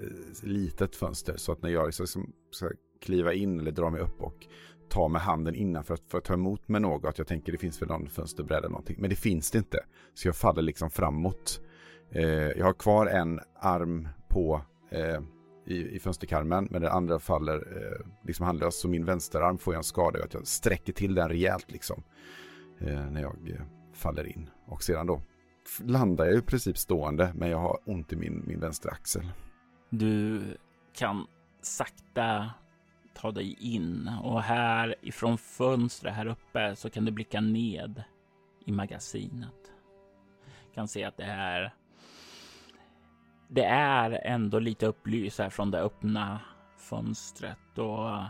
litet 0.43 0.97
fönster. 0.97 1.37
Så 1.37 1.53
att 1.53 1.63
när 1.63 1.71
jag 1.71 1.87
liksom 1.87 2.33
ska 2.51 2.71
kliva 3.01 3.33
in 3.33 3.61
eller 3.61 3.71
dra 3.73 3.91
mig 3.91 4.01
upp 4.01 4.23
och 4.23 4.47
ta 4.89 5.09
med 5.09 5.23
handen 5.23 5.55
innanför 5.55 5.95
att, 5.95 6.03
för 6.09 6.19
att 6.19 6.25
ta 6.25 6.35
emot 6.35 6.69
med 6.69 6.83
något. 6.83 7.19
Jag 7.19 7.27
tänker 7.27 7.53
det 7.53 7.59
finns 7.59 7.83
väl 7.83 7.89
någon 7.89 8.09
fönsterbräda 8.09 8.59
eller 8.59 8.69
någonting. 8.69 8.97
Men 8.99 9.11
det 9.11 9.17
finns 9.17 9.51
det 9.51 9.59
inte. 9.59 9.85
Så 10.15 10.29
jag 10.29 10.37
faller 10.37 10.63
liksom 10.63 10.91
framåt. 10.91 11.61
Eh, 12.11 12.25
jag 12.29 12.65
har 12.65 12.73
kvar 12.73 13.07
en 13.07 13.41
arm 13.55 14.09
på 14.29 14.61
eh, 14.91 15.21
i, 15.67 15.97
i 15.97 15.99
fönsterkarmen. 15.99 16.69
Men 16.71 16.83
den 16.83 16.91
andra 16.91 17.19
faller 17.19 17.57
eh, 17.57 18.07
liksom 18.27 18.47
handlöst. 18.47 18.79
Så 18.79 18.89
min 18.89 19.05
vänsterarm 19.05 19.59
får 19.59 19.75
jag 19.75 19.79
en 19.81 19.85
skada. 19.85 20.25
Att 20.25 20.35
jag 20.35 20.47
sträcker 20.47 20.93
till 20.93 21.15
den 21.15 21.29
rejält 21.29 21.73
liksom. 21.73 22.03
Eh, 22.81 23.11
när 23.11 23.23
jag 23.23 23.37
eh, 23.51 23.63
faller 23.95 24.27
in. 24.27 24.51
Och 24.67 24.83
sedan 24.83 25.07
då 25.07 25.23
landar 25.85 26.25
jag 26.25 26.39
i 26.39 26.43
princip 26.43 26.79
stående. 26.79 27.33
Men 27.35 27.51
jag 27.51 27.59
har 27.59 27.79
ont 27.85 28.13
i 28.13 28.17
min, 28.17 28.45
min 28.47 28.61
vänstra 28.61 28.91
axel. 28.93 29.29
Du 29.91 30.43
kan 30.95 31.27
sakta 31.63 32.51
ta 33.15 33.33
dig 33.33 33.57
in 33.61 34.11
och 34.23 34.43
här 34.43 34.95
ifrån 35.03 35.39
fönstret 35.39 36.15
här 36.15 36.27
uppe 36.27 36.77
så 36.77 36.91
kan 36.91 37.05
du 37.05 37.13
blicka 37.13 37.41
ned 37.41 38.03
i 38.65 38.73
magasinet. 38.73 39.73
Kan 40.75 40.89
se 40.89 41.05
att 41.05 41.17
det 41.17 41.25
är. 41.25 41.75
Det 43.49 43.65
är 43.65 44.11
ändå 44.11 44.59
lite 44.59 44.87
upplyst 44.87 45.39
här 45.39 45.51
från 45.51 45.71
det 45.71 45.81
öppna 45.81 46.41
fönstret 46.77 47.79
och 47.79 48.23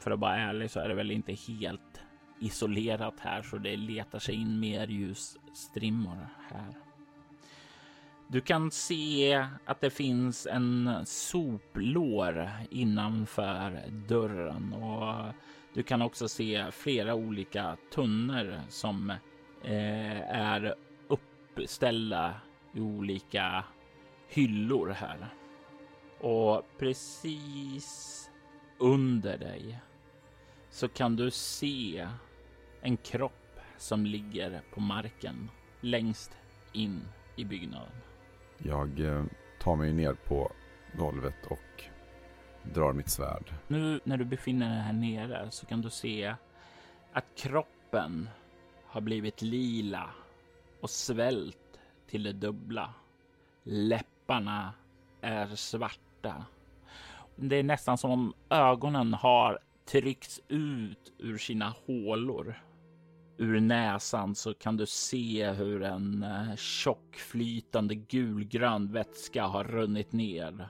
för 0.00 0.10
att 0.10 0.20
vara 0.20 0.36
ärlig 0.36 0.70
så 0.70 0.80
är 0.80 0.88
det 0.88 0.94
väl 0.94 1.10
inte 1.10 1.32
helt 1.32 2.02
isolerat 2.40 3.20
här 3.20 3.42
så 3.42 3.58
det 3.58 3.76
letar 3.76 4.18
sig 4.18 4.34
in 4.34 4.60
mer 4.60 4.86
ljusstrimmor 4.86 6.28
här. 6.50 6.74
Du 8.28 8.40
kan 8.40 8.70
se 8.70 9.46
att 9.64 9.80
det 9.80 9.90
finns 9.90 10.46
en 10.46 10.90
soplår 11.04 12.50
innanför 12.70 13.82
dörren 14.08 14.72
och 14.72 15.34
du 15.74 15.82
kan 15.82 16.02
också 16.02 16.28
se 16.28 16.70
flera 16.70 17.14
olika 17.14 17.76
tunnor 17.92 18.60
som 18.68 19.10
eh, 19.64 20.20
är 20.30 20.74
uppställda 21.08 22.34
i 22.74 22.80
olika 22.80 23.64
hyllor 24.28 24.88
här. 24.88 25.28
Och 26.20 26.62
precis 26.78 28.30
under 28.78 29.38
dig 29.38 29.78
så 30.70 30.88
kan 30.88 31.16
du 31.16 31.30
se 31.30 32.08
en 32.86 32.96
kropp 32.96 33.60
som 33.76 34.06
ligger 34.06 34.62
på 34.74 34.80
marken 34.80 35.50
längst 35.80 36.36
in 36.72 37.08
i 37.36 37.44
byggnaden. 37.44 37.92
Jag 38.58 39.00
eh, 39.00 39.24
tar 39.60 39.76
mig 39.76 39.92
ner 39.92 40.14
på 40.14 40.52
golvet 40.98 41.46
och 41.50 41.84
drar 42.62 42.92
mitt 42.92 43.08
svärd. 43.08 43.54
Nu 43.68 44.00
när 44.04 44.16
du 44.16 44.24
befinner 44.24 44.68
dig 44.68 44.78
här 44.78 44.92
nere 44.92 45.50
så 45.50 45.66
kan 45.66 45.82
du 45.82 45.90
se 45.90 46.34
att 47.12 47.24
kroppen 47.36 48.28
har 48.86 49.00
blivit 49.00 49.42
lila 49.42 50.10
och 50.80 50.90
svält 50.90 51.80
till 52.10 52.22
det 52.22 52.32
dubbla. 52.32 52.94
Läpparna 53.62 54.72
är 55.20 55.54
svarta. 55.54 56.44
Det 57.36 57.56
är 57.56 57.62
nästan 57.62 57.98
som 57.98 58.10
om 58.10 58.34
ögonen 58.50 59.14
har 59.14 59.58
tryckts 59.84 60.40
ut 60.48 61.12
ur 61.18 61.38
sina 61.38 61.74
hålor 61.86 62.65
ur 63.38 63.60
näsan 63.60 64.34
så 64.34 64.54
kan 64.54 64.76
du 64.76 64.86
se 64.86 65.50
hur 65.50 65.82
en 65.82 66.22
eh, 66.22 66.56
tjockflytande 66.56 67.94
gulgrön 67.94 68.92
vätska 68.92 69.44
har 69.44 69.64
runnit 69.64 70.12
ner 70.12 70.68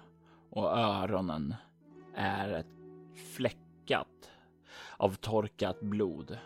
och 0.50 0.78
öronen 0.78 1.54
är 2.14 2.64
fläckat 3.34 4.30
av 4.96 5.14
torkat 5.14 5.80
blod. 5.80 6.38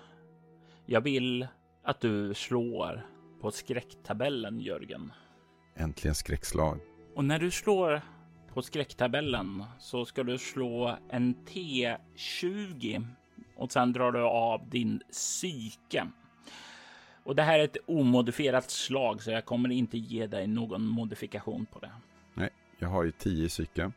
Jag 0.87 1.01
vill 1.01 1.47
att 1.85 2.01
du 2.01 2.35
slår 2.35 3.07
på 3.41 3.51
skräcktabellen, 3.51 4.61
Jörgen. 4.61 5.13
Äntligen 5.75 6.15
skräckslag. 6.15 6.81
Och 7.15 7.25
när 7.25 7.39
du 7.39 7.51
slår 7.51 8.03
på 8.55 8.63
skräcktabellen 8.63 9.65
så 9.79 10.05
ska 10.05 10.23
du 10.23 10.39
slå 10.39 10.97
en 11.09 11.35
T20 11.35 13.07
och 13.61 13.73
sen 13.73 13.93
drar 13.93 14.13
du 14.13 14.21
av 14.21 14.69
din 14.69 15.03
psyke. 15.11 16.09
Och 17.25 17.37
det 17.37 17.43
här 17.43 17.59
är 17.59 17.65
ett 17.65 17.77
omodifierat 17.87 18.71
slag 18.71 19.23
så 19.23 19.31
jag 19.31 19.45
kommer 19.45 19.69
inte 19.71 19.99
ge 19.99 20.27
dig 20.27 20.47
någon 20.47 20.87
modifikation 20.87 21.67
på 21.67 21.79
det. 21.79 21.91
Nej, 22.35 22.51
jag 22.79 22.89
har 22.89 23.05
ju 23.05 23.11
10 23.11 23.45
i 23.45 23.49
psyke. 23.49 23.93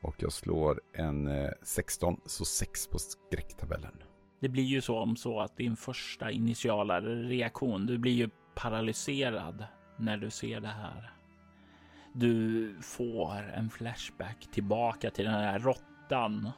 Och 0.00 0.14
jag 0.18 0.32
slår 0.32 0.80
en 0.92 1.26
eh, 1.26 1.50
16, 1.62 2.20
så 2.26 2.44
6 2.44 2.86
på 2.86 2.98
skräcktabellen. 2.98 4.02
Det 4.40 4.48
blir 4.48 4.64
ju 4.64 4.80
så 4.80 4.98
om 4.98 5.16
så 5.16 5.40
att 5.40 5.56
din 5.56 5.76
första 5.76 6.30
initiala 6.30 7.00
reaktion, 7.00 7.86
du 7.86 7.98
blir 7.98 8.12
ju 8.12 8.28
paralyserad 8.54 9.64
när 9.96 10.16
du 10.16 10.30
ser 10.30 10.60
det 10.60 10.68
här. 10.68 11.12
Du 12.12 12.76
får 12.80 13.52
en 13.54 13.70
flashback 13.70 14.46
tillbaka 14.52 15.10
till 15.10 15.24
den 15.24 15.34
här 15.34 15.58
råttan 15.58 16.50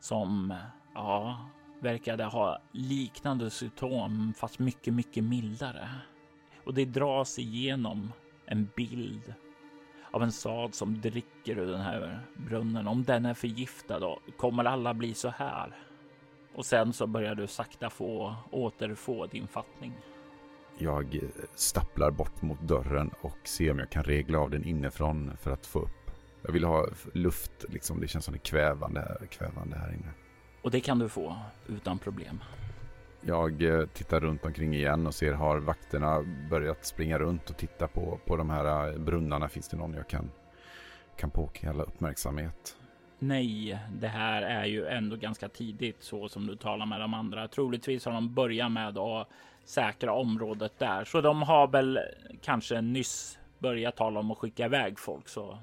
som 0.00 0.54
Ja, 0.98 1.38
verkade 1.80 2.24
ha 2.24 2.58
liknande 2.72 3.50
symptom 3.50 4.34
fast 4.36 4.58
mycket, 4.58 4.94
mycket 4.94 5.24
mildare. 5.24 5.88
Och 6.64 6.74
det 6.74 6.84
dras 6.84 7.38
igenom 7.38 8.12
en 8.46 8.68
bild 8.76 9.34
av 10.10 10.22
en 10.22 10.32
sad 10.32 10.74
som 10.74 11.00
dricker 11.00 11.58
ur 11.58 11.66
den 11.66 11.80
här 11.80 12.20
brunnen. 12.36 12.88
Om 12.88 13.04
den 13.04 13.26
är 13.26 13.34
förgiftad 13.34 13.98
då 13.98 14.20
kommer 14.36 14.64
alla 14.64 14.94
bli 14.94 15.14
så 15.14 15.28
här. 15.28 15.76
Och 16.54 16.66
sen 16.66 16.92
så 16.92 17.06
börjar 17.06 17.34
du 17.34 17.46
sakta 17.46 17.90
få 17.90 18.34
återfå 18.50 19.26
din 19.26 19.48
fattning. 19.48 19.92
Jag 20.78 21.14
eh, 21.14 21.22
stapplar 21.54 22.10
bort 22.10 22.42
mot 22.42 22.60
dörren 22.60 23.10
och 23.20 23.38
ser 23.44 23.70
om 23.70 23.78
jag 23.78 23.90
kan 23.90 24.04
regla 24.04 24.38
av 24.38 24.50
den 24.50 24.64
inifrån 24.64 25.36
för 25.36 25.50
att 25.50 25.66
få 25.66 25.78
upp. 25.78 26.10
Jag 26.42 26.52
vill 26.52 26.64
ha 26.64 26.86
luft, 27.12 27.64
liksom. 27.68 28.00
Det 28.00 28.08
känns 28.08 28.24
som 28.24 28.32
det 28.32 28.38
är 28.38 28.50
kvävande, 28.50 29.18
kvävande 29.30 29.76
här 29.78 29.92
inne. 29.92 30.12
Och 30.62 30.70
det 30.70 30.80
kan 30.80 30.98
du 30.98 31.08
få 31.08 31.36
utan 31.68 31.98
problem. 31.98 32.40
Jag 33.20 33.62
eh, 33.62 33.86
tittar 33.86 34.20
runt 34.20 34.44
omkring 34.44 34.74
igen 34.74 35.06
och 35.06 35.14
ser 35.14 35.32
har 35.32 35.58
vakterna 35.58 36.24
börjat 36.50 36.84
springa 36.84 37.18
runt 37.18 37.50
och 37.50 37.56
titta 37.56 37.88
på, 37.88 38.18
på 38.26 38.36
de 38.36 38.50
här 38.50 38.88
eh, 38.88 38.98
brunnarna. 38.98 39.48
Finns 39.48 39.68
det 39.68 39.76
någon 39.76 39.94
jag 39.94 40.08
kan, 40.08 40.30
kan 41.16 41.30
påkalla 41.30 41.82
uppmärksamhet? 41.82 42.76
Nej, 43.18 43.78
det 43.92 44.08
här 44.08 44.42
är 44.42 44.64
ju 44.64 44.86
ändå 44.86 45.16
ganska 45.16 45.48
tidigt 45.48 46.02
så 46.02 46.28
som 46.28 46.46
du 46.46 46.56
talar 46.56 46.86
med 46.86 47.00
de 47.00 47.14
andra. 47.14 47.48
Troligtvis 47.48 48.04
har 48.04 48.12
de 48.12 48.34
börjat 48.34 48.72
med 48.72 48.98
att 48.98 49.28
säkra 49.64 50.12
området 50.12 50.78
där, 50.78 51.04
så 51.04 51.20
de 51.20 51.42
har 51.42 51.68
väl 51.68 51.98
kanske 52.42 52.80
nyss 52.80 53.38
börjat 53.58 53.96
tala 53.96 54.20
om 54.20 54.30
att 54.30 54.38
skicka 54.38 54.64
iväg 54.64 54.98
folk, 54.98 55.28
så 55.28 55.58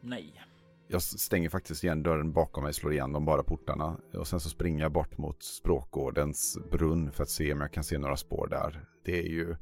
nej. 0.00 0.42
Jag 0.88 1.02
stänger 1.02 1.48
faktiskt 1.48 1.84
igen 1.84 2.02
dörren 2.02 2.32
bakom 2.32 2.64
mig, 2.64 2.74
slår 2.74 2.92
igen 2.92 3.12
de 3.12 3.24
bara 3.24 3.42
portarna. 3.42 3.96
Och 4.14 4.26
sen 4.26 4.40
så 4.40 4.48
springer 4.48 4.82
jag 4.82 4.92
bort 4.92 5.18
mot 5.18 5.42
språkgårdens 5.42 6.58
brunn 6.70 7.12
för 7.12 7.22
att 7.22 7.30
se 7.30 7.52
om 7.52 7.60
jag 7.60 7.72
kan 7.72 7.84
se 7.84 7.98
några 7.98 8.16
spår 8.16 8.48
där. 8.50 8.84
Det 9.04 9.18
är 9.18 9.28
ju 9.28 9.56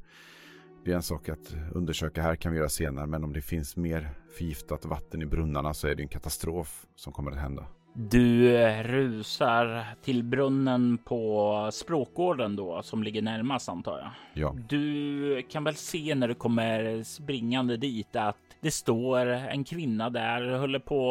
det 0.85 0.91
är 0.91 0.95
en 0.95 1.03
sak 1.03 1.29
att 1.29 1.55
undersöka 1.71 2.21
här 2.21 2.35
kan 2.35 2.51
vi 2.51 2.57
göra 2.57 2.69
senare. 2.69 3.07
Men 3.07 3.23
om 3.23 3.33
det 3.33 3.41
finns 3.41 3.75
mer 3.75 4.13
förgiftat 4.37 4.85
vatten 4.85 5.21
i 5.21 5.25
brunnarna 5.25 5.73
så 5.73 5.87
är 5.87 5.95
det 5.95 6.03
en 6.03 6.07
katastrof 6.07 6.85
som 6.95 7.13
kommer 7.13 7.31
att 7.31 7.37
hända. 7.37 7.67
Du 7.93 8.57
rusar 8.83 9.85
till 10.03 10.23
brunnen 10.23 10.97
på 10.97 11.69
språkgården 11.73 12.55
då 12.55 12.81
som 12.83 13.03
ligger 13.03 13.21
närmast 13.21 13.69
antar 13.69 13.99
jag. 13.99 14.11
Ja. 14.33 14.55
Du 14.69 15.41
kan 15.49 15.63
väl 15.63 15.75
se 15.75 16.15
när 16.15 16.27
du 16.27 16.35
kommer 16.35 17.03
springande 17.03 17.77
dit 17.77 18.15
att 18.15 18.37
det 18.61 18.71
står 18.71 19.27
en 19.27 19.63
kvinna 19.63 20.09
där 20.09 20.57
håller 20.57 20.79
på 20.79 21.07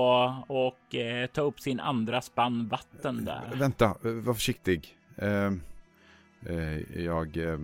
och 0.46 0.94
eh, 0.94 1.26
ta 1.26 1.42
upp 1.42 1.60
sin 1.60 1.80
andra 1.80 2.20
spann 2.22 2.68
vatten 2.68 3.24
där. 3.24 3.52
Vänta, 3.54 3.96
var 4.02 4.34
försiktig. 4.34 4.96
Eh, 5.16 5.52
eh, 6.46 7.02
jag 7.02 7.36
eh, 7.36 7.58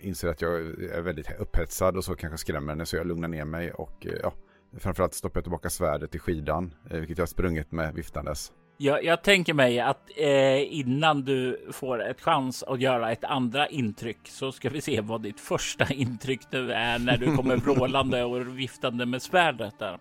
inser 0.00 0.28
att 0.28 0.40
jag 0.40 0.60
är 0.94 1.02
väldigt 1.02 1.40
upphetsad 1.40 1.96
och 1.96 2.04
så 2.04 2.14
kanske 2.14 2.38
skrämmer 2.38 2.72
henne 2.72 2.86
så 2.86 2.96
jag 2.96 3.06
lugnar 3.06 3.28
ner 3.28 3.44
mig 3.44 3.72
och 3.72 4.06
eh, 4.06 4.12
ja, 4.22 4.32
framförallt 4.78 5.14
stoppar 5.14 5.38
jag 5.38 5.44
tillbaka 5.44 5.70
svärdet 5.70 6.14
i 6.14 6.18
skidan, 6.18 6.74
eh, 6.90 6.98
vilket 6.98 7.18
jag 7.18 7.28
sprungit 7.28 7.72
med 7.72 7.94
viftandes. 7.94 8.52
Jag, 8.76 9.04
jag 9.04 9.22
tänker 9.22 9.54
mig 9.54 9.80
att 9.80 10.10
eh, 10.16 10.74
innan 10.74 11.24
du 11.24 11.68
får 11.72 12.02
ett 12.02 12.20
chans 12.20 12.62
att 12.62 12.80
göra 12.80 13.12
ett 13.12 13.24
andra 13.24 13.68
intryck 13.68 14.18
så 14.24 14.52
ska 14.52 14.70
vi 14.70 14.80
se 14.80 15.00
vad 15.00 15.22
ditt 15.22 15.40
första 15.40 15.92
intryck 15.92 16.40
nu 16.50 16.72
är 16.72 16.98
när 16.98 17.16
du 17.16 17.36
kommer 17.36 17.56
vrålande 17.74 18.24
och 18.24 18.58
viftande 18.58 19.06
med 19.06 19.22
svärdet 19.22 19.78
där. 19.78 19.98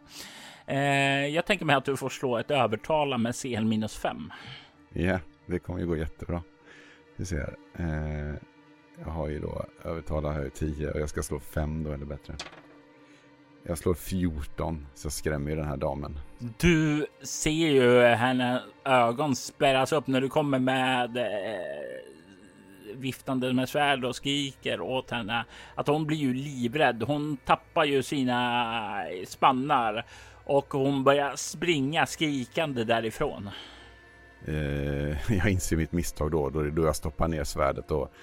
Eh, 0.65 1.28
jag 1.28 1.45
tänker 1.45 1.65
mig 1.65 1.76
att 1.76 1.86
du 1.86 1.97
får 1.97 2.09
slå 2.09 2.38
ett 2.38 2.51
övertala 2.51 3.17
med 3.17 3.36
CL 3.36 3.65
minus 3.65 3.97
5. 3.97 4.32
Ja, 4.93 5.19
det 5.45 5.59
kommer 5.59 5.80
ju 5.80 5.88
gå 5.88 5.97
jättebra. 5.97 6.43
Vi 7.15 7.26
ser. 7.26 7.55
Eh, 7.76 8.36
jag 8.99 9.11
har 9.11 9.28
ju 9.28 9.39
då 9.39 9.65
övertala 9.84 10.32
här 10.32 10.49
10 10.49 10.91
och 10.91 10.99
jag 10.99 11.09
ska 11.09 11.24
slå 11.24 11.39
5 11.39 11.84
då 11.84 11.91
eller 11.91 12.05
bättre. 12.05 12.34
Jag 13.66 13.78
slår 13.78 13.93
14 13.93 14.88
så 14.95 15.05
jag 15.05 15.14
skrämmer 15.14 15.49
ju 15.49 15.55
den 15.55 15.68
här 15.68 15.78
damen. 15.78 16.20
Du 16.59 17.05
ser 17.22 17.51
ju 17.51 18.01
hennes 18.01 18.61
ögon 18.86 19.36
spärras 19.36 19.93
upp 19.93 20.07
när 20.07 20.22
du 20.22 20.30
kommer 20.30 20.59
med 20.59 21.18
eh, 21.18 22.93
viftande 22.95 23.53
med 23.53 23.70
svärd 23.70 24.05
och 24.05 24.16
skriker 24.16 24.82
åt 24.82 25.11
henne 25.11 25.45
att 25.76 25.88
hon 25.88 26.05
blir 26.05 26.18
ju 26.18 26.34
livrädd. 26.34 27.03
Hon 27.03 27.38
tappar 27.38 27.86
ju 27.86 28.03
sina 28.03 29.05
spannar 29.28 30.05
och 30.45 30.74
hon 30.74 31.03
börjar 31.03 31.36
springa 31.36 32.05
skrikande 32.05 32.84
därifrån. 32.84 33.49
Eh, 34.45 35.32
jag 35.38 35.49
inser 35.49 35.78
mitt 35.78 35.91
misstag 35.91 36.32
då, 36.32 36.49
då, 36.49 36.64
då 36.64 36.86
jag 36.86 36.95
stoppar 36.95 37.28
ner 37.28 37.43
svärdet 37.43 37.91
och 37.91 38.14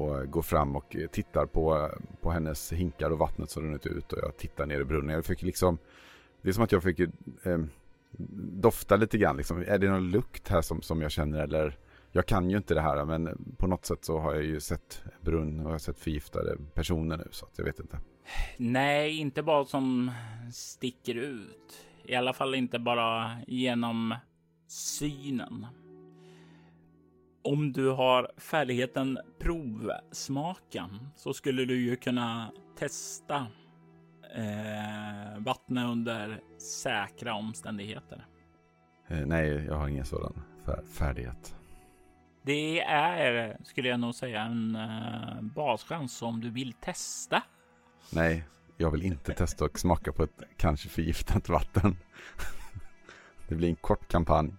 och 0.00 0.18
eh, 0.18 0.24
går 0.24 0.42
fram 0.42 0.76
och 0.76 0.96
eh, 0.96 1.06
tittar 1.06 1.46
på, 1.46 1.76
eh, 1.76 2.20
på 2.20 2.30
hennes 2.30 2.72
hinkar 2.72 3.10
och 3.10 3.18
vattnet 3.18 3.50
som 3.50 3.62
runnit 3.62 3.86
ut 3.86 4.12
och 4.12 4.18
jag 4.22 4.36
tittar 4.36 4.66
ner 4.66 4.80
i 4.80 4.84
brunnen. 4.84 5.14
Jag 5.14 5.24
fick 5.24 5.42
liksom, 5.42 5.78
det 6.42 6.48
är 6.48 6.52
som 6.52 6.64
att 6.64 6.72
jag 6.72 6.82
fick 6.82 7.00
eh, 7.00 7.08
dofta 8.52 8.96
lite 8.96 9.18
grann. 9.18 9.36
Liksom. 9.36 9.64
Är 9.66 9.78
det 9.78 9.90
någon 9.90 10.10
lukt 10.10 10.48
här 10.48 10.62
som, 10.62 10.82
som 10.82 11.02
jag 11.02 11.10
känner 11.10 11.38
eller? 11.38 11.78
Jag 12.12 12.26
kan 12.26 12.50
ju 12.50 12.56
inte 12.56 12.74
det 12.74 12.80
här 12.80 13.04
men 13.04 13.54
på 13.58 13.66
något 13.66 13.84
sätt 13.84 14.04
så 14.04 14.18
har 14.18 14.34
jag 14.34 14.44
ju 14.44 14.60
sett 14.60 15.02
brunn 15.20 15.60
och 15.60 15.66
jag 15.66 15.70
har 15.70 15.78
sett 15.78 15.98
förgiftade 15.98 16.56
personer 16.74 17.16
nu 17.16 17.28
så 17.30 17.46
att 17.46 17.58
jag 17.58 17.64
vet 17.64 17.80
inte. 17.80 17.98
Nej, 18.56 19.16
inte 19.16 19.42
bara 19.42 19.64
som 19.64 20.10
sticker 20.52 21.14
ut. 21.14 21.86
I 22.04 22.14
alla 22.14 22.32
fall 22.32 22.54
inte 22.54 22.78
bara 22.78 23.30
genom 23.46 24.14
synen 24.68 25.66
om 27.46 27.72
du 27.72 27.88
har 27.88 28.30
färdigheten 28.36 29.18
provsmaka 29.38 30.90
så 31.16 31.32
skulle 31.32 31.64
du 31.64 31.80
ju 31.80 31.96
kunna 31.96 32.52
testa 32.78 33.46
eh, 34.36 35.38
vattnet 35.38 35.86
under 35.86 36.40
säkra 36.58 37.34
omständigheter. 37.34 38.26
Eh, 39.08 39.26
nej, 39.26 39.48
jag 39.48 39.74
har 39.74 39.88
ingen 39.88 40.04
sådan 40.04 40.42
färdighet. 40.92 41.56
Det 42.42 42.80
är, 42.80 43.56
skulle 43.64 43.88
jag 43.88 44.00
nog 44.00 44.14
säga, 44.14 44.42
en 44.42 44.76
eh, 44.76 45.42
baschans 45.42 46.22
om 46.22 46.40
du 46.40 46.50
vill 46.50 46.72
testa. 46.72 47.42
Nej, 48.12 48.44
jag 48.76 48.90
vill 48.90 49.02
inte 49.02 49.32
testa 49.32 49.64
och 49.64 49.78
smaka 49.78 50.12
på 50.12 50.22
ett 50.22 50.42
kanske 50.56 50.88
förgiftat 50.88 51.48
vatten. 51.48 51.96
det 53.48 53.54
blir 53.54 53.68
en 53.68 53.76
kort 53.76 54.08
kampanj. 54.08 54.52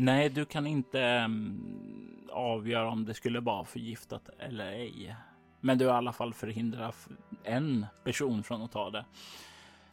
Nej, 0.00 0.28
du 0.28 0.44
kan 0.44 0.66
inte 0.66 1.24
um, 1.24 2.28
avgöra 2.32 2.90
om 2.90 3.04
det 3.04 3.14
skulle 3.14 3.40
vara 3.40 3.64
förgiftat 3.64 4.28
eller 4.38 4.66
ej. 4.66 5.16
Men 5.60 5.78
du 5.78 5.86
har 5.86 5.94
i 5.94 5.96
alla 5.96 6.12
fall 6.12 6.34
förhindrat 6.34 7.08
en 7.44 7.86
person 8.04 8.42
från 8.42 8.62
att 8.62 8.72
ta 8.72 8.90
det. 8.90 9.04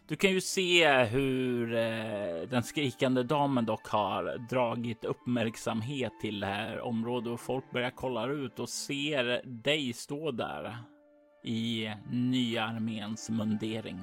Du 0.07 0.15
kan 0.15 0.31
ju 0.31 0.41
se 0.41 1.03
hur 1.03 1.73
eh, 1.73 2.49
den 2.49 2.63
skrikande 2.63 3.23
damen 3.23 3.65
dock 3.65 3.87
har 3.87 4.37
dragit 4.49 5.05
uppmärksamhet 5.05 6.13
till 6.21 6.39
det 6.39 6.47
här 6.47 6.81
området 6.81 7.33
och 7.33 7.39
folk 7.39 7.71
börjar 7.71 7.91
kolla 7.91 8.27
ut 8.27 8.59
och 8.59 8.69
ser 8.69 9.41
dig 9.45 9.93
stå 9.93 10.31
där 10.31 10.77
i 11.43 11.91
nya 12.11 12.63
arméns 12.63 13.29
mundering. 13.29 13.99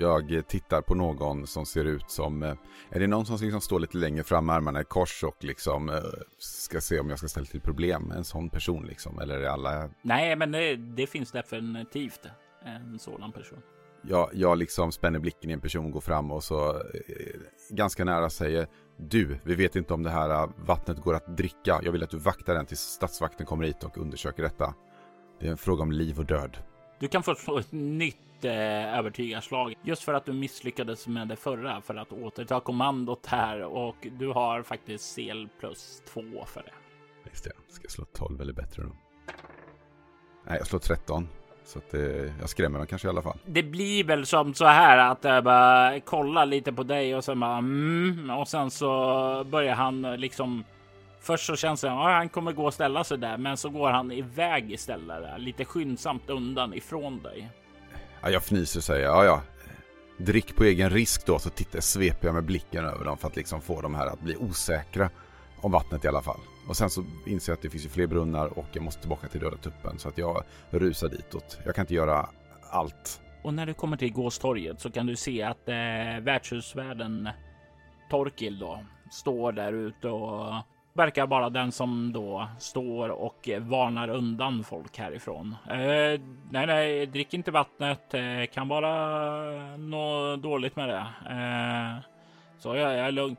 Jag 0.00 0.44
tittar 0.48 0.82
på 0.82 0.94
någon 0.94 1.46
som 1.46 1.66
ser 1.66 1.84
ut 1.84 2.10
som, 2.10 2.42
eh, 2.42 2.54
är 2.90 3.00
det 3.00 3.06
någon 3.06 3.26
som 3.26 3.36
liksom 3.36 3.60
står 3.60 3.80
lite 3.80 3.96
längre 3.96 4.24
fram 4.24 4.46
med 4.46 4.54
armarna 4.56 4.80
i 4.80 4.84
kors 4.84 5.24
och 5.24 5.44
liksom 5.44 5.88
eh, 5.88 5.94
ska 6.38 6.80
se 6.80 7.00
om 7.00 7.10
jag 7.10 7.18
ska 7.18 7.28
ställa 7.28 7.46
till 7.46 7.60
problem? 7.60 8.12
En 8.16 8.24
sån 8.24 8.50
person 8.50 8.86
liksom, 8.86 9.18
eller 9.18 9.34
är 9.34 9.40
det 9.40 9.52
alla? 9.52 9.90
Nej, 10.02 10.36
men 10.36 10.52
det, 10.52 10.76
det 10.76 11.06
finns 11.06 11.32
definitivt 11.32 12.20
en 12.64 12.98
sådan 12.98 13.32
person. 13.32 13.58
Jag, 14.02 14.30
jag 14.32 14.58
liksom 14.58 14.92
spänner 14.92 15.18
blicken 15.18 15.50
i 15.50 15.52
en 15.52 15.60
person, 15.60 15.90
går 15.90 16.00
fram 16.00 16.30
och 16.30 16.44
så 16.44 16.70
eh, 16.70 17.40
ganska 17.70 18.04
nära 18.04 18.30
säger 18.30 18.66
Du, 18.96 19.38
vi 19.44 19.54
vet 19.54 19.76
inte 19.76 19.94
om 19.94 20.02
det 20.02 20.10
här 20.10 20.48
vattnet 20.66 20.98
går 20.98 21.14
att 21.14 21.36
dricka. 21.36 21.80
Jag 21.82 21.92
vill 21.92 22.02
att 22.02 22.10
du 22.10 22.18
vaktar 22.18 22.54
den 22.54 22.66
tills 22.66 22.80
statsvakten 22.80 23.46
kommer 23.46 23.64
hit 23.64 23.84
och 23.84 23.98
undersöker 23.98 24.42
detta. 24.42 24.74
Det 25.40 25.46
är 25.46 25.50
en 25.50 25.58
fråga 25.58 25.82
om 25.82 25.92
liv 25.92 26.18
och 26.18 26.26
död. 26.26 26.56
Du 27.00 27.08
kan 27.08 27.22
få 27.22 27.34
slå 27.34 27.58
ett 27.58 27.72
nytt 27.72 28.44
eh, 28.44 28.98
övertygarslag 28.98 29.74
just 29.82 30.02
för 30.02 30.14
att 30.14 30.24
du 30.24 30.32
misslyckades 30.32 31.06
med 31.06 31.28
det 31.28 31.36
förra 31.36 31.80
för 31.80 31.94
att 31.94 32.12
återta 32.12 32.60
kommandot 32.60 33.26
här 33.26 33.62
och 33.62 34.06
du 34.18 34.28
har 34.28 34.62
faktiskt 34.62 35.14
CL 35.14 35.46
plus 35.60 36.02
två 36.12 36.44
för 36.46 36.62
det. 36.62 36.72
Just 37.30 37.44
det, 37.44 37.52
ska 37.68 37.84
jag 37.84 37.90
slå 37.90 38.04
12 38.04 38.40
eller 38.40 38.52
bättre 38.52 38.82
då? 38.82 38.88
Nej, 40.46 40.56
jag 40.58 40.66
slår 40.66 40.78
13. 40.78 41.28
Så 41.64 41.78
att 41.78 41.94
eh, 41.94 42.00
jag 42.40 42.48
skrämmer 42.48 42.78
dem 42.78 42.86
kanske 42.86 43.08
i 43.08 43.10
alla 43.10 43.22
fall. 43.22 43.38
Det 43.46 43.62
blir 43.62 44.04
väl 44.04 44.26
som 44.26 44.54
så 44.54 44.64
här 44.64 44.98
att 44.98 45.24
jag 45.24 45.44
bara 45.44 46.00
kollar 46.00 46.46
lite 46.46 46.72
på 46.72 46.82
dig 46.82 47.16
och 47.16 47.24
sen 47.24 47.40
bara 47.40 47.58
mm, 47.58 48.30
och 48.30 48.48
sen 48.48 48.70
så 48.70 48.88
börjar 49.44 49.74
han 49.74 50.02
liksom 50.02 50.64
Först 51.20 51.46
så 51.46 51.56
känns 51.56 51.80
det 51.80 51.88
som 51.88 51.98
att 51.98 52.12
han 52.12 52.28
kommer 52.28 52.52
gå 52.52 52.64
och 52.64 52.74
ställa 52.74 53.04
sig 53.04 53.18
där, 53.18 53.36
men 53.36 53.56
så 53.56 53.70
går 53.70 53.90
han 53.90 54.12
iväg 54.12 54.72
istället, 54.72 55.40
lite 55.40 55.64
skyndsamt 55.64 56.30
undan 56.30 56.74
ifrån 56.74 57.22
dig. 57.22 57.50
Ja, 58.22 58.30
jag 58.30 58.42
fnyser 58.42 58.80
och 58.80 58.84
säger 58.84 59.04
ja, 59.04 59.24
ja. 59.24 59.42
Drick 60.18 60.56
på 60.56 60.64
egen 60.64 60.90
risk 60.90 61.26
då, 61.26 61.38
så 61.38 61.50
tittar, 61.50 61.80
sveper 61.80 62.28
jag 62.28 62.34
med 62.34 62.44
blicken 62.44 62.84
över 62.84 63.04
dem 63.04 63.18
för 63.18 63.28
att 63.28 63.36
liksom 63.36 63.60
få 63.60 63.80
de 63.80 63.94
här 63.94 64.06
att 64.06 64.20
bli 64.20 64.36
osäkra 64.36 65.10
om 65.60 65.72
vattnet 65.72 66.04
i 66.04 66.08
alla 66.08 66.22
fall. 66.22 66.40
Och 66.68 66.76
sen 66.76 66.90
så 66.90 67.04
inser 67.26 67.52
jag 67.52 67.56
att 67.56 67.62
det 67.62 67.70
finns 67.70 67.84
ju 67.84 67.88
fler 67.88 68.06
brunnar 68.06 68.58
och 68.58 68.66
jag 68.72 68.82
måste 68.82 69.00
tillbaka 69.00 69.28
till 69.28 69.40
Döda 69.40 69.56
tuppen 69.56 69.98
så 69.98 70.08
att 70.08 70.18
jag 70.18 70.44
rusar 70.70 71.08
ditåt. 71.08 71.58
Jag 71.64 71.74
kan 71.74 71.82
inte 71.82 71.94
göra 71.94 72.28
allt. 72.70 73.20
Och 73.42 73.54
när 73.54 73.66
du 73.66 73.74
kommer 73.74 73.96
till 73.96 74.12
gåstorget 74.12 74.80
så 74.80 74.90
kan 74.90 75.06
du 75.06 75.16
se 75.16 75.42
att 75.42 75.68
eh, 75.68 75.74
värdshusvärden 76.20 77.28
Torkil 78.10 78.58
då 78.58 78.84
står 79.10 79.52
där 79.52 79.72
ute 79.72 80.08
och 80.08 80.54
verkar 81.00 81.26
vara 81.26 81.50
den 81.50 81.72
som 81.72 82.12
då 82.12 82.48
står 82.58 83.08
och 83.08 83.48
varnar 83.60 84.08
undan 84.08 84.64
folk 84.64 84.98
härifrån. 84.98 85.56
Eh, 85.70 86.20
nej, 86.50 86.66
nej, 86.66 87.06
drick 87.06 87.34
inte 87.34 87.50
vattnet. 87.50 88.14
Eh, 88.14 88.46
kan 88.52 88.68
vara 88.68 89.76
något 89.76 90.42
dåligt 90.42 90.76
med 90.76 90.88
det. 90.88 91.06
Eh, 91.30 92.04
så 92.58 92.76
jag, 92.76 92.98
jag 92.98 93.06
är 93.06 93.12
lugn. 93.12 93.36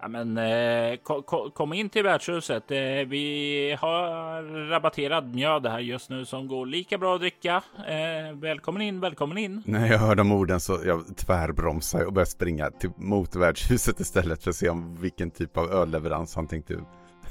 Ja, 0.00 0.08
men 0.08 0.38
eh, 0.38 0.96
ko, 0.96 1.50
kom 1.50 1.72
in 1.72 1.88
till 1.88 2.02
värdshuset. 2.02 2.70
Eh, 2.70 2.78
vi 3.06 3.76
har 3.80 4.42
rabatterad 4.68 5.34
mjöd 5.34 5.66
här 5.66 5.78
just 5.78 6.10
nu 6.10 6.24
som 6.24 6.48
går 6.48 6.66
lika 6.66 6.98
bra 6.98 7.14
att 7.14 7.20
dricka. 7.20 7.62
Eh, 7.88 8.36
välkommen 8.36 8.82
in, 8.82 9.00
välkommen 9.00 9.38
in. 9.38 9.62
När 9.66 9.86
jag 9.86 9.98
hör 9.98 10.14
de 10.14 10.32
orden 10.32 10.60
så 10.60 10.78
jag 10.84 11.16
tvärbromsar 11.16 12.04
och 12.04 12.12
börjar 12.12 12.26
springa 12.26 12.70
till, 12.70 12.90
mot 12.96 13.36
värdshuset 13.36 14.00
istället 14.00 14.42
för 14.42 14.50
att 14.50 14.56
se 14.56 14.68
om 14.68 14.96
vilken 14.96 15.30
typ 15.30 15.56
av 15.56 15.70
ölleverans 15.70 16.36
han 16.36 16.46
tänkte 16.46 16.74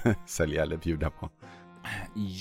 sälja 0.25 0.61
eller 0.61 0.77
bjuda 0.77 1.09
på. 1.09 1.29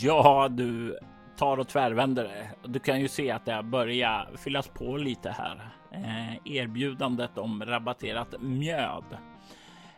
Ja, 0.03 0.49
du 0.51 0.99
tar 1.39 1.57
och 1.59 1.69
tvärvänder 1.69 2.25
det. 2.25 2.69
Du 2.69 2.79
kan 2.79 3.01
ju 3.01 3.09
se 3.09 3.31
att 3.31 3.45
det 3.45 3.63
börjar 3.63 4.31
fyllas 4.37 4.69
på 4.69 4.97
lite 4.97 5.31
här. 5.31 5.73
Eh, 5.91 6.53
erbjudandet 6.57 7.39
om 7.39 7.65
rabatterat 7.65 8.35
mjöd 8.41 9.05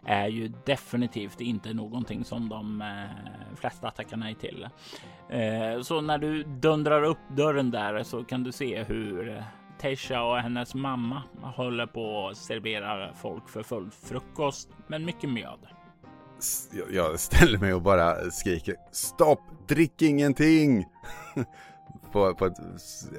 är 0.07 0.29
ju 0.29 0.53
definitivt 0.65 1.41
inte 1.41 1.75
någonting 1.75 2.25
som 2.25 2.49
de 2.49 2.81
eh, 2.81 3.57
flesta 3.57 3.91
tackar 3.91 4.17
nej 4.17 4.35
till. 4.35 4.69
Eh, 5.29 5.83
så 5.83 6.01
när 6.01 6.19
du 6.19 6.43
dundrar 6.43 7.03
upp 7.03 7.19
dörren 7.37 7.71
där 7.71 8.03
så 8.03 8.25
kan 8.25 8.43
du 8.45 8.53
se 8.53 8.83
hur 8.83 9.37
eh, 9.37 9.45
Tesha 9.81 10.23
och 10.23 10.37
hennes 10.37 10.75
mamma 10.75 11.23
håller 11.43 11.87
på 11.87 12.29
att 12.29 12.37
servera 12.37 13.15
folk 13.15 13.49
för 13.49 13.63
full 13.63 13.91
frukost, 13.91 14.69
men 14.87 15.05
mycket 15.05 15.31
mjöd. 15.31 15.59
Jag 16.91 17.21
ställer 17.21 17.59
mig 17.59 17.75
och 17.75 17.83
bara 17.83 18.31
skriker 18.31 18.77
stopp, 18.93 19.41
drick 19.69 20.03
ingenting! 20.03 20.85
på, 22.15 22.35
på 22.35 22.47
ett 22.47 22.59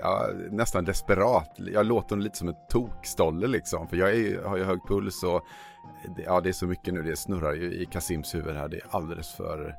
ja, 0.02 0.28
nästan 0.52 0.86
desperat. 0.86 1.52
Jag 1.58 1.86
låter 1.86 2.16
lite 2.16 2.38
som 2.38 2.50
ett 2.50 2.70
tokstolle 2.70 3.48
liksom. 3.48 3.88
För 3.88 3.98
jag 3.98 4.16
är, 4.16 4.44
har 4.44 4.58
ju 4.58 4.64
hög 4.64 4.80
puls 4.88 5.24
och 5.24 5.42
ja, 6.26 6.42
det 6.42 6.50
är 6.50 6.54
så 6.54 6.68
mycket 6.68 6.94
nu. 6.94 7.02
Det 7.02 7.16
snurrar 7.16 7.54
ju 7.54 7.74
i 7.74 7.86
Kasims 7.86 8.36
huvud 8.36 8.56
här. 8.56 8.68
Det 8.68 8.78
är 8.78 8.84
alldeles 8.90 9.32
för... 9.32 9.76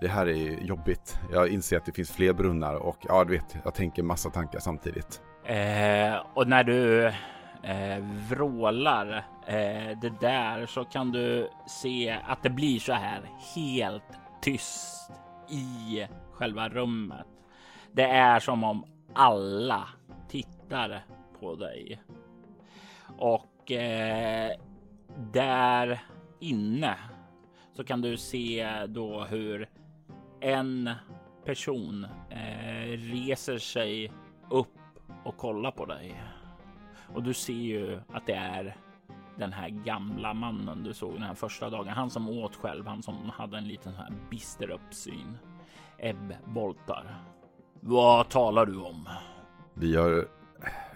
Det 0.00 0.08
här 0.08 0.26
är 0.26 0.60
jobbigt. 0.60 1.20
Jag 1.32 1.48
inser 1.48 1.76
att 1.76 1.86
det 1.86 1.92
finns 1.92 2.12
fler 2.12 2.32
brunnar 2.32 2.74
och 2.74 2.96
ja, 3.08 3.24
du 3.24 3.32
vet, 3.32 3.56
jag 3.64 3.74
tänker 3.74 4.02
massa 4.02 4.30
tankar 4.30 4.58
samtidigt. 4.58 5.22
Eh, 5.44 6.14
och 6.34 6.48
när 6.48 6.64
du 6.64 7.06
eh, 7.62 8.04
vrålar 8.28 9.24
eh, 9.46 9.98
det 10.00 10.12
där 10.20 10.66
så 10.66 10.84
kan 10.84 11.12
du 11.12 11.50
se 11.66 12.18
att 12.26 12.42
det 12.42 12.50
blir 12.50 12.78
så 12.78 12.92
här 12.92 13.20
helt 13.54 14.18
tyst 14.42 15.10
i 15.48 16.06
själva 16.32 16.68
rummet. 16.68 17.26
Det 17.92 18.06
är 18.06 18.40
som 18.40 18.64
om 18.64 18.84
alla 19.14 19.88
tittar 20.28 21.04
på 21.40 21.54
dig. 21.54 22.02
Och 23.18 23.72
eh, 23.72 24.50
där 25.32 26.02
inne 26.40 26.96
så 27.72 27.84
kan 27.84 28.00
du 28.00 28.16
se 28.16 28.86
då 28.86 29.24
hur 29.24 29.68
en 30.40 30.90
person 31.44 32.06
eh, 32.30 32.90
reser 32.90 33.58
sig 33.58 34.12
upp 34.50 34.78
och 35.24 35.36
kollar 35.36 35.70
på 35.70 35.86
dig. 35.86 36.22
Och 37.14 37.22
du 37.22 37.34
ser 37.34 37.52
ju 37.52 38.00
att 38.12 38.26
det 38.26 38.34
är 38.34 38.76
den 39.38 39.52
här 39.52 39.68
gamla 39.68 40.34
mannen 40.34 40.82
du 40.82 40.94
såg 40.94 41.12
den 41.12 41.22
här 41.22 41.34
första 41.34 41.70
dagen. 41.70 41.88
Han 41.88 42.10
som 42.10 42.28
åt 42.28 42.56
själv, 42.56 42.86
han 42.86 43.02
som 43.02 43.30
hade 43.34 43.58
en 43.58 43.68
liten 43.68 43.94
här 43.94 44.12
bister 44.30 44.70
uppsyn. 44.70 45.38
Ebb 45.98 46.34
Boltar. 46.44 47.29
Vad 47.80 48.28
talar 48.28 48.66
du 48.66 48.76
om? 48.76 49.08
Vi 49.74 49.96
har... 49.96 50.28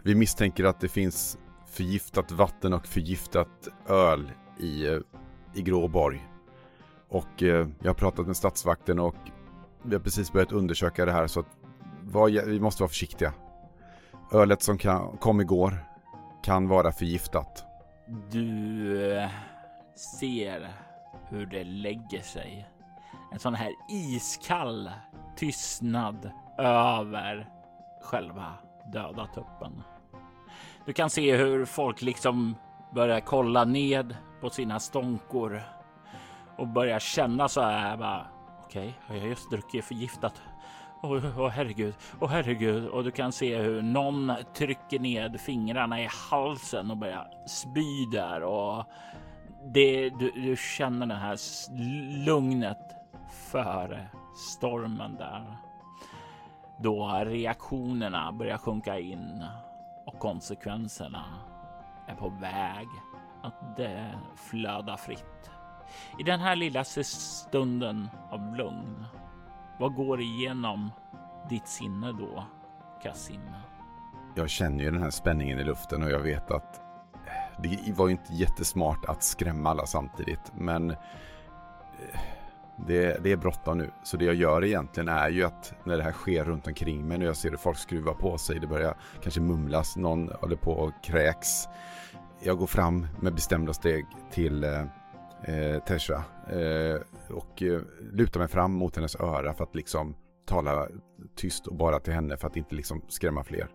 Vi 0.03 0.14
misstänker 0.14 0.64
att 0.64 0.80
det 0.80 0.89
finns 0.89 1.39
förgiftat 1.66 2.32
vatten 2.32 2.72
och 2.72 2.87
förgiftat 2.87 3.68
öl 3.89 4.30
i, 4.59 4.87
i 5.55 5.62
Gråborg. 5.62 6.28
Och 7.09 7.43
eh, 7.43 7.68
jag 7.80 7.89
har 7.89 7.95
pratat 7.95 8.26
med 8.26 8.37
stadsvakten 8.37 8.99
och 8.99 9.16
vi 9.82 9.95
har 9.95 10.03
precis 10.03 10.32
börjat 10.32 10.53
undersöka 10.53 11.05
det 11.05 11.12
här 11.12 11.26
så 11.26 11.41
att 11.41 11.47
var, 12.03 12.28
vi 12.47 12.61
måste 12.61 12.82
vara 12.82 12.89
försiktiga. 12.89 13.32
Ölet 14.32 14.62
som 14.62 14.78
kan, 14.78 15.16
kom 15.16 15.41
igår 15.41 15.78
kan 16.43 16.68
vara 16.68 16.93
förgiftat. 16.93 17.64
Du 18.30 19.16
eh, 19.16 19.30
ser 20.20 20.72
hur 21.28 21.47
det 21.47 21.64
lägger 21.64 22.22
sig. 22.22 22.68
En 23.32 23.39
sån 23.39 23.55
här 23.55 23.72
iskall 23.91 24.91
tystnad 25.37 26.30
över 26.59 27.48
själva 28.00 28.52
döda 28.92 29.26
tuppen. 29.26 29.82
Du 30.84 30.92
kan 30.92 31.11
se 31.11 31.36
hur 31.36 31.64
folk 31.64 32.02
liksom 32.02 32.57
börjar 32.94 33.20
kolla 33.20 33.64
ned 33.64 34.16
på 34.40 34.50
sina 34.50 34.80
stånkor 34.80 35.62
och 36.57 36.68
börjar 36.68 36.98
känna 36.98 37.48
så 37.48 37.61
här 37.61 37.96
bara. 37.96 38.26
Okej, 38.64 38.88
okay, 38.88 39.16
har 39.16 39.22
jag 39.22 39.28
just 39.28 39.50
druckit 39.50 39.84
förgiftat? 39.84 40.42
Åh 41.02 41.12
oh, 41.12 41.40
oh, 41.40 41.48
herregud, 41.48 41.94
åh 42.20 42.24
oh, 42.24 42.32
herregud. 42.32 42.86
Och 42.88 43.05
du 43.05 43.11
kan 43.11 43.32
se 43.32 43.57
hur 43.57 43.82
någon 43.82 44.32
trycker 44.55 44.98
ned 44.98 45.40
fingrarna 45.40 46.02
i 46.02 46.09
halsen 46.30 46.90
och 46.90 46.96
börjar 46.96 47.30
spy 47.46 48.07
där 48.12 48.42
och 48.42 48.84
det, 49.64 50.11
du, 50.11 50.30
du 50.30 50.57
känner 50.57 51.07
det 51.07 51.14
här 51.14 51.38
lugnet 52.24 52.78
före 53.50 54.09
stormen 54.36 55.16
där. 55.16 55.57
Då 56.77 57.22
reaktionerna 57.25 58.33
börjar 58.33 58.59
sjunka 58.59 58.99
in 58.99 59.45
och 60.07 60.18
konsekvenserna 60.18 61.25
är 62.07 62.14
på 62.14 62.29
väg 62.29 62.89
att 63.43 63.77
det 63.77 64.14
flöda 64.37 64.97
fritt. 64.97 65.51
I 66.18 66.22
den 66.22 66.41
här 66.41 66.57
lilla 66.57 66.85
stunden 66.85 68.09
av 68.31 68.57
lugn, 68.57 69.05
vad 69.79 69.95
går 69.95 70.20
igenom 70.20 70.91
ditt 71.49 71.68
sinne 71.68 72.12
då, 72.12 72.45
Kasim? 73.03 73.41
Jag 74.35 74.51
känner 74.51 74.85
ju 74.85 74.91
den 74.91 75.03
här 75.03 75.11
spänningen 75.11 75.59
i 75.59 75.64
luften 75.64 76.03
och 76.03 76.11
jag 76.11 76.20
vet 76.20 76.51
att 76.51 76.81
eh, 77.14 77.62
det 77.62 77.93
var 77.93 78.07
ju 78.07 78.12
inte 78.12 78.35
jättesmart 78.35 79.05
att 79.05 79.22
skrämma 79.22 79.70
alla 79.70 79.87
samtidigt, 79.87 80.53
men 80.55 80.91
eh, 80.91 80.97
det, 82.77 83.18
det 83.22 83.33
är 83.33 83.37
bråttom 83.37 83.79
nu. 83.79 83.91
Så 84.05 84.16
det 84.16 84.25
jag 84.25 84.35
gör 84.35 84.64
egentligen 84.64 85.09
är 85.09 85.29
ju 85.29 85.45
att 85.45 85.75
när 85.85 85.97
det 85.97 86.03
här 86.03 86.12
sker 86.12 86.45
runt 86.45 86.66
omkring 86.66 87.09
mig, 87.09 87.18
när 87.18 87.27
jag 87.27 87.37
ser 87.37 87.51
hur 87.51 87.57
folk 87.57 87.79
skruvar 87.79 88.14
på 88.14 88.39
sig, 88.39 88.59
det 88.61 88.66
börjar 88.66 88.97
kanske 89.22 89.41
mumlas, 89.41 89.97
någon 89.97 90.29
håller 90.29 90.57
på 90.57 90.72
och 90.72 90.93
kräks. 91.05 91.49
Jag 92.43 92.59
går 92.59 92.66
fram 92.66 93.07
med 93.20 93.35
bestämda 93.35 93.72
steg 93.72 94.07
till 94.31 94.64
eh, 94.64 94.81
eh 95.43 95.79
Tesha 95.87 96.25
eh, 96.51 97.01
och 97.37 97.62
eh, 97.62 97.81
lutar 98.12 98.41
mig 98.41 98.49
fram 98.49 98.72
mot 98.72 98.97
hennes 98.97 99.16
öra 99.16 99.55
för 99.55 99.64
att 99.64 99.75
liksom 99.75 100.16
tala 100.47 100.89
tyst 101.37 101.66
och 101.66 101.77
bara 101.77 102.01
till 102.01 102.12
henne 102.12 102.37
för 102.37 102.47
att 102.47 102.57
inte 102.57 102.75
liksom 102.75 103.03
skrämma 103.09 103.45
fler. 103.45 103.68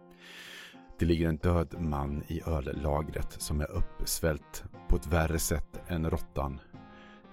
Det 1.00 1.06
ligger 1.06 1.30
en 1.30 1.38
död 1.38 1.76
man 1.80 2.24
i 2.28 2.42
öllagret 2.46 3.42
som 3.42 3.62
är 3.62 3.72
uppsvällt 3.72 4.64
på 4.88 4.96
ett 4.96 5.08
värre 5.08 5.40
sätt 5.40 5.82
än 5.88 6.10
råttan. 6.10 6.60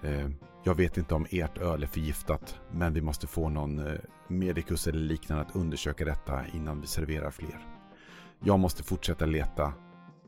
Eh, 0.03 0.29
jag 0.63 0.75
vet 0.75 0.97
inte 0.97 1.15
om 1.15 1.27
ert 1.31 1.57
öl 1.57 1.83
är 1.83 1.87
förgiftat, 1.87 2.59
men 2.71 2.93
vi 2.93 3.01
måste 3.01 3.27
få 3.27 3.49
någon 3.49 3.75
medicus 3.75 4.07
medikus 4.27 4.87
eller 4.87 4.99
liknande 4.99 5.43
att 5.43 5.55
undersöka 5.55 6.05
detta 6.05 6.47
innan 6.53 6.81
vi 6.81 6.87
serverar 6.87 7.31
fler. 7.31 7.59
Jag 8.39 8.59
måste 8.59 8.83
fortsätta 8.83 9.25
leta. 9.25 9.73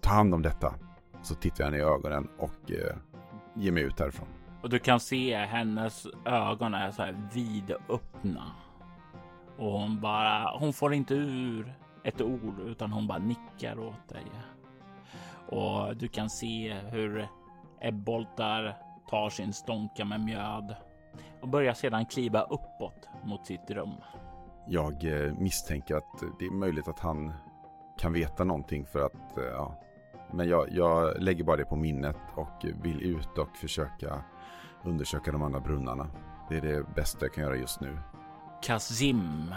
Ta 0.01 0.09
hand 0.09 0.33
om 0.33 0.41
detta. 0.41 0.73
Så 1.21 1.35
tittar 1.35 1.63
jag 1.63 1.71
henne 1.71 1.77
i 1.77 1.81
ögonen 1.81 2.29
och 2.37 2.71
eh, 2.71 2.95
ger 3.55 3.71
mig 3.71 3.83
ut 3.83 3.99
härifrån. 3.99 4.27
Och 4.61 4.69
du 4.69 4.79
kan 4.79 4.99
se 4.99 5.37
hennes 5.37 6.07
ögon 6.25 6.73
är 6.73 6.91
så 6.91 7.01
här 7.01 7.29
vidöppna. 7.33 8.43
Och 9.57 9.71
hon 9.71 10.01
bara, 10.01 10.57
hon 10.59 10.73
får 10.73 10.93
inte 10.93 11.13
ur 11.13 11.73
ett 12.03 12.21
ord 12.21 12.59
utan 12.59 12.91
hon 12.91 13.07
bara 13.07 13.17
nickar 13.17 13.79
åt 13.79 14.09
dig. 14.09 14.25
Och 15.47 15.97
du 15.97 16.07
kan 16.07 16.29
se 16.29 16.73
hur 16.73 17.27
Ebboltar 17.81 18.77
tar 19.09 19.29
sin 19.29 19.53
stånka 19.53 20.05
med 20.05 20.19
mjöd 20.21 20.75
och 21.41 21.47
börjar 21.47 21.73
sedan 21.73 22.05
kliva 22.05 22.41
uppåt 22.41 23.09
mot 23.23 23.45
sitt 23.45 23.71
rum. 23.71 23.95
Jag 24.67 25.03
eh, 25.03 25.33
misstänker 25.33 25.95
att 25.95 26.23
det 26.39 26.45
är 26.45 26.51
möjligt 26.51 26.87
att 26.87 26.99
han 26.99 27.33
kan 27.97 28.13
veta 28.13 28.43
någonting 28.43 28.85
för 28.85 29.05
att, 29.05 29.37
eh, 29.37 29.43
ja. 29.43 29.79
Men 30.33 30.49
jag, 30.49 30.71
jag 30.71 31.21
lägger 31.21 31.43
bara 31.43 31.57
det 31.57 31.65
på 31.65 31.75
minnet 31.75 32.17
och 32.35 32.65
vill 32.83 33.01
ut 33.01 33.37
och 33.37 33.57
försöka 33.57 34.23
undersöka 34.83 35.31
de 35.31 35.43
andra 35.43 35.59
brunnarna. 35.59 36.07
Det 36.49 36.57
är 36.57 36.61
det 36.61 36.95
bästa 36.95 37.25
jag 37.25 37.33
kan 37.33 37.43
göra 37.43 37.55
just 37.55 37.81
nu. 37.81 37.99
Kazim 38.61 39.53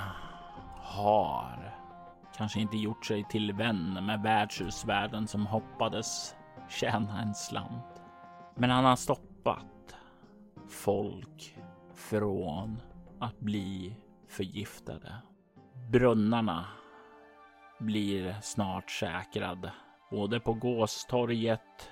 har 0.80 1.74
kanske 2.36 2.60
inte 2.60 2.76
gjort 2.76 3.06
sig 3.06 3.24
till 3.24 3.52
vän 3.52 4.06
med 4.06 4.22
värdshusvärden 4.22 5.28
som 5.28 5.46
hoppades 5.46 6.36
tjäna 6.68 7.22
en 7.22 7.34
slant. 7.34 8.02
Men 8.54 8.70
han 8.70 8.84
har 8.84 8.96
stoppat 8.96 9.31
stoppat 9.42 9.96
folk 10.68 11.56
från 11.94 12.82
att 13.18 13.40
bli 13.40 13.96
förgiftade. 14.28 15.16
Brunnarna 15.90 16.66
blir 17.78 18.36
snart 18.42 18.90
säkrade 18.90 19.72
både 20.10 20.40
på 20.40 20.52
Gåstorget 20.52 21.90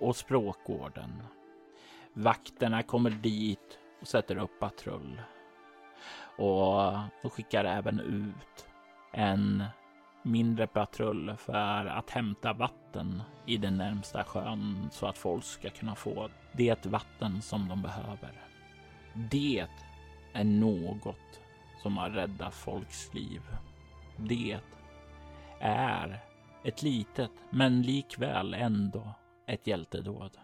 och 0.00 0.16
Språkgården. 0.16 1.22
Vakterna 2.12 2.82
kommer 2.82 3.10
dit 3.10 3.78
och 4.00 4.08
sätter 4.08 4.36
upp 4.36 4.60
patrull. 4.60 5.22
Och 6.38 6.92
de 7.22 7.30
skickar 7.30 7.64
även 7.64 8.00
ut 8.00 8.66
en 9.12 9.64
mindre 10.22 10.66
patrull 10.66 11.36
för 11.38 11.86
att 11.86 12.10
hämta 12.10 12.52
vatten 12.52 13.22
i 13.46 13.56
den 13.56 13.76
närmsta 13.76 14.24
sjön 14.24 14.88
så 14.90 15.06
att 15.06 15.18
folk 15.18 15.44
ska 15.44 15.70
kunna 15.70 15.94
få 15.94 16.28
det 16.52 16.86
vatten 16.86 17.42
som 17.42 17.68
de 17.68 17.82
behöver. 17.82 18.32
Det 19.14 19.66
är 20.32 20.44
något 20.44 21.40
som 21.82 21.96
har 21.96 22.10
räddat 22.10 22.54
folks 22.54 23.14
liv. 23.14 23.42
Det 24.16 24.60
är 25.60 26.20
ett 26.64 26.82
litet, 26.82 27.30
men 27.50 27.82
likväl 27.82 28.54
ändå 28.54 29.14
ett 29.46 29.66
hjältedåd. 29.66 30.38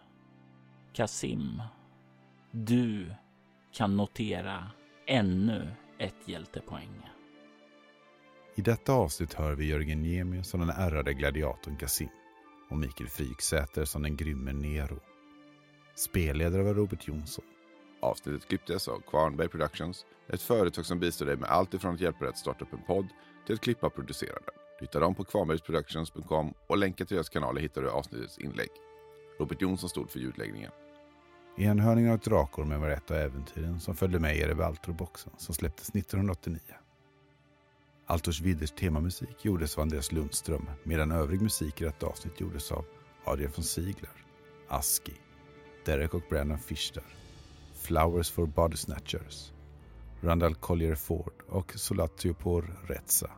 Kasim, 0.93 1.61
du 2.51 3.13
kan 3.71 3.97
notera 3.97 4.71
ännu 5.07 5.71
ett 5.97 6.27
hjältepoäng. 6.27 7.09
I 8.59 8.61
detta 8.61 8.93
avsnitt 8.93 9.33
hör 9.33 9.55
vi 9.55 9.65
Jörgen 9.65 10.01
Niemi 10.01 10.43
som 10.43 10.59
den 10.59 10.69
ärrade 10.69 11.13
gladiatorn 11.13 11.77
Kasim 11.77 12.09
och 12.69 12.77
Mikael 12.77 13.09
Fryksäter 13.09 13.85
som 13.85 14.01
den 14.01 14.17
grymme 14.17 14.53
Nero. 14.53 14.99
Spelledare 15.95 16.63
var 16.63 16.73
Robert 16.73 17.07
Jonsson. 17.07 17.45
Avsnittet 18.01 18.47
klipptes 18.47 18.87
av 18.87 19.01
Kvarnberg 19.07 19.47
Productions, 19.47 20.05
ett 20.27 20.41
företag 20.41 20.85
som 20.85 20.99
bistår 20.99 21.25
dig 21.25 21.37
med 21.37 21.49
allt 21.49 21.73
ifrån 21.73 21.93
att 21.93 22.01
hjälpa 22.01 22.19
dig 22.19 22.29
att 22.29 22.37
starta 22.37 22.65
upp 22.65 22.73
en 22.73 22.83
podd 22.87 23.07
till 23.45 23.55
att 23.55 23.61
klippa 23.61 23.87
och 23.87 23.95
producera 23.95 24.33
den. 24.33 24.55
Du 24.79 24.85
hittar 24.85 25.01
dem 25.01 25.15
på 25.15 25.23
kvarnbergsproductions.com 25.23 26.53
och 26.67 26.77
länkar 26.77 27.05
till 27.05 27.15
deras 27.15 27.29
kanaler 27.29 27.61
hittar 27.61 27.81
du 27.81 27.87
i 27.87 27.91
avsnittets 27.91 28.37
inlägg. 28.37 28.69
Robert 29.39 29.61
Jonsson 29.61 29.89
stod 29.89 30.09
för 30.09 30.19
ljudläggningen. 30.19 30.71
Enhörningen 31.57 32.11
av 32.11 32.19
Drakormen 32.19 32.81
var 32.81 32.89
ett 32.89 33.11
av 33.11 33.17
äventyren 33.17 33.79
som 33.79 33.95
följde 33.95 34.19
med 34.19 34.35
i 34.35 34.41
Erebaltor-boxen 34.41 35.33
som 35.37 35.55
släpptes 35.55 35.89
1989. 35.89 36.59
Altos 38.11 38.41
Widders 38.41 38.71
temamusik 38.71 39.45
gjordes 39.45 39.77
av 39.77 39.81
Andreas 39.81 40.11
Lundström 40.11 40.69
medan 40.83 41.11
övrig 41.11 41.41
musik 41.41 41.81
i 41.81 41.83
detta 41.83 42.05
avsnitt 42.05 42.41
gjordes 42.41 42.71
av 42.71 42.85
Adrian 43.25 43.51
von 43.55 43.63
Ziegler, 43.63 44.25
Aski, 44.67 45.13
Derek 45.85 46.13
och 46.13 46.23
Brandon 46.29 46.59
Fischer, 46.59 47.03
Flowers 47.73 48.31
for 48.31 48.45
Body 48.45 48.77
Snatchers, 48.77 49.53
Randall 50.21 50.55
Collier 50.55 50.95
Ford 50.95 51.33
och 51.49 51.73
Solatio 51.75 52.61
Rezza. 52.87 53.31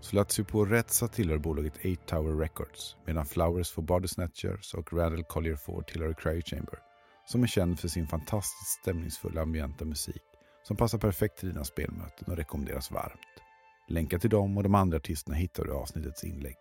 Solatio 0.00 0.64
Rezza 0.64 1.08
tillhör 1.08 1.38
bolaget 1.38 1.76
8 1.76 1.88
Tower 2.06 2.36
Records 2.36 2.96
medan 3.06 3.26
Flowers 3.26 3.70
for 3.70 3.82
Body 3.82 4.08
Snatchers 4.08 4.74
och 4.74 4.92
Randall 4.92 5.24
Collier 5.24 5.56
Ford 5.56 5.86
tillhör 5.86 6.12
Cryo 6.12 6.42
Chamber 6.42 6.78
som 7.26 7.42
är 7.42 7.46
känd 7.46 7.80
för 7.80 7.88
sin 7.88 8.06
fantastiskt 8.06 8.80
stämningsfulla 8.82 9.42
ambienta 9.42 9.84
musik 9.84 10.22
som 10.62 10.76
passar 10.76 10.98
perfekt 10.98 11.38
till 11.38 11.48
dina 11.48 11.64
spelmöten 11.64 12.26
och 12.26 12.36
rekommenderas 12.36 12.90
varmt. 12.90 13.47
Länkar 13.90 14.18
till 14.18 14.30
dem 14.30 14.56
och 14.56 14.62
de 14.62 14.74
andra 14.74 14.96
artisterna 14.96 15.36
hittar 15.36 15.64
du 15.64 15.70
i 15.70 15.74
avsnittets 15.74 16.24
inlägg. 16.24 16.56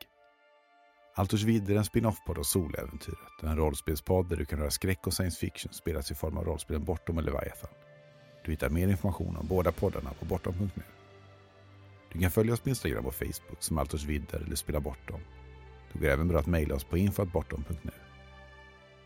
Altos 1.15 1.43
Vidder 1.43 1.73
är 1.73 1.77
en 1.77 1.85
spin-off-podd 1.85 2.37
av 2.37 2.43
Soläventyret. 2.43 3.43
En 3.43 3.57
rollspelspodd 3.57 4.29
där 4.29 4.37
du 4.37 4.45
kan 4.45 4.59
höra 4.59 4.71
skräck 4.71 5.07
och 5.07 5.13
science 5.13 5.39
fiction 5.39 5.73
spelas 5.73 6.11
i 6.11 6.15
form 6.15 6.37
av 6.37 6.45
rollspelen 6.45 6.83
Bortom 6.83 7.17
och 7.17 7.23
Leviathan. 7.23 7.69
Du 8.45 8.51
hittar 8.51 8.69
mer 8.69 8.87
information 8.87 9.37
om 9.37 9.47
båda 9.47 9.71
poddarna 9.71 10.09
på 10.19 10.25
bortom.nu. 10.25 10.83
Du 12.13 12.19
kan 12.19 12.31
följa 12.31 12.53
oss 12.53 12.59
på 12.59 12.69
Instagram 12.69 13.05
och 13.05 13.15
Facebook 13.15 13.57
som 13.59 13.77
Altos 13.77 14.03
Vidder 14.03 14.39
eller 14.39 14.55
Spela 14.55 14.79
Bortom. 14.79 15.19
Det 15.93 15.99
går 15.99 16.07
även 16.07 16.27
bra 16.27 16.39
att 16.39 16.47
mejla 16.47 16.75
oss 16.75 16.83
på 16.83 16.97
infoatbortom.nu. 16.97 17.91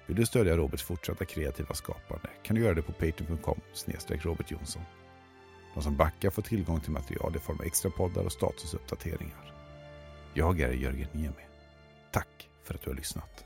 Vill 0.08 0.16
du 0.16 0.26
stödja 0.26 0.58
Roberts 0.58 0.84
fortsatta 0.84 1.26
kreativa 1.26 1.74
skapande 1.74 2.30
kan 2.44 2.56
du 2.56 2.62
göra 2.62 2.74
det 2.74 2.82
på 2.82 2.92
patreon.com 2.92 3.60
snedstreck 3.74 4.26
robertjonsson. 4.26 4.82
De 5.74 5.84
som 5.84 5.98
backar 5.98 6.30
får 6.30 6.42
tillgång 6.42 6.80
till 6.80 6.92
material 6.92 7.36
i 7.36 7.40
form 7.40 7.58
av 7.60 7.66
extra 7.66 7.92
poddar 7.92 8.24
och 8.24 8.32
statusuppdateringar. 8.32 9.54
Jag 10.34 10.60
är 10.60 10.72
Jörgen 10.74 11.08
Niemi. 11.12 11.46
Tack 12.12 12.50
för 12.64 12.74
att 12.74 12.82
du 12.82 12.90
har 12.90 12.98
lyssnat. 12.98 13.46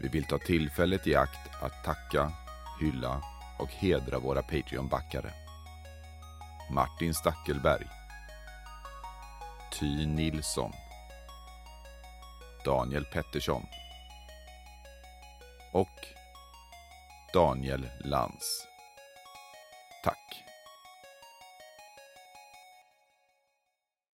Vi 0.00 0.08
vill 0.08 0.24
ta 0.24 0.38
tillfället 0.38 1.06
i 1.06 1.14
akt 1.14 1.62
att 1.62 1.84
tacka, 1.84 2.32
hylla 2.80 3.22
och 3.58 3.68
hedra 3.68 4.18
våra 4.18 4.42
Patreon-backare. 4.42 5.32
Martin 6.70 7.14
Stackelberg. 7.14 7.86
Ty 9.80 10.06
Nilsson. 10.06 10.72
Daniel 12.64 13.04
Pettersson. 13.04 13.62
Och 15.72 16.06
Daniel 17.34 17.90
Lantz. 18.04 18.73
Tack. 20.04 20.43